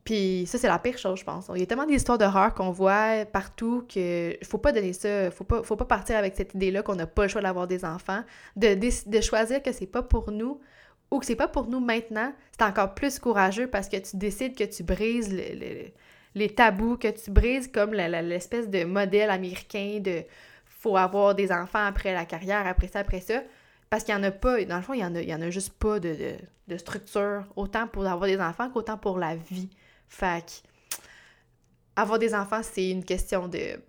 Puis 0.04 0.46
ça, 0.48 0.58
c'est 0.58 0.67
la 0.67 0.80
pire 0.80 0.98
chose, 0.98 1.19
je 1.19 1.24
pense. 1.24 1.50
Il 1.54 1.60
y 1.60 1.63
a 1.63 1.65
tellement 1.65 1.86
d'histoires 1.86 2.17
d'horreur 2.17 2.54
qu'on 2.54 2.72
voit 2.72 3.26
partout 3.32 3.86
que 3.93 4.36
faut 4.43 4.58
pas 4.58 4.72
donner 4.72 4.91
ça. 4.91 5.32
Faut 5.32 5.46
pas, 5.46 5.63
faut 5.63 5.78
pas 5.78 5.86
partir 5.86 6.17
avec 6.17 6.36
cette 6.36 6.54
idée-là 6.56 6.82
qu'on 6.82 6.96
n'a 6.96 7.08
pas 7.08 7.24
le 7.24 7.30
choix 7.30 7.41
d'avoir 7.41 7.67
des 7.67 7.86
enfants. 7.86 8.24
De, 8.56 8.74
de, 8.76 9.22
choisir 9.22 9.62
que 9.62 9.72
c'est 9.72 9.88
pas 9.88 10.02
pour 10.02 10.32
nous 10.32 10.60
ou 11.10 11.19
que 11.19 11.26
c'est 11.26 11.38
pas 11.38 11.48
pour 11.48 11.67
nous 11.67 11.80
maintenant, 11.80 12.34
c'est 12.52 12.65
encore 12.65 12.96
plus 12.96 13.19
courageux 13.19 13.67
parce 13.67 13.88
que 13.88 13.98
tu 13.98 14.17
décides 14.17 14.58
que 14.58 14.63
tu 14.63 14.84
brises 14.84 15.32
les 16.36 16.50
tabous, 16.50 16.98
que 16.98 17.10
tu 17.10 17.32
brises 17.32 17.69
comme 17.72 17.93
l'espèce 17.93 18.67
de 18.67 18.84
modèle 18.84 19.30
américain 19.30 20.00
de 20.02 20.24
faut 20.65 20.98
avoir 20.98 21.34
des 21.34 21.52
enfants 21.52 21.86
après 21.86 22.13
la 22.13 22.26
carrière, 22.26 22.67
après 22.67 22.88
ça, 22.88 23.00
après 23.00 23.22
ça. 23.22 23.41
Parce 23.93 24.06
qu'il 24.06 24.15
n'y 24.15 24.21
en 24.21 24.23
a 24.23 24.32
pas, 24.32 24.65
dans 24.65 24.77
le 24.77 24.82
fond, 24.82 24.93
il 24.93 25.01
n'y 25.01 25.06
en, 25.06 25.13
a, 25.13 25.38
en 25.38 25.41
a 25.43 25.51
juste 25.51 25.73
pas 25.73 25.99
de, 25.99 26.36
structure, 26.77 27.45
autant 27.56 27.86
pour 27.88 28.08
avoir 28.08 28.27
des 28.27 28.41
enfants 28.41 28.67
qu'autant 28.71 28.97
pour 28.97 29.19
la 29.19 29.36
vie. 29.36 29.69
Fait 30.10 30.63
avoir 31.95 32.17
des 32.17 32.34
enfants, 32.34 32.62
c'est 32.63 32.89
une 32.89 33.03
question 33.03 33.47
de 33.47 33.79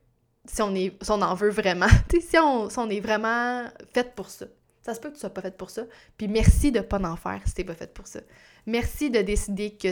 si 0.44 0.60
on, 0.60 0.74
est, 0.74 1.02
si 1.02 1.10
on 1.10 1.22
en 1.22 1.34
veut 1.34 1.48
vraiment. 1.48 1.86
si 2.20 2.36
on, 2.36 2.90
est 2.90 3.00
vraiment 3.00 3.64
fait 3.94 4.14
pour 4.14 4.28
ça. 4.28 4.44
Ça 4.82 4.92
se 4.92 5.00
peut 5.00 5.08
que 5.08 5.14
tu 5.14 5.20
sois 5.20 5.30
pas 5.30 5.40
fait 5.40 5.56
pour 5.56 5.70
ça. 5.70 5.84
Puis 6.18 6.28
merci 6.28 6.70
de 6.70 6.80
pas 6.80 6.98
en 6.98 7.16
faire 7.16 7.40
si 7.46 7.54
t'es 7.54 7.64
pas 7.64 7.74
fait 7.74 7.94
pour 7.94 8.06
ça. 8.06 8.20
Merci 8.66 9.08
de 9.08 9.22
décider 9.22 9.74
que 9.74 9.88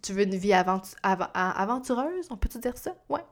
tu 0.00 0.12
veux 0.12 0.22
une 0.22 0.36
vie 0.36 0.52
aventureuse, 0.52 2.28
on 2.30 2.36
peut-tu 2.36 2.60
dire 2.60 2.78
ça? 2.78 2.94
Ouais. 3.08 3.24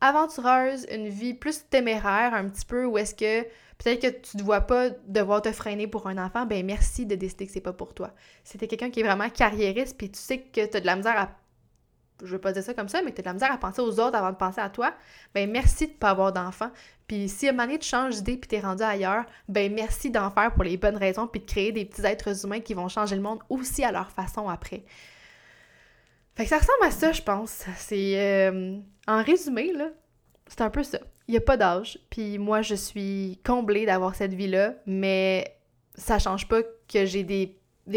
Aventureuse, 0.00 0.86
une 0.90 1.10
vie 1.10 1.34
plus 1.34 1.68
téméraire 1.68 2.32
un 2.32 2.48
petit 2.48 2.64
peu, 2.64 2.86
où 2.86 2.96
est-ce 2.96 3.14
que 3.14 3.46
peut-être 3.82 4.02
que 4.02 4.20
tu 4.30 4.36
ne 4.36 4.42
vois 4.42 4.60
pas 4.60 4.90
devoir 5.06 5.42
te 5.42 5.50
freiner 5.52 5.86
pour 5.86 6.06
un 6.06 6.18
enfant, 6.18 6.46
ben 6.46 6.64
merci 6.64 7.06
de 7.06 7.14
décider 7.14 7.46
que 7.46 7.52
c'est 7.52 7.60
pas 7.60 7.72
pour 7.72 7.94
toi. 7.94 8.12
Si 8.44 8.58
t'es 8.58 8.66
quelqu'un 8.66 8.90
qui 8.90 9.00
est 9.00 9.04
vraiment 9.04 9.30
carriériste, 9.30 9.96
puis 9.96 10.10
tu 10.10 10.18
sais 10.18 10.38
que 10.38 10.66
tu 10.66 10.76
as 10.76 10.80
de 10.80 10.86
la 10.86 10.96
misère 10.96 11.18
à 11.18 11.30
je 12.22 12.26
veux 12.26 12.38
pas 12.38 12.52
dire 12.52 12.62
ça 12.62 12.74
comme 12.74 12.88
ça, 12.88 13.00
mais 13.02 13.12
tu 13.12 13.20
as 13.20 13.22
de 13.22 13.28
la 13.28 13.32
misère 13.32 13.52
à 13.52 13.56
penser 13.56 13.80
aux 13.80 13.98
autres 13.98 14.14
avant 14.14 14.30
de 14.30 14.36
penser 14.36 14.60
à 14.60 14.68
toi, 14.68 14.92
ben 15.34 15.50
merci 15.50 15.88
de 15.88 15.92
pas 15.92 16.10
avoir 16.10 16.32
d'enfant. 16.32 16.70
Puis 17.06 17.28
si 17.28 17.48
à 17.48 17.50
un 17.50 17.54
moment 17.54 17.78
tu 17.78 17.88
changes 17.88 18.16
d'idée 18.16 18.36
puis 18.36 18.48
t'es 18.48 18.60
rendu 18.60 18.82
ailleurs, 18.82 19.24
ben 19.48 19.72
merci 19.72 20.10
d'en 20.10 20.30
faire 20.30 20.52
pour 20.52 20.64
les 20.64 20.76
bonnes 20.76 20.96
raisons 20.96 21.26
puis 21.26 21.40
de 21.40 21.46
créer 21.46 21.72
des 21.72 21.84
petits 21.86 22.04
êtres 22.04 22.44
humains 22.44 22.60
qui 22.60 22.74
vont 22.74 22.88
changer 22.88 23.16
le 23.16 23.22
monde 23.22 23.40
aussi 23.48 23.84
à 23.84 23.92
leur 23.92 24.10
façon 24.10 24.48
après. 24.48 24.84
Fait 26.34 26.44
que 26.44 26.50
ça 26.50 26.58
ressemble 26.58 26.84
à 26.84 26.90
ça, 26.90 27.12
je 27.12 27.22
pense. 27.22 27.64
C'est 27.76 28.20
euh, 28.20 28.78
en 29.06 29.22
résumé 29.22 29.72
là, 29.72 29.88
c'est 30.50 30.60
un 30.60 30.70
peu 30.70 30.82
ça 30.82 30.98
il 31.30 31.34
n'y 31.34 31.38
a 31.38 31.42
pas 31.42 31.56
d'âge. 31.56 31.96
Puis 32.10 32.38
moi, 32.38 32.60
je 32.60 32.74
suis 32.74 33.38
comblée 33.44 33.86
d'avoir 33.86 34.16
cette 34.16 34.34
vie-là, 34.34 34.74
mais 34.84 35.56
ça 35.94 36.18
change 36.18 36.48
pas 36.48 36.60
que 36.92 37.06
j'ai 37.06 37.22
des, 37.22 37.56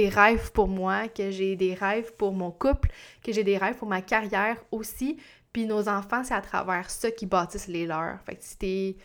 rêves 0.09 0.51
pour 0.51 0.67
moi, 0.67 1.07
que 1.07 1.31
j'ai 1.31 1.55
des 1.55 1.73
rêves 1.73 2.13
pour 2.13 2.31
mon 2.31 2.51
couple, 2.51 2.91
que 3.23 3.31
j'ai 3.31 3.43
des 3.43 3.57
rêves 3.57 3.77
pour 3.77 3.87
ma 3.87 4.03
carrière 4.03 4.57
aussi. 4.71 5.17
Puis 5.51 5.65
nos 5.65 5.89
enfants, 5.89 6.23
c'est 6.23 6.35
à 6.35 6.41
travers 6.41 6.91
ça 6.91 7.09
qui 7.09 7.25
bâtissent 7.25 7.67
les 7.67 7.87
leurs. 7.87 8.21
Fait 8.23 8.35
que 8.35 8.43
si 8.43 8.97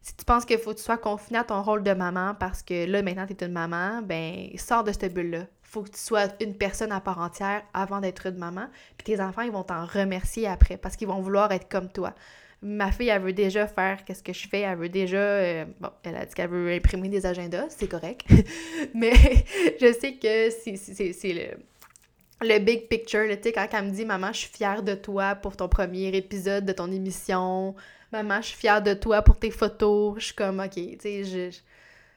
Si 0.00 0.16
tu 0.16 0.24
penses 0.24 0.46
qu'il 0.46 0.58
faut 0.58 0.70
que 0.70 0.78
tu 0.78 0.82
sois 0.82 0.96
confiné 0.96 1.40
à 1.40 1.44
ton 1.44 1.62
rôle 1.62 1.82
de 1.82 1.92
maman 1.92 2.34
parce 2.34 2.62
que 2.62 2.86
là, 2.86 3.02
maintenant, 3.02 3.26
tu 3.26 3.34
es 3.34 3.46
une 3.46 3.52
maman, 3.52 4.00
ben, 4.00 4.48
sors 4.56 4.84
de 4.84 4.92
cette 4.92 5.12
bulle-là. 5.12 5.48
Faut 5.62 5.82
que 5.82 5.90
tu 5.90 6.00
sois 6.00 6.28
une 6.40 6.56
personne 6.56 6.92
à 6.92 7.00
part 7.00 7.18
entière 7.18 7.62
avant 7.74 8.00
d'être 8.00 8.24
une 8.24 8.38
maman. 8.38 8.68
Puis 8.96 9.04
tes 9.04 9.20
enfants, 9.20 9.42
ils 9.42 9.52
vont 9.52 9.64
t'en 9.64 9.84
remercier 9.84 10.46
après 10.46 10.78
parce 10.78 10.96
qu'ils 10.96 11.08
vont 11.08 11.20
vouloir 11.20 11.52
être 11.52 11.68
comme 11.68 11.90
toi 11.90 12.14
ma 12.62 12.90
fille, 12.90 13.08
elle 13.08 13.22
veut 13.22 13.32
déjà 13.32 13.66
faire 13.66 14.04
qu'est-ce 14.04 14.22
que 14.22 14.32
je 14.32 14.48
fais, 14.48 14.60
elle 14.60 14.78
veut 14.78 14.88
déjà... 14.88 15.18
Euh, 15.18 15.64
bon, 15.80 15.90
elle 16.02 16.16
a 16.16 16.26
dit 16.26 16.34
qu'elle 16.34 16.50
veut 16.50 16.72
imprimer 16.72 17.08
des 17.08 17.26
agendas, 17.26 17.66
c'est 17.68 17.88
correct. 17.88 18.26
Mais 18.94 19.12
je 19.80 19.92
sais 19.92 20.14
que 20.14 20.50
c'est 20.50 21.32
le, 21.32 22.46
le 22.46 22.58
big 22.58 22.88
picture, 22.88 23.24
tu 23.28 23.42
sais, 23.42 23.52
quand 23.52 23.68
elle 23.72 23.84
me 23.84 23.90
dit 23.90 24.04
«Maman, 24.06 24.32
je 24.32 24.38
suis 24.40 24.50
fière 24.50 24.82
de 24.82 24.94
toi 24.94 25.34
pour 25.34 25.56
ton 25.56 25.68
premier 25.68 26.08
épisode 26.16 26.64
de 26.64 26.72
ton 26.72 26.90
émission. 26.90 27.74
Maman, 28.12 28.40
je 28.40 28.48
suis 28.48 28.58
fière 28.58 28.82
de 28.82 28.94
toi 28.94 29.22
pour 29.22 29.38
tes 29.38 29.50
photos.» 29.50 30.14
Je 30.18 30.26
suis 30.26 30.34
comme 30.34 30.60
«OK, 30.64 30.74
tu 30.74 30.96
sais, 31.00 31.24
je 31.24 31.58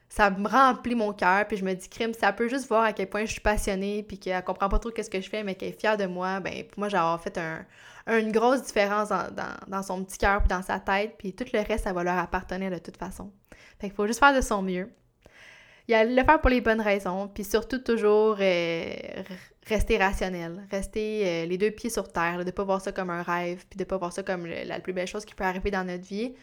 ça 0.09 0.31
me 0.31 0.47
remplit 0.47 0.95
mon 0.95 1.13
cœur, 1.13 1.47
puis 1.47 1.57
je 1.57 1.63
me 1.63 1.73
dis, 1.73 1.87
crime, 1.87 2.13
ça 2.13 2.33
peut 2.33 2.47
juste 2.49 2.67
voir 2.67 2.83
à 2.83 2.93
quel 2.93 3.07
point 3.07 3.25
je 3.25 3.31
suis 3.31 3.41
passionnée, 3.41 4.03
puis 4.03 4.17
qu'elle 4.17 4.43
comprend 4.43 4.67
pas 4.67 4.79
trop 4.79 4.89
qu'est-ce 4.89 5.09
que 5.09 5.21
je 5.21 5.29
fais, 5.29 5.43
mais 5.43 5.53
qu'elle 5.53 5.69
est 5.69 5.79
fière 5.79 5.97
de 5.97 6.07
moi, 6.07 6.39
ben 6.39 6.63
pour 6.65 6.79
moi, 6.79 6.89
j'ai 6.89 6.97
fait 7.23 7.37
un, 7.37 7.65
une 8.17 8.31
grosse 8.31 8.63
différence 8.63 9.09
dans, 9.67 9.83
son 9.83 10.03
petit 10.03 10.17
cœur, 10.17 10.39
puis 10.39 10.49
dans 10.49 10.63
sa 10.63 10.79
tête, 10.79 11.13
puis 11.19 11.33
tout 11.33 11.45
le 11.53 11.59
reste, 11.59 11.83
ça 11.83 11.93
va 11.93 12.03
leur 12.03 12.17
appartenir 12.17 12.71
de 12.71 12.79
toute 12.79 12.97
façon. 12.97 13.31
Fait 13.79 13.87
qu'il 13.87 13.95
faut 13.95 14.07
juste 14.07 14.19
faire 14.19 14.35
de 14.35 14.41
son 14.41 14.63
mieux. 14.63 14.89
Il 15.87 15.93
a 15.93 16.03
le 16.03 16.23
faire 16.23 16.41
pour 16.41 16.49
les 16.49 16.61
bonnes 16.61 16.81
raisons, 16.81 17.27
puis 17.27 17.43
surtout 17.43 17.79
toujours 17.79 18.37
euh, 18.39 18.93
rester 19.67 19.97
rationnel, 19.97 20.67
rester 20.71 21.21
euh, 21.25 21.45
les 21.45 21.57
deux 21.57 21.71
pieds 21.71 21.89
sur 21.91 22.11
terre, 22.11 22.39
de 22.39 22.43
ne 22.43 22.51
pas 22.51 22.63
voir 22.63 22.81
ça 22.81 22.91
comme 22.91 23.11
un 23.11 23.21
rêve, 23.21 23.63
puis 23.69 23.77
de 23.77 23.83
pas 23.83 23.97
voir 23.97 24.11
ça 24.11 24.23
comme 24.23 24.47
la 24.47 24.79
plus 24.79 24.93
belle 24.93 25.07
chose 25.07 25.25
qui 25.25 25.35
peut 25.35 25.43
arriver 25.43 25.69
dans 25.69 25.83
notre 25.83 26.05
vie, 26.05 26.33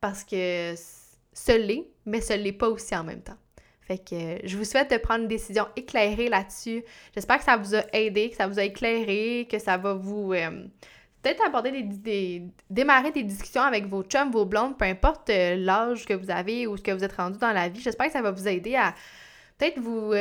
parce 0.00 0.24
que 0.24 0.74
se 1.34 1.52
l'est, 1.52 1.88
mais 2.06 2.20
se 2.20 2.32
l'est 2.32 2.52
pas 2.52 2.68
aussi 2.68 2.96
en 2.96 3.04
même 3.04 3.20
temps. 3.20 3.36
Fait 3.82 3.98
que 3.98 4.14
euh, 4.14 4.38
je 4.44 4.56
vous 4.56 4.64
souhaite 4.64 4.90
de 4.90 4.96
prendre 4.96 5.22
une 5.22 5.28
décision 5.28 5.66
éclairée 5.76 6.28
là-dessus. 6.28 6.82
J'espère 7.14 7.38
que 7.38 7.44
ça 7.44 7.56
vous 7.56 7.74
a 7.74 7.82
aidé, 7.92 8.30
que 8.30 8.36
ça 8.36 8.46
vous 8.46 8.58
a 8.58 8.64
éclairé, 8.64 9.46
que 9.50 9.58
ça 9.58 9.76
va 9.76 9.92
vous 9.92 10.32
euh, 10.32 10.66
peut-être 11.22 11.44
aborder 11.44 11.82
des, 11.82 12.44
démarrer 12.70 13.10
des 13.10 13.24
discussions 13.24 13.60
avec 13.60 13.86
vos 13.86 14.02
chums, 14.02 14.30
vos 14.30 14.46
blondes, 14.46 14.78
peu 14.78 14.86
importe 14.86 15.28
euh, 15.28 15.56
l'âge 15.56 16.06
que 16.06 16.14
vous 16.14 16.30
avez 16.30 16.66
ou 16.66 16.78
ce 16.78 16.82
que 16.82 16.92
vous 16.92 17.04
êtes 17.04 17.12
rendu 17.12 17.38
dans 17.38 17.52
la 17.52 17.68
vie. 17.68 17.80
J'espère 17.80 18.06
que 18.06 18.12
ça 18.12 18.22
va 18.22 18.30
vous 18.30 18.48
aider 18.48 18.74
à 18.74 18.94
peut-être 19.58 19.78
vous 19.78 20.14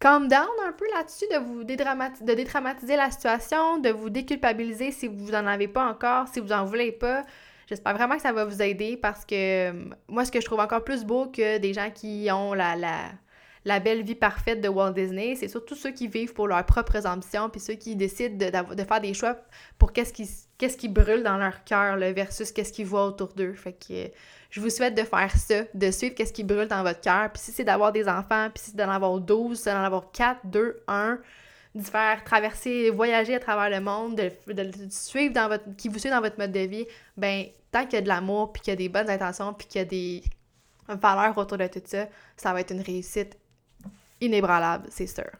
calm 0.00 0.26
down 0.26 0.48
un 0.66 0.72
peu 0.72 0.86
là-dessus, 0.94 1.26
de 1.30 1.38
vous 1.38 1.64
dédramatiser, 1.64 2.24
de 2.24 2.34
dédramatiser 2.34 2.96
la 2.96 3.10
situation, 3.10 3.78
de 3.78 3.90
vous 3.90 4.10
déculpabiliser 4.10 4.90
si 4.90 5.06
vous 5.06 5.30
n'en 5.30 5.46
avez 5.46 5.68
pas 5.68 5.88
encore, 5.88 6.26
si 6.26 6.40
vous 6.40 6.52
en 6.52 6.64
voulez 6.64 6.90
pas. 6.90 7.24
J'espère 7.72 7.94
vraiment 7.94 8.16
que 8.16 8.20
ça 8.20 8.34
va 8.34 8.44
vous 8.44 8.60
aider 8.60 8.98
parce 8.98 9.24
que 9.24 9.70
euh, 9.70 9.72
moi, 10.06 10.26
ce 10.26 10.30
que 10.30 10.42
je 10.42 10.44
trouve 10.44 10.60
encore 10.60 10.84
plus 10.84 11.06
beau 11.06 11.28
que 11.28 11.56
des 11.56 11.72
gens 11.72 11.90
qui 11.90 12.28
ont 12.30 12.52
la, 12.52 12.76
la, 13.64 13.80
belle 13.80 14.02
vie 14.02 14.14
parfaite 14.14 14.60
de 14.60 14.68
Walt 14.68 14.90
Disney, 14.90 15.36
c'est 15.36 15.48
surtout 15.48 15.74
ceux 15.74 15.90
qui 15.90 16.06
vivent 16.06 16.34
pour 16.34 16.48
leurs 16.48 16.66
propres 16.66 17.06
ambitions, 17.06 17.48
puis 17.48 17.62
ceux 17.62 17.72
qui 17.72 17.96
décident 17.96 18.36
de, 18.36 18.74
de 18.74 18.84
faire 18.84 19.00
des 19.00 19.14
choix 19.14 19.38
pour 19.78 19.94
qu'est-ce 19.94 20.12
qui, 20.12 20.28
qui 20.58 20.88
brûle 20.90 21.22
dans 21.22 21.38
leur 21.38 21.64
cœur 21.64 21.96
versus 21.96 22.52
qu'est-ce 22.52 22.74
qu'ils 22.74 22.84
voient 22.84 23.06
autour 23.06 23.28
d'eux. 23.28 23.54
Fait 23.54 23.72
que 23.72 24.10
je 24.50 24.60
vous 24.60 24.68
souhaite 24.68 24.94
de 24.94 25.04
faire 25.04 25.34
ça, 25.34 25.62
de 25.72 25.90
suivre 25.90 26.14
qu'est-ce 26.14 26.34
qui 26.34 26.44
brûle 26.44 26.68
dans 26.68 26.82
votre 26.82 27.00
cœur. 27.00 27.32
Puis 27.32 27.42
si 27.42 27.52
c'est 27.52 27.64
d'avoir 27.64 27.90
des 27.90 28.06
enfants, 28.06 28.50
puis 28.54 28.62
si 28.62 28.72
c'est 28.72 28.76
d'en 28.76 28.90
avoir 28.90 29.18
12, 29.18 29.58
c'est 29.58 29.72
d'en 29.72 29.82
avoir 29.82 30.10
4, 30.12 30.40
2, 30.44 30.82
1, 30.88 31.18
de 31.74 31.82
faire 31.82 32.22
traverser, 32.22 32.90
voyager 32.90 33.34
à 33.34 33.40
travers 33.40 33.70
le 33.70 33.82
monde, 33.82 34.14
de, 34.14 34.70
suivre 34.90 35.32
dans 35.32 35.48
votre, 35.48 35.74
qui 35.78 35.88
vous 35.88 35.98
suit 35.98 36.10
dans 36.10 36.20
votre 36.20 36.38
mode 36.38 36.52
de 36.52 36.60
vie, 36.60 36.86
ben 37.16 37.46
tant 37.72 37.84
qu'il 37.84 37.94
y 37.94 37.96
a 37.96 38.02
de 38.02 38.08
l'amour, 38.08 38.52
puis 38.52 38.62
qu'il 38.62 38.70
y 38.70 38.74
a 38.74 38.76
des 38.76 38.88
bonnes 38.88 39.10
intentions, 39.10 39.52
puis 39.54 39.66
qu'il 39.66 39.80
y 39.80 39.82
a 39.82 39.84
des 39.84 40.22
valeurs 40.88 41.36
autour 41.36 41.58
de 41.58 41.66
tout 41.66 41.82
ça, 41.84 42.06
ça 42.36 42.52
va 42.52 42.60
être 42.60 42.72
une 42.72 42.82
réussite 42.82 43.36
inébranlable, 44.20 44.86
c'est 44.90 45.06
sûr. 45.06 45.30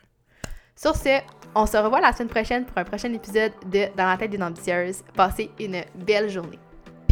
Sur 0.74 0.96
ce, 0.96 1.20
on 1.54 1.66
se 1.66 1.76
revoit 1.76 2.00
la 2.00 2.12
semaine 2.12 2.30
prochaine 2.30 2.64
pour 2.64 2.76
un 2.78 2.84
prochain 2.84 3.12
épisode 3.12 3.52
de 3.66 3.86
Dans 3.96 4.06
la 4.06 4.16
tête 4.16 4.30
d'une 4.30 4.42
ambitieuse. 4.42 5.02
Passez 5.14 5.50
une 5.60 5.84
belle 5.94 6.30
journée. 6.30 6.58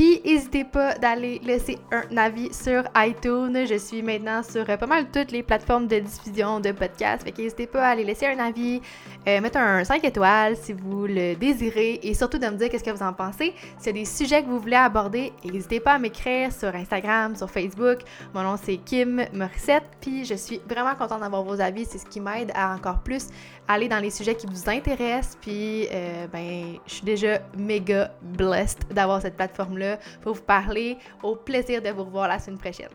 Puis 0.00 0.18
n'hésitez 0.24 0.64
pas 0.64 0.94
d'aller 0.94 1.42
laisser 1.44 1.76
un 1.92 2.16
avis 2.16 2.54
sur 2.54 2.84
iTunes. 2.96 3.66
Je 3.68 3.74
suis 3.74 4.00
maintenant 4.00 4.42
sur 4.42 4.64
pas 4.64 4.86
mal 4.86 5.10
toutes 5.10 5.30
les 5.30 5.42
plateformes 5.42 5.88
de 5.88 5.98
diffusion 5.98 6.58
de 6.58 6.72
podcasts. 6.72 7.22
Fait 7.22 7.36
n'hésitez 7.36 7.66
pas 7.66 7.86
à 7.86 7.90
aller 7.90 8.04
laisser 8.04 8.26
un 8.26 8.38
avis, 8.38 8.80
euh, 9.28 9.42
mettre 9.42 9.58
un 9.58 9.84
5 9.84 10.02
étoiles 10.02 10.56
si 10.56 10.72
vous 10.72 11.06
le 11.06 11.34
désirez 11.34 12.00
et 12.02 12.14
surtout 12.14 12.38
de 12.38 12.46
me 12.46 12.56
dire 12.56 12.70
qu'est-ce 12.70 12.82
que 12.82 12.90
vous 12.90 13.02
en 13.02 13.12
pensez. 13.12 13.52
S'il 13.76 13.88
y 13.88 13.90
a 13.90 14.00
des 14.00 14.06
sujets 14.06 14.42
que 14.42 14.48
vous 14.48 14.58
voulez 14.58 14.76
aborder, 14.76 15.34
n'hésitez 15.44 15.80
pas 15.80 15.92
à 15.92 15.98
m'écrire 15.98 16.50
sur 16.50 16.74
Instagram, 16.74 17.36
sur 17.36 17.50
Facebook. 17.50 17.98
Mon 18.32 18.42
nom 18.42 18.56
c'est 18.56 18.78
Kim 18.78 19.26
Morissette. 19.34 19.84
Puis 20.00 20.24
je 20.24 20.34
suis 20.34 20.62
vraiment 20.66 20.94
contente 20.94 21.20
d'avoir 21.20 21.42
vos 21.42 21.60
avis. 21.60 21.84
C'est 21.84 21.98
ce 21.98 22.06
qui 22.06 22.20
m'aide 22.20 22.52
à 22.54 22.74
encore 22.74 23.00
plus 23.00 23.26
aller 23.70 23.88
dans 23.88 24.00
les 24.00 24.10
sujets 24.10 24.34
qui 24.34 24.46
vous 24.46 24.68
intéressent. 24.68 25.38
Puis 25.40 25.86
euh, 25.92 26.26
ben, 26.26 26.76
je 26.86 26.94
suis 26.94 27.04
déjà 27.04 27.38
méga 27.56 28.12
blessed 28.22 28.92
d'avoir 28.92 29.22
cette 29.22 29.36
plateforme-là 29.36 29.98
pour 30.22 30.34
vous 30.34 30.42
parler. 30.42 30.98
Au 31.22 31.36
plaisir 31.36 31.80
de 31.80 31.90
vous 31.90 32.04
revoir 32.04 32.28
la 32.28 32.38
semaine 32.38 32.58
prochaine. 32.58 32.90